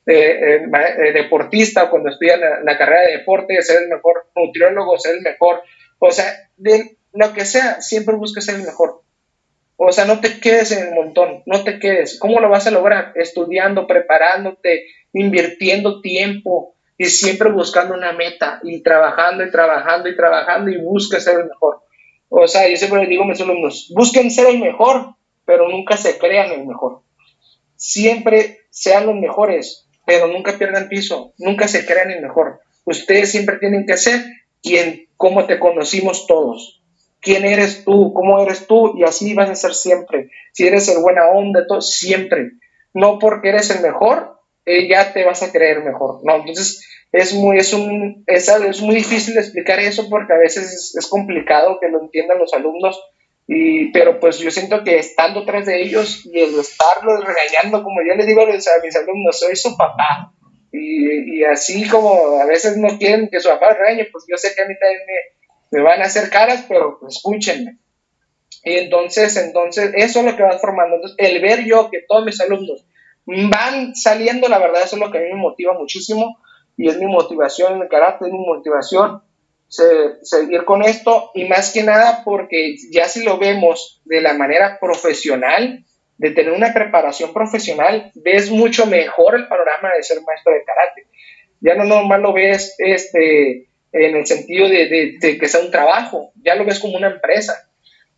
eh, 0.07 0.63
eh, 0.63 1.13
deportista 1.13 1.91
cuando 1.91 2.11
estudia 2.11 2.37
la, 2.37 2.79
carrera 2.79 3.03
de 3.03 3.19
deporte, 3.19 3.61
ser 3.63 3.83
el 3.83 3.89
mejor 3.89 4.27
nutriólogo, 4.35 4.99
ser 4.99 5.17
el 5.17 5.23
mejor, 5.23 5.63
o 5.99 6.11
sea, 6.11 6.27
de 6.57 6.97
lo 7.13 7.33
que 7.33 7.45
sea, 7.45 7.81
siempre 7.81 8.15
busca 8.15 8.41
ser 8.41 8.57
el 8.57 8.63
mejor. 8.63 9.03
O 9.77 9.93
sea, 9.93 10.05
no 10.05 10.21
te 10.21 10.41
quedes 10.41 10.73
en 10.73 10.89
el 10.89 10.95
montón, 10.95 11.43
no 11.47 11.65
te 11.65 11.79
quedes. 11.79 12.19
¿Cómo 12.19 12.41
lo 12.41 12.51
vas 12.51 12.67
a 12.67 12.71
lograr? 12.71 13.13
Estudiando, 13.15 13.87
preparándote, 13.87 14.85
invirtiendo 15.13 16.01
tiempo, 16.03 16.75
y 17.01 17.07
siempre 17.07 17.51
buscando 17.51 17.95
una 17.95 18.13
meta 18.13 18.61
y 18.63 18.83
trabajando 18.83 19.43
y 19.43 19.51
trabajando 19.51 20.11
y 20.11 20.17
trabajando 20.17 20.71
y 20.71 20.77
busca 20.77 21.19
ser 21.19 21.41
el 21.41 21.47
mejor. 21.47 21.81
O 22.29 22.47
sea, 22.47 22.69
yo 22.69 22.77
siempre 22.77 23.07
digo 23.07 23.23
a 23.23 23.27
mis 23.27 23.41
alumnos, 23.41 23.91
busquen 23.97 24.31
ser 24.31 24.49
el 24.49 24.59
mejor, 24.59 25.15
pero 25.47 25.67
nunca 25.71 25.97
se 25.97 26.19
crean 26.19 26.53
el 26.53 26.67
mejor. 26.67 27.01
Siempre 27.75 28.59
sean 28.69 29.07
los 29.07 29.15
mejores, 29.15 29.89
pero 30.07 30.27
nunca 30.29 30.59
pierdan 30.59 30.89
piso, 30.89 31.35
nunca 31.39 31.69
se 31.69 31.87
crean 31.87 32.11
el 32.11 32.23
mejor. 32.23 32.61
Ustedes 32.85 33.31
siempre 33.31 33.59
tienen 33.59 33.87
que 33.87 33.97
ser 33.97 34.21
quien, 34.63 35.07
como 35.17 35.47
te 35.47 35.59
conocimos 35.59 36.27
todos. 36.27 36.83
¿Quién 37.21 37.45
eres 37.45 37.85
tú? 37.85 38.13
¿Cómo 38.15 38.41
eres 38.43 38.67
tú? 38.67 38.97
Y 38.97 39.05
así 39.05 39.35
vas 39.35 39.51
a 39.51 39.55
ser 39.55 39.75
siempre. 39.75 40.31
Si 40.53 40.67
eres 40.67 40.89
el 40.89 41.03
buena 41.03 41.29
onda, 41.29 41.67
todo, 41.67 41.83
siempre. 41.83 42.53
No 42.95 43.19
porque 43.19 43.51
eres 43.51 43.71
el 43.71 43.83
mejor, 43.83 44.41
eh, 44.65 44.89
ya 44.89 45.13
te 45.13 45.25
vas 45.25 45.43
a 45.43 45.53
creer 45.53 45.83
mejor. 45.85 46.21
No, 46.25 46.37
entonces 46.37 46.87
es 47.13 47.35
muy, 47.35 47.59
es, 47.59 47.73
un, 47.73 48.25
es, 48.27 48.49
es 48.49 48.81
muy 48.83 48.95
difícil 48.95 49.37
explicar 49.37 49.81
eso 49.81 50.09
porque 50.09 50.33
a 50.33 50.39
veces 50.39 50.95
es, 50.97 51.09
complicado 51.09 51.79
que 51.81 51.89
lo 51.89 52.01
entiendan 52.01 52.39
los 52.39 52.55
alumnos, 52.55 53.01
y, 53.53 53.91
pero 53.91 54.21
pues 54.21 54.39
yo 54.39 54.49
siento 54.53 54.85
que 54.85 55.01
estando 55.01 55.45
tras 55.45 55.67
de 55.67 55.83
ellos 55.83 56.25
y 56.25 56.39
el 56.39 56.57
estarlos 56.57 57.25
regañando, 57.25 57.83
como 57.83 58.01
yo 58.01 58.15
les 58.15 58.25
digo 58.25 58.43
a 58.43 58.47
mis 58.47 58.97
alumnos, 58.97 59.41
soy 59.41 59.57
su 59.57 59.77
papá. 59.77 60.33
Y, 60.71 61.41
y, 61.41 61.43
así 61.43 61.89
como 61.89 62.41
a 62.41 62.47
veces 62.47 62.77
no 62.77 62.97
quieren 62.97 63.29
que 63.29 63.41
su 63.41 63.49
papá 63.49 63.75
regañe, 63.75 64.07
pues 64.13 64.25
yo 64.29 64.37
sé 64.37 64.55
que 64.55 64.63
a 64.63 64.67
mí 64.67 64.75
también 64.79 65.01
me, 65.05 65.79
me 65.79 65.83
van 65.85 66.01
a 66.01 66.05
hacer 66.05 66.31
caras, 66.31 66.65
pero 66.69 67.01
pues, 67.01 67.17
escúchenme. 67.17 67.79
Y 68.63 68.75
entonces, 68.75 69.37
entonces, 69.37 69.91
eso 69.97 70.21
es 70.21 70.27
lo 70.27 70.37
que 70.37 70.45
va 70.45 70.57
formando. 70.61 70.95
Entonces, 70.95 71.17
el 71.19 71.43
ver 71.43 71.65
yo 71.65 71.91
que 71.91 72.05
todos 72.07 72.25
mis 72.25 72.41
alumnos 72.41 72.87
van 73.27 73.97
saliendo, 73.97 74.49
la 74.49 74.61
verdad, 74.61 74.83
eso 74.85 74.95
es 74.95 75.03
lo 75.03 75.11
que 75.11 75.19
a 75.19 75.23
mí 75.23 75.29
me 75.33 75.41
motiva 75.41 75.73
muchísimo 75.73 76.39
y 76.77 76.89
es 76.89 76.99
mi 76.99 77.07
motivación 77.07 77.75
en 77.75 77.83
el 77.83 77.89
carácter, 77.89 78.29
es 78.29 78.33
mi 78.33 78.47
motivación 78.47 79.23
seguir 79.71 80.65
con 80.65 80.83
esto 80.83 81.31
y 81.35 81.45
más 81.45 81.73
que 81.73 81.85
nada 81.85 82.23
porque 82.25 82.75
ya 82.91 83.09
si 83.09 83.23
lo 83.23 83.39
vemos 83.39 84.03
de 84.05 84.21
la 84.21 84.35
manera 84.35 84.79
profesional, 84.81 85.85
de 86.19 86.33
tener 86.33 86.53
una 86.53 86.75
preparación 86.75 87.33
profesional, 87.33 88.11
ves 88.15 88.51
mucho 88.51 88.85
mejor 88.85 89.37
el 89.37 89.49
panorama 89.49 89.91
de 89.97 90.03
ser 90.03 90.19
maestro 90.27 90.53
de 90.53 90.65
karate. 90.65 91.07
Ya 91.61 91.75
no 91.77 91.85
normal 91.85 92.21
lo 92.21 92.35
ves 92.35 92.75
este, 92.79 93.69
en 93.93 94.17
el 94.17 94.27
sentido 94.27 94.69
de, 94.69 95.17
de, 95.19 95.39
que 95.39 95.49
sea 95.49 95.61
un 95.61 95.71
trabajo, 95.71 96.33
ya 96.45 96.57
lo 96.57 96.67
ves 96.67 96.79
como 96.79 96.97
una 96.97 97.09
empresa, 97.09 97.71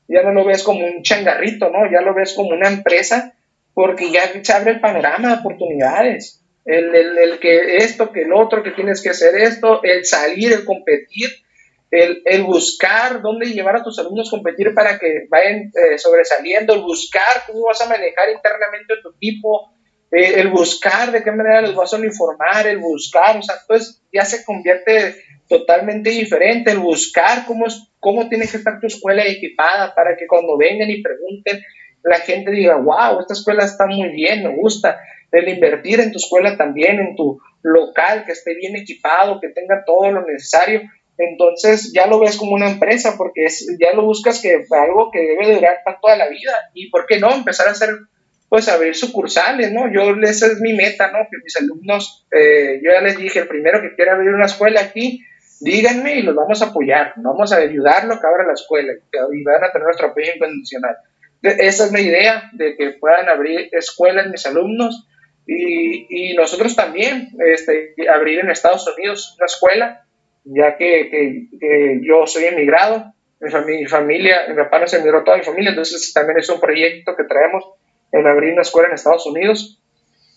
ya 0.09 0.23
no 0.23 0.33
lo 0.33 0.45
ves 0.45 0.65
como 0.65 0.85
un 0.85 1.03
changarrito, 1.03 1.71
¿no? 1.71 1.91
Ya 1.93 2.01
lo 2.01 2.13
ves 2.13 2.35
como 2.35 2.51
una 2.51 2.69
empresa 2.69 3.35
porque 3.73 4.11
ya 4.11 4.23
se 4.43 4.53
abre 4.53 4.73
el 4.73 4.81
panorama 4.81 5.29
de 5.29 5.41
oportunidades. 5.41 6.42
El, 6.65 6.95
el, 6.95 7.39
que 7.41 7.79
esto, 7.79 8.13
que 8.13 8.23
el 8.23 8.33
otro, 8.33 8.63
que 8.63 8.71
tienes 8.71 9.03
que 9.03 9.11
hacer 9.11 9.35
esto, 9.35 9.83
el 9.83 10.05
salir, 10.05 10.53
el 10.53 10.65
competir, 10.65 11.29
el, 11.91 12.23
el 12.25 12.45
buscar 12.45 13.21
dónde 13.21 13.47
llevar 13.47 13.77
a 13.77 13.83
tus 13.83 13.99
alumnos 13.99 14.29
a 14.29 14.31
competir 14.31 14.73
para 14.75 14.99
que 14.99 15.27
vayan 15.29 15.73
eh, 15.75 15.99
sobresaliendo, 15.99 16.75
el 16.75 16.83
buscar 16.83 17.45
cómo 17.47 17.67
vas 17.67 17.81
a 17.83 17.89
manejar 17.89 18.31
internamente 18.31 18.95
tu 19.03 19.11
equipo, 19.11 19.73
eh, 20.11 20.41
el 20.41 20.49
buscar 20.49 21.11
de 21.11 21.23
qué 21.23 21.33
manera 21.33 21.63
les 21.63 21.75
vas 21.75 21.93
a 21.93 21.97
uniformar, 21.97 22.67
el 22.67 22.79
buscar, 22.79 23.37
o 23.37 23.43
sea, 23.43 23.57
pues 23.67 24.03
ya 24.13 24.25
se 24.25 24.45
convierte 24.45 25.17
totalmente 25.49 26.11
diferente, 26.11 26.71
el 26.71 26.79
buscar 26.79 27.45
cómo, 27.47 27.67
cómo 27.99 28.29
tiene 28.29 28.47
que 28.47 28.57
estar 28.57 28.81
tu 28.81 28.87
escuela 28.87 29.27
equipada 29.27 29.95
para 29.95 30.17
que 30.17 30.27
cuando 30.27 30.57
vengan 30.57 30.89
y 30.89 31.03
pregunten, 31.03 31.63
la 32.05 32.19
gente 32.21 32.51
diga, 32.51 32.77
wow, 32.77 33.21
esta 33.21 33.35
escuela 33.35 33.65
está 33.65 33.87
muy 33.87 34.09
bien, 34.11 34.43
me 34.43 34.57
gusta. 34.57 34.99
El 35.33 35.49
invertir 35.49 36.01
en 36.01 36.13
tu 36.13 36.19
escuela 36.19 36.57
también, 36.57 37.01
en 37.01 37.17
tu 37.17 37.41
local, 37.63 38.25
que 38.25 38.33
esté 38.33 38.55
bien 38.55 38.77
equipado, 38.77 39.41
que 39.41 39.49
tenga 39.49 39.83
todo 39.85 40.11
lo 40.13 40.27
necesario. 40.27 40.83
Entonces 41.19 41.93
ya 41.95 42.07
lo 42.07 42.19
ves 42.19 42.37
como 42.37 42.53
una 42.53 42.71
empresa 42.71 43.15
porque 43.17 43.47
ya 43.81 43.93
lo 43.95 44.05
buscas 44.05 44.41
que 44.41 44.65
algo 44.71 45.11
que 45.11 45.21
debe 45.21 45.55
durar 45.55 45.79
para 45.85 45.99
toda 46.01 46.17
la 46.17 46.29
vida. 46.29 46.53
¿Y 46.75 46.91
por 46.91 47.07
qué 47.07 47.19
no? 47.19 47.33
Empezar 47.33 47.69
a 47.69 47.73
hacer, 47.73 47.91
pues 48.49 48.69
abrir 48.69 48.95
sucursales, 48.95 49.73
¿no? 49.73 49.93
Yo, 49.93 50.15
esa 50.23 50.47
es 50.47 50.61
mi 50.61 50.75
meta, 50.75 51.11
¿no? 51.13 51.19
Que 51.31 51.39
mis 51.43 51.57
alumnos, 51.57 52.27
eh, 52.31 52.81
yo 52.83 52.91
ya 52.93 53.01
les 53.01 53.17
dije, 53.17 53.41
el 53.41 53.49
primero 53.49 53.81
que 53.81 53.95
quiera 53.95 54.15
abrir 54.15 54.35
una 54.35 54.47
escuela 54.47 54.81
aquí, 54.81 55.25
díganme 55.61 56.17
y 56.17 56.23
los 56.23 56.35
vamos 56.35 56.61
a 56.61 56.67
apoyar, 56.67 57.15
vamos 57.17 57.53
a 57.53 57.59
ayudarlo 57.59 58.21
que 58.21 58.27
abra 58.27 58.47
la 58.47 58.55
escuela 58.55 58.93
y 58.93 59.45
van 59.45 59.65
a 59.65 59.71
tener 59.71 59.87
nuestro 59.87 60.09
apoyo 60.09 60.33
incondicional. 60.35 60.97
Esa 61.43 61.87
es 61.87 61.93
la 61.93 62.01
idea, 62.01 62.51
de 62.53 62.77
que 62.77 62.91
puedan 63.01 63.29
abrir 63.29 63.69
escuelas 63.73 64.29
mis 64.29 64.47
alumnos 64.47 65.09
y, 65.47 66.33
y 66.33 66.35
nosotros 66.35 66.77
también 66.77 67.31
este, 67.53 67.95
abrir 68.09 68.41
en 68.41 68.51
Estados 68.51 68.87
Unidos 68.97 69.35
una 69.39 69.47
escuela, 69.47 70.07
ya 70.45 70.77
que, 70.77 71.49
que, 71.59 72.01
yo 72.03 72.27
soy 72.27 72.45
emigrado, 72.45 73.15
mi, 73.67 73.87
familia, 73.87 74.47
mi 74.49 74.55
papá 74.55 74.79
no 74.79 74.87
se 74.87 74.99
emigró 74.99 75.25
toda 75.25 75.39
mi 75.39 75.43
familia, 75.43 75.71
entonces 75.71 76.13
también 76.13 76.39
es 76.39 76.49
un 76.49 76.61
proyecto 76.61 77.17
que 77.17 77.25
traemos 77.25 77.65
en 78.13 78.27
abrir 78.27 78.53
una 78.53 78.63
escuela 78.63 78.89
en 78.89 78.95
Estados 78.95 79.27
Unidos, 79.27 79.81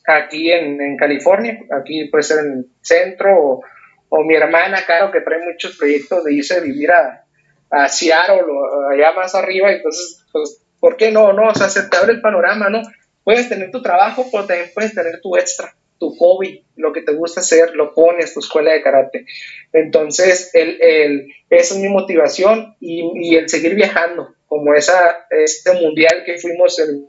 aquí 0.08 0.52
en, 0.52 0.82
en 0.82 0.98
California, 0.98 1.60
aquí 1.72 2.06
puede 2.06 2.24
ser 2.24 2.46
en 2.46 2.52
el 2.52 2.66
centro, 2.82 3.38
o, 3.38 3.64
o 4.10 4.24
mi 4.24 4.36
hermana, 4.36 4.86
claro, 4.86 5.12
que 5.12 5.22
trae 5.22 5.40
muchos 5.40 5.78
proyectos 5.78 6.24
de 6.24 6.34
irse 6.34 6.56
a 6.56 6.62
vivir 6.62 6.92
a, 6.92 7.26
a 7.70 7.88
Seattle 7.90 8.44
o 8.48 8.90
allá 8.90 9.12
más 9.14 9.36
arriba, 9.36 9.72
entonces 9.72 10.26
pues 10.32 10.66
¿Por 10.86 10.98
qué 10.98 11.10
no? 11.10 11.34
No, 11.34 11.48
o 11.50 11.56
sea, 11.56 11.68
se 11.68 11.90
te 11.90 11.98
abre 11.98 12.14
el 12.14 12.22
panorama, 12.22 12.70
¿no? 12.70 12.80
Puedes 13.26 13.50
tener 13.50 13.72
tu 13.72 13.82
trabajo, 13.82 14.28
pero 14.32 14.46
también 14.46 14.70
puedes 14.74 14.94
tener 14.94 15.20
tu 15.20 15.36
extra, 15.36 15.76
tu 16.00 16.12
hobby, 16.12 16.64
lo 16.76 16.94
que 16.94 17.02
te 17.02 17.12
gusta 17.12 17.40
hacer, 17.40 17.74
lo 17.74 17.96
pones, 17.96 18.36
tu 18.36 18.40
escuela 18.40 18.72
de 18.72 18.84
karate. 18.84 19.26
Entonces, 19.74 20.52
el, 20.54 20.78
el, 20.80 21.34
esa 21.50 21.74
es 21.74 21.82
mi 21.82 21.90
motivación 21.90 22.76
y, 22.80 23.36
el 23.36 23.50
seguir 23.50 23.74
viajando, 23.74 24.36
como 24.46 24.76
esa, 24.76 25.26
este 25.32 25.74
mundial 25.74 26.22
que 26.24 26.38
fuimos 26.38 26.78
en 26.78 27.08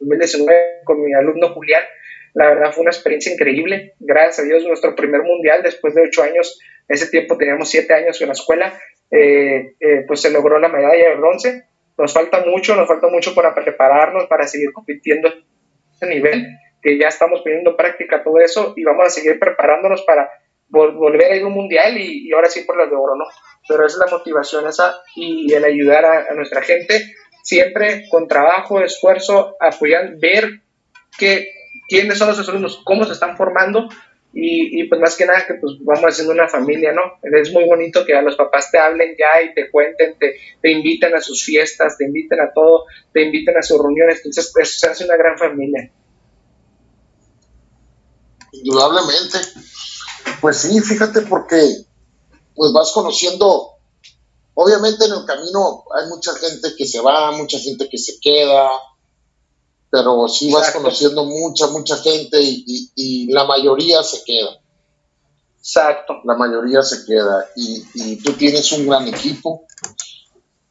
2019 0.00 0.80
con 0.84 1.04
mi 1.04 1.12
alumno 1.12 1.52
Julián. 1.52 1.82
La 2.32 2.48
verdad 2.48 2.72
fue 2.72 2.80
una 2.80 2.90
experiencia 2.90 3.30
increíble. 3.30 3.92
Gracias 4.00 4.38
a 4.38 4.42
Dios, 4.44 4.64
nuestro 4.64 4.96
primer 4.96 5.24
mundial 5.24 5.62
después 5.62 5.94
de 5.94 6.04
ocho 6.04 6.22
años. 6.22 6.58
Ese 6.88 7.08
tiempo 7.08 7.36
teníamos 7.36 7.68
siete 7.68 7.92
años 7.92 8.18
en 8.22 8.28
la 8.28 8.32
escuela. 8.32 8.80
Eh, 9.10 9.74
eh, 9.78 10.04
pues 10.06 10.22
se 10.22 10.30
logró 10.30 10.58
la 10.58 10.70
medalla 10.70 11.10
de 11.10 11.16
bronce 11.16 11.64
nos 11.96 12.12
falta 12.12 12.44
mucho, 12.44 12.74
nos 12.74 12.88
falta 12.88 13.08
mucho 13.08 13.34
para 13.34 13.54
prepararnos, 13.54 14.26
para 14.26 14.46
seguir 14.46 14.72
compitiendo 14.72 15.28
a 15.28 15.32
ese 15.94 16.06
nivel, 16.06 16.46
que 16.82 16.98
ya 16.98 17.08
estamos 17.08 17.40
poniendo 17.42 17.76
práctica 17.76 18.22
todo 18.22 18.40
eso 18.40 18.74
y 18.76 18.84
vamos 18.84 19.06
a 19.06 19.10
seguir 19.10 19.38
preparándonos 19.38 20.02
para 20.02 20.28
volver 20.68 21.32
a 21.32 21.36
ir 21.36 21.42
a 21.42 21.46
un 21.46 21.52
mundial 21.52 21.96
y, 21.96 22.32
ahora 22.32 22.48
sí 22.48 22.62
por 22.62 22.76
las 22.76 22.90
de 22.90 22.96
oro, 22.96 23.14
¿no? 23.16 23.24
Pero 23.68 23.86
esa 23.86 23.96
es 23.96 24.10
la 24.10 24.18
motivación 24.18 24.66
esa 24.66 24.96
y 25.14 25.52
el 25.52 25.64
ayudar 25.64 26.04
a, 26.04 26.34
nuestra 26.34 26.62
gente, 26.62 27.00
siempre 27.42 28.04
con 28.10 28.26
trabajo, 28.26 28.80
esfuerzo, 28.80 29.56
apoyar, 29.60 30.16
ver 30.18 30.62
que, 31.16 31.48
quiénes 31.88 32.18
son 32.18 32.28
los 32.28 32.48
alumnos, 32.48 32.82
cómo 32.84 33.04
se 33.04 33.12
están 33.12 33.36
formando 33.36 33.88
y, 34.34 34.80
y, 34.80 34.88
pues 34.88 35.00
más 35.00 35.16
que 35.16 35.26
nada 35.26 35.46
que 35.46 35.54
pues 35.54 35.74
vamos 35.80 36.04
haciendo 36.04 36.32
una 36.32 36.48
familia, 36.48 36.92
¿no? 36.92 37.02
Es 37.22 37.52
muy 37.52 37.64
bonito 37.66 38.04
que 38.04 38.14
a 38.14 38.22
los 38.22 38.34
papás 38.34 38.70
te 38.70 38.78
hablen 38.78 39.14
ya 39.16 39.42
y 39.42 39.54
te 39.54 39.70
cuenten, 39.70 40.18
te, 40.18 40.36
te 40.60 40.72
inviten 40.72 41.14
a 41.14 41.20
sus 41.20 41.44
fiestas, 41.44 41.96
te 41.96 42.06
inviten 42.06 42.40
a 42.40 42.52
todo, 42.52 42.84
te 43.12 43.22
inviten 43.22 43.56
a 43.56 43.62
sus 43.62 43.78
reuniones, 43.78 44.16
entonces 44.18 44.52
eso 44.60 44.78
se 44.78 44.88
hace 44.88 45.04
una 45.04 45.16
gran 45.16 45.38
familia. 45.38 45.88
Indudablemente. 48.52 49.38
Pues 50.40 50.58
sí, 50.58 50.80
fíjate 50.80 51.22
porque 51.22 51.56
pues 52.56 52.72
vas 52.72 52.90
conociendo, 52.92 53.78
obviamente 54.54 55.04
en 55.04 55.12
el 55.12 55.24
camino 55.24 55.84
hay 55.96 56.08
mucha 56.08 56.34
gente 56.34 56.70
que 56.76 56.86
se 56.86 57.00
va, 57.00 57.30
mucha 57.32 57.58
gente 57.58 57.88
que 57.88 57.98
se 57.98 58.18
queda, 58.20 58.68
pero 59.94 60.26
sí 60.26 60.50
vas 60.50 60.72
conociendo 60.72 61.24
mucha, 61.24 61.68
mucha 61.68 61.96
gente 61.98 62.36
y, 62.42 63.32
la 63.32 63.44
mayoría 63.44 64.02
se 64.02 64.24
queda. 64.24 64.60
Exacto. 65.56 66.14
La 66.24 66.34
mayoría 66.34 66.82
se 66.82 67.06
queda 67.06 67.46
y, 67.54 67.84
y 67.94 68.16
tú 68.16 68.32
tienes 68.32 68.72
un 68.72 68.88
gran 68.88 69.06
equipo. 69.06 69.66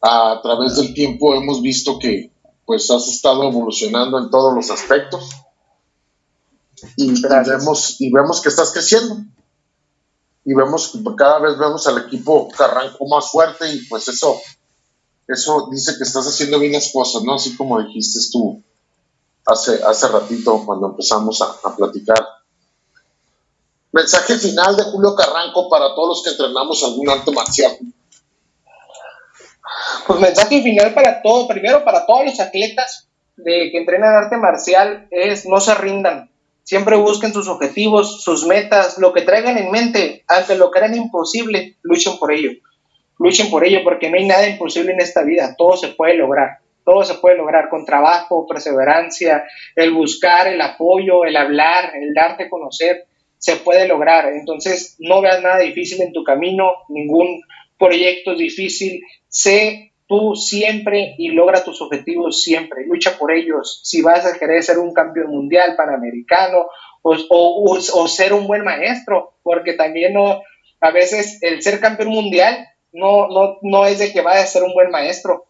A 0.01 0.41
través 0.43 0.75
del 0.75 0.93
tiempo 0.93 1.33
hemos 1.35 1.61
visto 1.61 1.97
que 1.99 2.33
pues 2.65 2.91
has 2.91 3.07
estado 3.07 3.45
evolucionando 3.45 4.19
en 4.19 4.29
todos 4.29 4.53
los 4.53 4.69
aspectos 4.69 5.29
y, 6.97 7.21
vemos, 7.21 8.01
y 8.01 8.11
vemos 8.11 8.41
que 8.41 8.49
estás 8.49 8.73
creciendo 8.73 9.23
y 10.43 10.53
vemos 10.53 10.99
cada 11.17 11.39
vez 11.39 11.57
vemos 11.57 11.87
al 11.87 11.99
equipo 11.99 12.49
Carranco 12.49 13.07
más 13.07 13.31
fuerte 13.31 13.73
y 13.73 13.85
pues 13.85 14.05
eso 14.09 14.37
eso 15.29 15.69
dice 15.71 15.93
que 15.97 16.03
estás 16.03 16.27
haciendo 16.27 16.59
bien 16.59 16.73
las 16.73 16.91
cosas, 16.91 17.23
¿no? 17.23 17.35
Así 17.35 17.55
como 17.55 17.81
dijiste 17.81 18.19
tú 18.29 18.61
hace, 19.45 19.83
hace 19.83 20.07
ratito 20.07 20.63
cuando 20.65 20.87
empezamos 20.87 21.41
a, 21.41 21.75
platicar. 21.75 22.25
Mensaje 23.91 24.35
final 24.35 24.75
de 24.75 24.83
Julio 24.83 25.15
Carranco 25.15 25.69
para 25.69 25.93
todos 25.93 26.09
los 26.09 26.23
que 26.23 26.31
entrenamos 26.31 26.83
algún 26.83 27.09
arte 27.09 27.31
marcial. 27.31 27.77
Pues 30.07 30.19
mensaje 30.19 30.61
final 30.61 30.93
para 30.93 31.21
todo, 31.21 31.47
primero 31.47 31.83
para 31.83 32.05
todos 32.05 32.25
los 32.25 32.39
atletas 32.39 33.07
de 33.37 33.69
que 33.71 33.77
entrenan 33.77 34.15
arte 34.15 34.37
marcial 34.37 35.07
es 35.11 35.45
no 35.45 35.59
se 35.59 35.73
rindan, 35.75 36.29
siempre 36.63 36.95
busquen 36.97 37.33
sus 37.33 37.47
objetivos, 37.47 38.23
sus 38.23 38.45
metas, 38.45 38.97
lo 38.97 39.13
que 39.13 39.21
traigan 39.21 39.57
en 39.57 39.71
mente, 39.71 40.23
ante 40.27 40.55
lo 40.55 40.69
que 40.71 40.79
era 40.79 40.95
imposible, 40.95 41.77
luchen 41.81 42.17
por 42.19 42.31
ello, 42.31 42.51
luchen 43.17 43.49
por 43.49 43.65
ello 43.65 43.79
porque 43.83 44.09
no 44.09 44.17
hay 44.17 44.27
nada 44.27 44.47
imposible 44.47 44.93
en 44.93 45.01
esta 45.01 45.23
vida, 45.23 45.55
todo 45.57 45.77
se 45.77 45.89
puede 45.89 46.15
lograr, 46.15 46.59
todo 46.83 47.03
se 47.03 47.15
puede 47.15 47.37
lograr 47.37 47.69
con 47.69 47.85
trabajo, 47.85 48.47
perseverancia, 48.47 49.43
el 49.75 49.91
buscar, 49.91 50.47
el 50.47 50.61
apoyo, 50.61 51.25
el 51.25 51.35
hablar, 51.35 51.91
el 51.95 52.13
darte 52.13 52.43
a 52.43 52.49
conocer, 52.49 53.05
se 53.37 53.57
puede 53.57 53.87
lograr, 53.87 54.27
entonces 54.27 54.95
no 54.99 55.21
veas 55.21 55.41
nada 55.41 55.59
difícil 55.59 56.01
en 56.01 56.13
tu 56.13 56.23
camino, 56.23 56.71
ningún 56.87 57.41
proyecto 57.77 58.35
difícil, 58.35 59.01
sé 59.27 59.93
tú 60.07 60.35
siempre 60.35 61.15
y 61.17 61.29
logra 61.29 61.63
tus 61.63 61.81
objetivos 61.81 62.41
siempre, 62.41 62.85
lucha 62.85 63.17
por 63.17 63.31
ellos. 63.31 63.81
Si 63.83 64.01
vas 64.01 64.25
a 64.25 64.37
querer 64.37 64.63
ser 64.63 64.77
un 64.77 64.93
campeón 64.93 65.31
mundial, 65.31 65.75
panamericano 65.75 66.67
o, 67.01 67.15
o, 67.29 68.07
ser 68.07 68.33
un 68.33 68.47
buen 68.47 68.63
maestro, 68.63 69.35
porque 69.43 69.73
también 69.73 70.13
no, 70.13 70.41
a 70.79 70.91
veces 70.91 71.39
el 71.41 71.61
ser 71.61 71.79
campeón 71.79 72.09
mundial 72.09 72.65
no, 72.91 73.27
no, 73.27 73.57
no 73.61 73.85
es 73.85 73.99
de 73.99 74.13
que 74.13 74.21
vayas 74.21 74.43
a 74.43 74.47
ser 74.47 74.63
un 74.63 74.73
buen 74.73 74.91
maestro. 74.91 75.45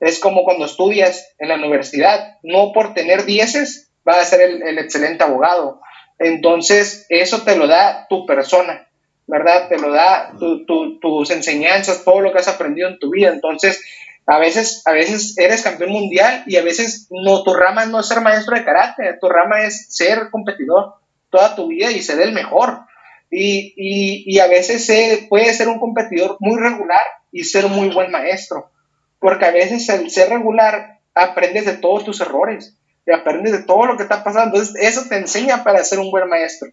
Es 0.00 0.18
como 0.18 0.44
cuando 0.44 0.66
estudias 0.66 1.34
en 1.38 1.48
la 1.48 1.56
universidad, 1.56 2.36
no 2.42 2.72
por 2.72 2.94
tener 2.94 3.24
dieces 3.24 3.90
vas 4.04 4.18
a 4.18 4.24
ser 4.24 4.40
el, 4.42 4.62
el 4.62 4.78
excelente 4.78 5.24
abogado. 5.24 5.80
Entonces, 6.18 7.06
eso 7.08 7.42
te 7.42 7.56
lo 7.56 7.66
da 7.66 8.06
tu 8.08 8.26
persona, 8.26 8.88
¿verdad? 9.26 9.68
Te 9.68 9.78
lo 9.78 9.90
da 9.90 10.32
tus 10.38 11.30
enseñanzas, 11.30 12.04
todo 12.04 12.20
lo 12.20 12.32
que 12.32 12.38
has 12.38 12.48
aprendido 12.48 12.88
en 12.88 12.98
tu 12.98 13.10
vida. 13.10 13.30
Entonces, 13.30 13.82
a 14.26 14.38
veces, 14.38 14.82
a 14.86 14.92
veces 14.92 15.38
eres 15.38 15.62
campeón 15.62 15.90
mundial 15.90 16.42
y 16.46 16.56
a 16.56 16.62
veces 16.62 17.06
no, 17.10 17.42
tu 17.44 17.54
rama 17.54 17.86
no 17.86 18.00
es 18.00 18.08
ser 18.08 18.20
maestro 18.22 18.56
de 18.56 18.64
karate, 18.64 19.16
tu 19.20 19.28
rama 19.28 19.62
es 19.62 19.86
ser 19.94 20.30
competidor 20.30 20.94
toda 21.30 21.54
tu 21.54 21.68
vida 21.68 21.92
y 21.92 22.02
ser 22.02 22.20
el 22.20 22.32
mejor. 22.32 22.80
Y, 23.30 23.74
y, 23.76 24.38
a 24.38 24.46
veces 24.46 24.86
se, 24.86 25.26
puede 25.28 25.52
ser 25.52 25.68
un 25.68 25.80
competidor 25.80 26.36
muy 26.40 26.60
regular 26.60 27.00
y 27.32 27.44
ser 27.44 27.66
muy 27.66 27.88
buen 27.90 28.10
maestro, 28.10 28.70
porque 29.18 29.44
a 29.46 29.50
veces 29.50 29.88
el 29.88 30.10
ser 30.10 30.30
regular 30.30 31.00
aprendes 31.14 31.64
de 31.66 31.76
todos 31.76 32.04
tus 32.04 32.20
errores 32.20 32.76
y 33.06 33.12
aprendes 33.12 33.52
de 33.52 33.62
todo 33.62 33.86
lo 33.86 33.96
que 33.96 34.02
está 34.02 34.22
pasando. 34.24 34.56
Entonces, 34.56 34.74
eso 34.82 35.08
te 35.08 35.16
enseña 35.16 35.64
para 35.64 35.82
ser 35.84 35.98
un 35.98 36.10
buen 36.10 36.28
maestro. 36.28 36.70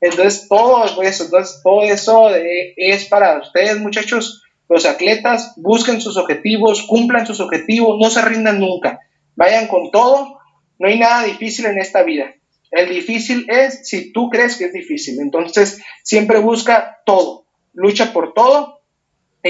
Entonces, 0.00 0.46
todo 0.48 1.02
eso, 1.02 1.30
todo 1.62 1.82
eso 1.82 2.28
es 2.34 3.04
para 3.06 3.38
ustedes, 3.38 3.78
muchachos. 3.78 4.42
Los 4.68 4.84
atletas 4.84 5.54
busquen 5.56 6.00
sus 6.00 6.16
objetivos, 6.16 6.82
cumplan 6.82 7.26
sus 7.26 7.40
objetivos, 7.40 7.96
no 8.00 8.10
se 8.10 8.20
rindan 8.22 8.58
nunca. 8.60 9.00
Vayan 9.36 9.68
con 9.68 9.90
todo. 9.90 10.38
No 10.78 10.88
hay 10.88 10.98
nada 10.98 11.24
difícil 11.24 11.66
en 11.66 11.78
esta 11.78 12.02
vida. 12.02 12.34
El 12.70 12.88
difícil 12.88 13.46
es 13.48 13.88
si 13.88 14.12
tú 14.12 14.28
crees 14.28 14.56
que 14.56 14.64
es 14.64 14.72
difícil. 14.72 15.20
Entonces, 15.20 15.80
siempre 16.02 16.40
busca 16.40 16.98
todo. 17.06 17.46
Lucha 17.72 18.12
por 18.12 18.34
todo. 18.34 18.75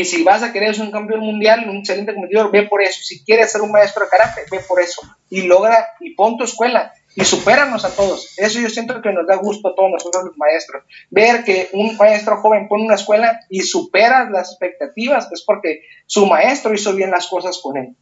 Y 0.00 0.04
si 0.04 0.22
vas 0.22 0.42
a 0.42 0.52
querer 0.52 0.74
ser 0.74 0.84
un 0.84 0.92
campeón 0.92 1.20
mundial, 1.20 1.68
un 1.68 1.78
excelente 1.78 2.12
competidor, 2.12 2.50
ve 2.50 2.64
por 2.64 2.82
eso. 2.82 3.02
Si 3.02 3.24
quieres 3.24 3.50
ser 3.50 3.62
un 3.62 3.70
maestro 3.70 4.04
de 4.04 4.10
karate, 4.10 4.42
ve 4.50 4.60
por 4.60 4.80
eso. 4.80 5.02
Y 5.30 5.42
logra 5.42 5.86
y 6.00 6.14
pon 6.14 6.36
tu 6.36 6.44
escuela 6.44 6.92
y 7.16 7.24
supéranos 7.24 7.84
a 7.84 7.96
todos. 7.96 8.34
Eso 8.36 8.60
yo 8.60 8.68
siento 8.68 9.00
que 9.00 9.12
nos 9.12 9.26
da 9.26 9.36
gusto 9.36 9.68
a 9.68 9.74
todos 9.74 9.90
nosotros 9.90 10.24
los 10.24 10.36
maestros. 10.36 10.84
Ver 11.10 11.44
que 11.44 11.70
un 11.72 11.96
maestro 11.96 12.36
joven 12.36 12.68
pone 12.68 12.84
una 12.84 12.94
escuela 12.94 13.40
y 13.48 13.62
supera 13.62 14.28
las 14.30 14.50
expectativas 14.50 15.28
es 15.32 15.42
porque 15.42 15.80
su 16.06 16.26
maestro 16.26 16.74
hizo 16.74 16.92
bien 16.92 17.10
las 17.10 17.26
cosas 17.26 17.58
con 17.62 17.78
él. 17.78 17.96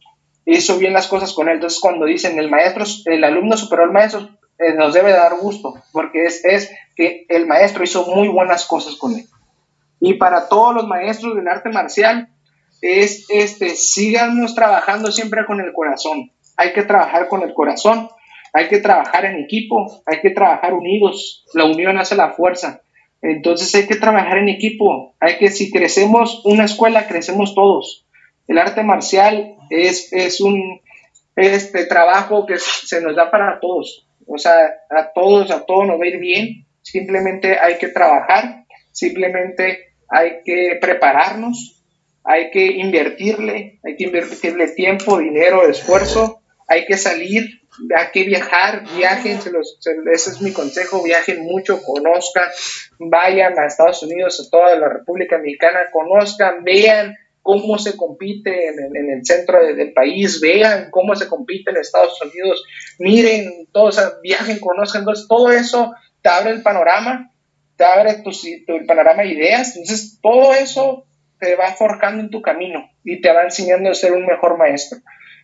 Hizo 0.45 0.77
bien 0.77 0.93
las 0.93 1.07
cosas 1.07 1.33
con 1.33 1.47
él. 1.47 1.55
Entonces 1.55 1.79
cuando 1.79 2.05
dicen 2.05 2.37
el 2.37 2.49
maestro, 2.49 2.83
el 3.05 3.23
alumno 3.23 3.55
superó 3.55 3.83
al 3.83 3.93
maestro, 3.93 4.29
eh, 4.59 4.73
nos 4.73 4.93
debe 4.93 5.11
dar 5.11 5.35
gusto 5.37 5.75
porque 5.93 6.25
es, 6.25 6.43
es 6.43 6.71
que 6.95 7.25
el 7.29 7.45
maestro 7.45 7.83
hizo 7.83 8.05
muy 8.07 8.27
buenas 8.27 8.65
cosas 8.65 8.95
con 8.95 9.15
él. 9.15 9.25
Y 10.05 10.15
para 10.15 10.47
todos 10.49 10.75
los 10.75 10.87
maestros 10.87 11.35
del 11.35 11.47
arte 11.47 11.69
marcial, 11.69 12.29
es 12.81 13.25
este, 13.29 13.69
síganos 13.69 14.53
trabajando 14.53 15.11
siempre 15.11 15.45
con 15.45 15.59
el 15.59 15.73
corazón. 15.73 16.31
Hay 16.57 16.73
que 16.73 16.83
trabajar 16.83 17.27
con 17.27 17.41
el 17.41 17.53
corazón 17.53 18.09
hay 18.57 18.69
que 18.69 18.77
trabajar 18.77 19.25
en 19.25 19.35
equipo, 19.35 20.01
hay 20.05 20.21
que 20.21 20.29
trabajar 20.29 20.73
unidos, 20.73 21.43
la 21.53 21.65
unión 21.65 21.97
hace 21.97 22.15
la 22.15 22.31
fuerza. 22.31 22.81
Entonces 23.21 23.75
hay 23.75 23.85
que 23.85 23.97
trabajar 23.97 24.37
en 24.37 24.47
equipo, 24.47 25.13
hay 25.19 25.37
que 25.37 25.49
si 25.49 25.69
crecemos 25.69 26.41
una 26.45 26.63
escuela, 26.63 27.05
crecemos 27.05 27.53
todos. 27.53 28.05
El 28.47 28.57
arte 28.57 28.81
marcial 28.81 29.57
es, 29.69 30.13
es 30.13 30.39
un 30.39 30.79
este 31.35 31.85
trabajo 31.85 32.45
que 32.45 32.57
se 32.57 33.01
nos 33.01 33.17
da 33.17 33.29
para 33.29 33.59
todos. 33.59 34.07
O 34.25 34.37
sea, 34.37 34.53
a 34.89 35.11
todos, 35.13 35.51
a 35.51 35.65
todos 35.65 35.85
nos 35.85 35.99
va 35.99 36.05
a 36.05 36.07
ir 36.07 36.19
bien. 36.19 36.65
Simplemente 36.81 37.59
hay 37.59 37.77
que 37.77 37.89
trabajar, 37.89 38.63
simplemente 38.93 39.84
hay 40.09 40.41
que 40.43 40.77
prepararnos, 40.81 41.83
hay 42.23 42.49
que 42.51 42.65
invertirle, 42.65 43.79
hay 43.83 43.95
que 43.95 44.05
invertirle 44.05 44.69
tiempo, 44.69 45.19
dinero, 45.19 45.67
esfuerzo, 45.67 46.41
hay 46.67 46.85
que 46.85 46.97
salir, 46.97 47.61
hay 47.95 48.07
que 48.11 48.23
viajar, 48.23 48.83
viajen, 48.95 49.39
ese 50.11 50.29
es 50.31 50.41
mi 50.41 50.51
consejo, 50.51 51.03
viajen 51.03 51.43
mucho, 51.43 51.81
conozcan, 51.83 52.49
vayan 52.99 53.57
a 53.59 53.67
Estados 53.67 54.01
Unidos, 54.03 54.39
a 54.39 54.49
toda 54.49 54.75
la 54.75 54.89
República 54.89 55.37
Mexicana, 55.37 55.81
conozcan, 55.91 56.63
vean 56.63 57.15
cómo 57.43 57.77
se 57.77 57.95
compite 57.95 58.69
en, 58.69 59.09
el 59.11 59.23
centro 59.23 59.63
del 59.63 59.93
país, 59.93 60.41
vean 60.41 60.89
cómo 60.89 61.15
se 61.15 61.27
compite 61.27 61.69
en 61.69 61.77
Estados 61.77 62.19
Unidos, 62.21 62.65
miren, 62.97 63.67
todos, 63.71 64.01
viajen, 64.23 64.59
conozcan, 64.59 65.05
todo 65.27 65.51
eso 65.51 65.93
te 66.23 66.29
abre 66.29 66.51
el 66.53 66.63
panorama, 66.63 67.31
te 67.77 67.83
abre 67.83 68.23
tu, 68.23 68.31
el 68.67 68.85
panorama 68.85 69.23
de 69.23 69.29
ideas, 69.29 69.75
entonces 69.75 70.19
todo 70.21 70.53
eso 70.53 71.05
te 71.39 71.55
va 71.55 71.73
forjando 71.73 72.23
en 72.23 72.29
tu 72.29 72.41
camino 72.41 72.89
y 73.03 73.21
te 73.21 73.31
va 73.31 73.43
enseñando 73.43 73.89
a 73.89 73.93
ser 73.93 74.13
un 74.13 74.25
mejor 74.25 74.57
maestro 74.57 74.99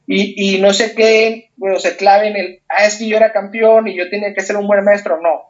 y, 0.07 0.59
no 0.59 0.73
sé 0.73 0.93
qué, 0.93 1.51
bueno, 1.55 1.79
se 1.79 1.95
clave 1.95 2.27
en 2.27 2.35
el, 2.35 2.61
ah, 2.67 2.85
es 2.85 2.97
que 2.97 3.07
yo 3.07 3.17
era 3.17 3.31
campeón 3.31 3.87
y 3.87 3.95
yo 3.95 4.09
tenía 4.09 4.33
que 4.33 4.41
ser 4.41 4.57
un 4.57 4.67
buen 4.67 4.83
maestro, 4.83 5.21
no. 5.21 5.43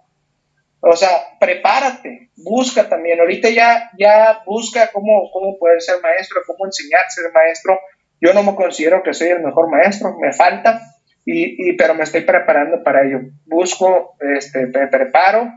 O 0.82 0.96
sea, 0.96 1.10
prepárate, 1.40 2.30
busca 2.36 2.88
también. 2.90 3.20
Ahorita 3.20 3.50
ya, 3.50 3.90
ya 3.98 4.42
busca 4.46 4.92
cómo, 4.92 5.32
cómo 5.32 5.58
poder 5.58 5.82
ser 5.82 6.02
maestro, 6.02 6.42
cómo 6.46 6.66
enseñar 6.66 7.02
a 7.06 7.10
ser 7.10 7.32
maestro. 7.34 7.80
Yo 8.20 8.34
no 8.34 8.44
me 8.44 8.56
considero 8.56 9.02
que 9.02 9.14
soy 9.14 9.30
el 9.30 9.42
mejor 9.42 9.70
maestro, 9.70 10.16
me 10.20 10.32
falta, 10.32 10.82
y, 11.26 11.74
pero 11.74 11.94
me 11.94 12.04
estoy 12.04 12.22
preparando 12.22 12.84
para 12.84 13.04
ello. 13.04 13.20
Busco, 13.46 14.16
este, 14.20 14.68
me 14.68 14.88
preparo 14.88 15.52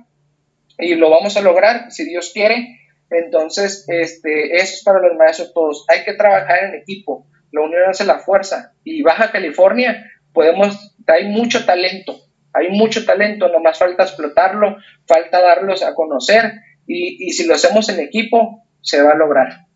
y 0.79 0.95
lo 0.95 1.11
vamos 1.11 1.37
a 1.37 1.43
lograr 1.43 1.91
si 1.91 2.05
Dios 2.05 2.31
quiere. 2.33 2.81
Entonces, 3.11 3.85
este, 3.89 4.57
eso 4.57 4.75
es 4.75 4.83
para 4.83 5.01
los 5.01 5.17
maestros 5.17 5.53
todos. 5.53 5.85
Hay 5.89 6.05
que 6.05 6.15
trabajar 6.15 6.65
en 6.65 6.75
equipo 6.75 7.27
la 7.55 7.63
unión 7.63 7.83
hace 7.89 8.05
la 8.05 8.19
fuerza. 8.19 8.75
Y 8.83 9.03
Baja 9.03 9.31
California, 9.31 10.11
podemos, 10.33 10.97
hay 11.07 11.29
mucho 11.29 11.65
talento, 11.65 12.21
hay 12.53 12.71
mucho 12.71 13.05
talento, 13.05 13.49
nomás 13.49 13.79
falta 13.79 14.03
explotarlo, 14.03 14.77
falta 15.07 15.41
darlos 15.41 15.83
a 15.83 15.95
conocer 15.95 16.53
y, 16.87 17.31
si 17.31 17.47
lo 17.47 17.55
hacemos 17.55 17.89
en 17.89 18.01
equipo, 18.01 18.65
se 18.83 19.01
va 19.01 19.13
a 19.13 19.17
lograr. 19.17 19.67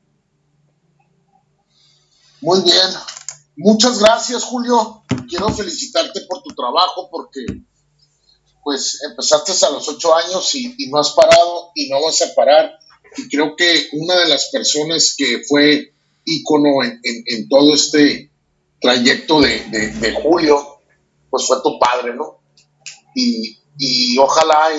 Muy 2.41 2.63
bien, 2.63 2.91
muchas 3.57 4.01
gracias 4.01 4.45
Julio, 4.45 5.05
quiero 5.29 5.49
felicitarte 5.49 6.21
por 6.29 6.43
tu 6.43 6.55
trabajo 6.55 7.09
porque 7.11 7.63
pues 8.63 9.01
empezaste 9.03 9.53
a 9.67 9.71
los 9.71 9.89
ocho 9.89 10.15
años 10.15 10.55
y, 10.55 10.89
no 10.89 10.99
has 10.99 11.11
parado 11.11 11.71
y 11.75 11.89
no 11.89 12.03
vas 12.03 12.21
a 12.23 12.35
parar 12.35 12.79
y 13.17 13.29
creo 13.29 13.57
que 13.57 13.89
una 13.93 14.17
de 14.17 14.29
las 14.29 14.51
personas 14.51 15.15
que 15.17 15.43
fue 15.49 15.95
ícono 16.25 16.83
en, 16.83 17.49
todo 17.49 17.75
este 17.75 18.31
trayecto 18.81 19.41
de, 19.41 20.19
Julio, 20.23 20.81
pues 21.31 21.47
fue 21.47 21.57
tu 21.63 21.79
padre, 21.79 22.15
¿no? 22.15 22.41
Y, 23.15 23.59
ojalá 24.19 24.71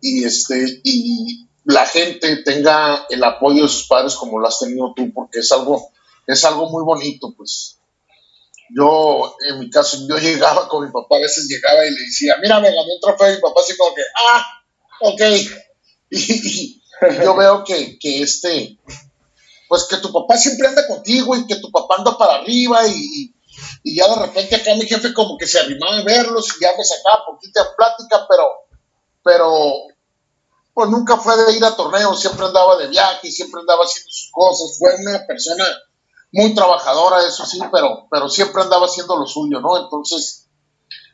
y, 0.00 0.24
este, 0.24 0.80
y 0.84 1.48
la 1.64 1.84
gente 1.86 2.36
tenga 2.44 3.06
el 3.10 3.22
apoyo 3.24 3.64
de 3.64 3.68
sus 3.68 3.86
padres 3.88 4.14
como 4.14 4.38
lo 4.38 4.46
has 4.46 4.58
tenido 4.58 4.92
tú, 4.94 5.12
porque 5.12 5.40
es 5.40 5.50
algo, 5.52 5.90
es 6.26 6.44
algo 6.44 6.70
muy 6.70 6.84
bonito, 6.84 7.34
pues. 7.36 7.77
Yo, 8.74 9.34
en 9.48 9.58
mi 9.60 9.70
caso, 9.70 9.98
yo 10.08 10.16
llegaba 10.16 10.68
con 10.68 10.84
mi 10.84 10.92
papá, 10.92 11.16
a 11.16 11.20
veces 11.20 11.48
llegaba 11.48 11.86
y 11.86 11.90
le 11.90 12.00
decía, 12.00 12.36
mira, 12.40 12.60
me 12.60 12.68
gané 12.68 12.92
un 12.94 13.00
trofeo, 13.00 13.32
y 13.32 13.36
mi 13.36 13.40
papá 13.40 13.60
así 13.62 13.76
como 13.76 13.94
que, 13.94 14.02
ah, 14.28 14.44
ok. 15.00 15.22
Y, 16.10 16.82
yo 17.22 17.36
veo 17.36 17.62
que, 17.64 17.98
que, 17.98 18.22
este, 18.22 18.78
pues 19.68 19.84
que 19.84 19.98
tu 19.98 20.10
papá 20.10 20.36
siempre 20.36 20.66
anda 20.66 20.86
contigo 20.86 21.36
y 21.36 21.46
que 21.46 21.56
tu 21.56 21.70
papá 21.70 21.96
anda 21.98 22.16
para 22.16 22.36
arriba 22.36 22.86
y, 22.88 23.34
y 23.82 23.96
ya 23.96 24.08
de 24.08 24.26
repente 24.26 24.56
acá 24.56 24.74
mi 24.74 24.86
jefe 24.86 25.12
como 25.14 25.36
que 25.36 25.46
se 25.46 25.58
arrimaba 25.60 25.98
a 25.98 26.02
verlos 26.02 26.48
y 26.56 26.62
ya 26.62 26.70
me 26.76 26.84
sacaba 26.84 27.26
poquita 27.26 27.74
plática, 27.76 28.26
pero, 28.28 28.44
pero 29.22 29.72
pues 30.74 30.88
nunca 30.90 31.16
fue 31.16 31.36
de 31.36 31.56
ir 31.56 31.64
a 31.64 31.76
torneos, 31.76 32.20
siempre 32.20 32.46
andaba 32.46 32.76
de 32.76 32.88
viaje, 32.88 33.30
siempre 33.30 33.60
andaba 33.60 33.84
haciendo 33.84 34.10
sus 34.10 34.30
cosas, 34.32 34.76
fue 34.78 34.94
una 34.96 35.26
persona 35.26 35.64
muy 36.32 36.54
trabajadora, 36.54 37.26
eso 37.26 37.46
sí, 37.46 37.58
pero, 37.72 38.06
pero 38.10 38.28
siempre 38.28 38.62
andaba 38.62 38.86
haciendo 38.86 39.16
lo 39.16 39.26
suyo, 39.26 39.60
¿no? 39.60 39.82
Entonces, 39.82 40.48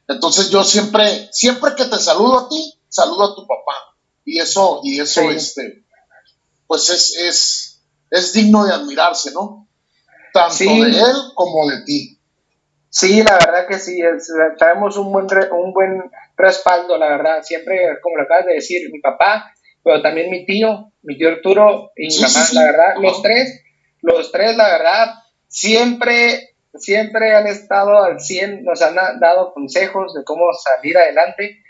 entonces 0.08 0.50
yo 0.50 0.64
siempre, 0.64 1.28
siempre 1.32 1.74
que 1.76 1.84
te 1.84 1.98
saludo 1.98 2.40
a 2.40 2.48
ti, 2.48 2.74
saludo 2.88 3.24
a 3.24 3.34
tu 3.34 3.46
papá. 3.46 3.96
Y 4.24 4.38
eso, 4.38 4.80
y 4.82 5.00
eso, 5.00 5.22
este, 5.30 5.84
pues 6.66 6.88
es, 6.90 7.16
es, 7.16 7.82
es 8.10 8.32
digno 8.32 8.64
de 8.64 8.72
admirarse, 8.72 9.32
¿no? 9.32 9.68
Tanto 10.32 10.64
de 10.64 11.00
él 11.00 11.16
como 11.34 11.68
de 11.68 11.82
ti. 11.84 12.18
Sí, 12.88 13.22
la 13.22 13.34
verdad 13.34 13.66
que 13.68 13.78
sí, 13.78 14.00
traemos 14.58 14.96
un 14.96 15.12
buen, 15.12 15.26
un 15.52 15.72
buen 15.72 16.10
respaldo, 16.36 16.96
la 16.96 17.08
verdad. 17.08 17.42
Siempre, 17.42 17.98
como 18.02 18.16
lo 18.16 18.22
acabas 18.22 18.46
de 18.46 18.54
decir, 18.54 18.90
mi 18.90 19.00
papá 19.00 19.54
pero 19.84 20.00
también 20.00 20.30
mi 20.30 20.46
tío, 20.46 20.92
mi 21.02 21.18
tío 21.18 21.28
Arturo 21.28 21.92
y 21.94 22.08
mi 22.08 22.18
mamá, 22.18 22.46
la 22.54 22.64
verdad, 22.64 22.94
los 23.00 23.20
tres, 23.20 23.62
los 24.04 24.30
tres, 24.30 24.56
la 24.56 24.68
verdad, 24.68 25.14
siempre, 25.48 26.50
siempre 26.74 27.34
han 27.34 27.46
estado 27.46 28.02
al 28.02 28.20
100, 28.20 28.62
nos 28.62 28.82
han 28.82 28.96
dado 29.18 29.52
consejos 29.54 30.14
de 30.14 30.24
cómo 30.24 30.52
salir 30.52 30.98
adelante. 30.98 31.62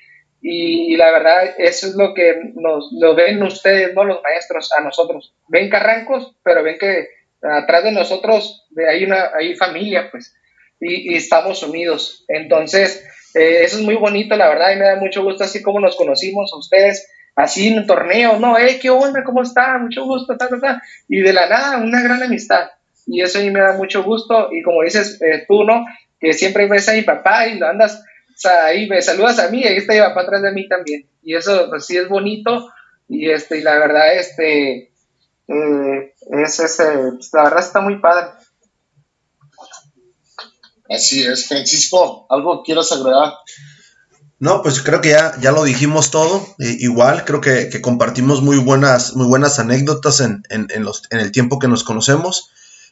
Y, 0.43 0.97
la 0.97 1.11
verdad, 1.11 1.55
eso 1.59 1.87
es 1.87 1.95
lo 1.95 2.13
que 2.13 2.35
nos 2.55 2.91
ven 3.17 3.43
ustedes, 3.43 3.95
no 3.95 4.05
los 4.05 4.21
maestros, 4.23 4.71
a 4.77 4.83
nosotros. 4.83 5.35
Ven 5.49 5.71
carrancos, 5.71 6.37
pero 6.43 6.63
ven 6.63 6.77
que 6.79 7.09
atrás 7.41 7.85
de 7.85 7.93
nosotros 7.93 8.67
hay 8.91 9.05
una 9.05 9.31
hay 9.35 9.55
familia, 9.55 10.09
pues, 10.11 10.35
y, 10.81 11.15
estamos 11.15 11.63
unidos. 11.63 12.25
Entonces, 12.29 13.07
eh, 13.35 13.63
eso 13.63 13.79
es 13.79 13.85
muy 13.85 13.95
bonito, 13.95 14.37
la 14.37 14.49
verdad, 14.49 14.73
y 14.73 14.79
me 14.79 14.85
da 14.87 14.97
mucho 14.97 15.23
gusto 15.23 15.45
así 15.45 15.63
como 15.63 15.81
nos 15.81 15.97
conocimos 15.97 16.53
a 16.53 16.59
ustedes 16.59 17.09
así 17.35 17.69
en 17.69 17.79
un 17.79 17.87
torneo, 17.87 18.39
no, 18.39 18.59
eh, 18.59 18.79
qué 18.81 18.91
onda, 18.91 19.25
cómo 19.25 19.43
está, 19.43 19.79
mucho 19.79 20.05
gusto, 20.05 20.37
ta, 20.37 20.49
ta, 20.49 20.61
ta, 20.61 20.83
y 21.09 21.21
de 21.21 21.33
la 21.33 21.49
nada, 21.49 21.79
una 21.79 22.03
gran 22.03 22.23
amistad, 22.23 22.71
y 23.07 23.23
eso 23.23 23.39
a 23.39 23.43
mí 23.43 23.51
me 23.51 23.61
da 23.61 23.73
mucho 23.77 24.03
gusto, 24.03 24.49
y 24.53 24.63
como 24.63 24.83
dices 24.83 25.21
eh, 25.21 25.45
tú, 25.49 25.65
¿no? 25.65 25.85
Que 26.21 26.33
siempre 26.33 26.69
ves 26.69 26.89
a 26.89 26.93
mi 26.93 27.03
papá 27.03 27.47
y 27.49 27.59
lo 27.59 27.67
andas, 27.67 28.03
o 28.45 28.49
ahí 28.67 28.89
me 28.89 29.03
saludas 29.03 29.39
a 29.39 29.51
mí, 29.51 29.63
y 29.63 29.67
ahí 29.67 29.77
está 29.77 29.95
mi 29.95 30.01
papá 30.01 30.23
atrás 30.23 30.43
de 30.43 30.53
mí 30.53 30.69
también, 30.69 31.09
y 31.23 31.35
eso, 31.35 31.69
pues 31.69 31.87
sí 31.87 31.97
es 31.97 32.09
bonito, 32.09 32.71
y 33.09 33.31
este, 33.31 33.59
y 33.59 33.63
la 33.63 33.79
verdad, 33.79 34.15
este, 34.15 34.93
eh, 35.49 36.15
es, 36.43 36.61
ese, 36.61 36.85
pues, 37.17 37.31
la 37.33 37.45
verdad 37.45 37.61
está 37.61 37.81
muy 37.81 38.01
padre. 38.01 38.31
Así 40.89 41.25
es, 41.25 41.49
Francisco, 41.49 42.27
¿algo 42.29 42.63
quieras 42.63 42.93
agregar? 42.93 43.33
No, 44.45 44.61
pues 44.61 44.83
creo 44.83 45.01
que 45.01 45.09
ya, 45.09 45.41
ya 45.41 45.53
lo 45.53 45.65
dijimos 45.65 46.11
todo. 46.11 46.47
Eh, 46.59 46.77
igual, 46.81 47.25
creo 47.25 47.41
que, 47.41 47.81
compartimos 47.81 48.43
muy 48.43 48.59
buenas, 48.59 49.17
muy 49.17 49.27
buenas 49.27 49.59
anécdotas 49.59 50.21
en, 50.21 50.43
los, 50.81 51.05
en, 51.09 51.21
el 51.21 51.33
tiempo 51.33 51.59
que 51.59 51.67
nos 51.67 51.83
conocemos. 51.83 52.51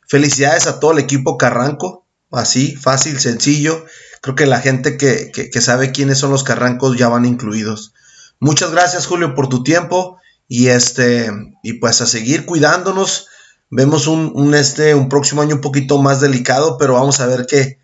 Felicidades 0.09 0.67
a 0.67 0.81
todo 0.81 0.93
el 0.93 0.99
equipo 0.99 1.37
Carranco. 1.37 2.07
Así, 2.31 2.75
fácil, 2.75 3.21
sencillo. 3.21 3.85
Creo 4.23 4.35
que 4.35 4.47
la 4.47 4.61
gente 4.63 4.97
que, 4.97 5.51
sabe 5.61 5.93
quiénes 5.93 6.17
son 6.17 6.31
los 6.31 6.43
Carrancos 6.43 6.97
ya 6.97 7.09
van 7.09 7.27
incluidos. 7.27 7.93
Muchas 8.41 8.71
gracias, 8.71 9.05
Julio, 9.05 9.35
por 9.35 9.51
tu 9.51 9.63
tiempo. 9.63 10.17
Y 10.49 10.69
este, 10.69 11.31
y 11.63 11.75
pues 11.75 12.01
a 12.01 12.07
seguir 12.07 12.47
cuidándonos. 12.47 13.27
Vemos 13.69 14.07
un, 14.07 14.55
este, 14.55 14.95
un 14.95 15.11
próximo 15.11 15.43
año 15.43 15.57
un 15.57 15.61
poquito 15.61 16.01
más 16.01 16.23
delicado, 16.23 16.79
pero 16.79 16.95
vamos 16.95 17.21
a 17.21 17.27
ver 17.27 17.45
qué, 17.45 17.82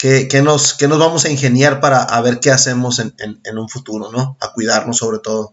¿Qué, 0.00 0.40
nos, 0.42 0.80
nos 0.80 0.98
vamos 0.98 1.26
a 1.26 1.30
ingeniar 1.30 1.78
para 1.78 2.02
a 2.02 2.22
ver 2.22 2.40
qué 2.40 2.50
hacemos 2.50 3.00
en, 3.00 3.58
un 3.58 3.68
futuro, 3.68 4.10
¿no? 4.10 4.38
A 4.40 4.54
cuidarnos 4.54 4.96
sobre 4.96 5.18
todo. 5.18 5.52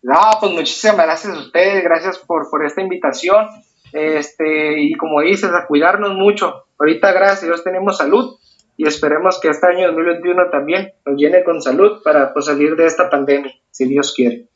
No, 0.00 0.18
pues 0.40 0.52
muchísimas 0.52 0.96
gracias 0.96 1.36
a 1.36 1.38
ustedes, 1.38 1.84
gracias 1.84 2.18
por, 2.18 2.48
por 2.48 2.64
esta 2.64 2.80
invitación. 2.80 3.46
Este, 3.92 4.82
y 4.82 4.94
como 4.94 5.20
dices, 5.20 5.50
a 5.52 5.66
cuidarnos 5.66 6.14
mucho. 6.14 6.64
Ahorita, 6.78 7.12
gracias 7.12 7.42
a 7.42 7.46
Dios, 7.46 7.62
tenemos 7.62 7.98
salud 7.98 8.38
y 8.78 8.88
esperemos 8.88 9.38
que 9.38 9.48
este 9.48 9.66
año 9.66 9.88
2021 9.88 10.50
también 10.50 10.94
nos 11.04 11.16
llene 11.16 11.44
con 11.44 11.60
salud 11.60 12.02
para 12.02 12.32
pues, 12.32 12.46
salir 12.46 12.74
de 12.74 12.86
esta 12.86 13.10
pandemia, 13.10 13.52
si 13.70 13.84
Dios 13.84 14.14
quiere. 14.14 14.48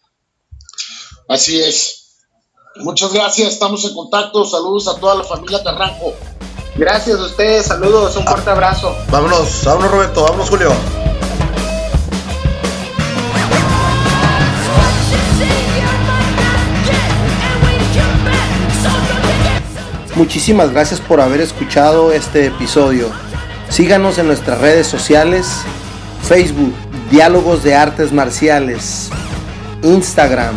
Así 1.29 1.61
es. 1.61 2.25
Muchas 2.77 3.13
gracias, 3.13 3.49
estamos 3.49 3.85
en 3.85 3.95
contacto. 3.95 4.47
Saludos 4.47 4.89
a 4.89 4.99
toda 4.99 5.17
la 5.17 5.25
familia 5.25 5.63
Carranco. 5.63 6.15
Gracias 6.79 7.19
a 7.19 7.25
ustedes, 7.25 7.67
saludos, 7.67 8.17
un 8.17 8.25
fuerte 8.25 8.51
abrazo. 8.51 8.97
Vámonos, 9.11 9.65
vámonos 9.65 9.91
Roberto, 9.91 10.23
vámonos 10.23 10.49
Julio. 10.49 10.73
Muchísimas 20.15 20.71
gracias 20.71 21.01
por 21.01 21.21
haber 21.21 21.41
escuchado 21.41 22.13
este 22.13 22.47
episodio. 22.47 23.11
Síganos 23.69 24.19
en 24.19 24.29
nuestras 24.29 24.61
redes 24.61 24.87
sociales, 24.87 25.63
Facebook, 26.23 26.75
Diálogos 27.11 27.65
de 27.65 27.75
Artes 27.75 28.13
Marciales, 28.13 29.11
Instagram, 29.83 30.55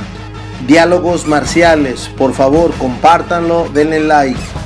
Diálogos 0.68 1.26
Marciales. 1.26 2.12
Por 2.16 2.34
favor, 2.36 2.72
compártanlo, 2.78 3.68
denle 3.74 4.02
like. 4.02 4.61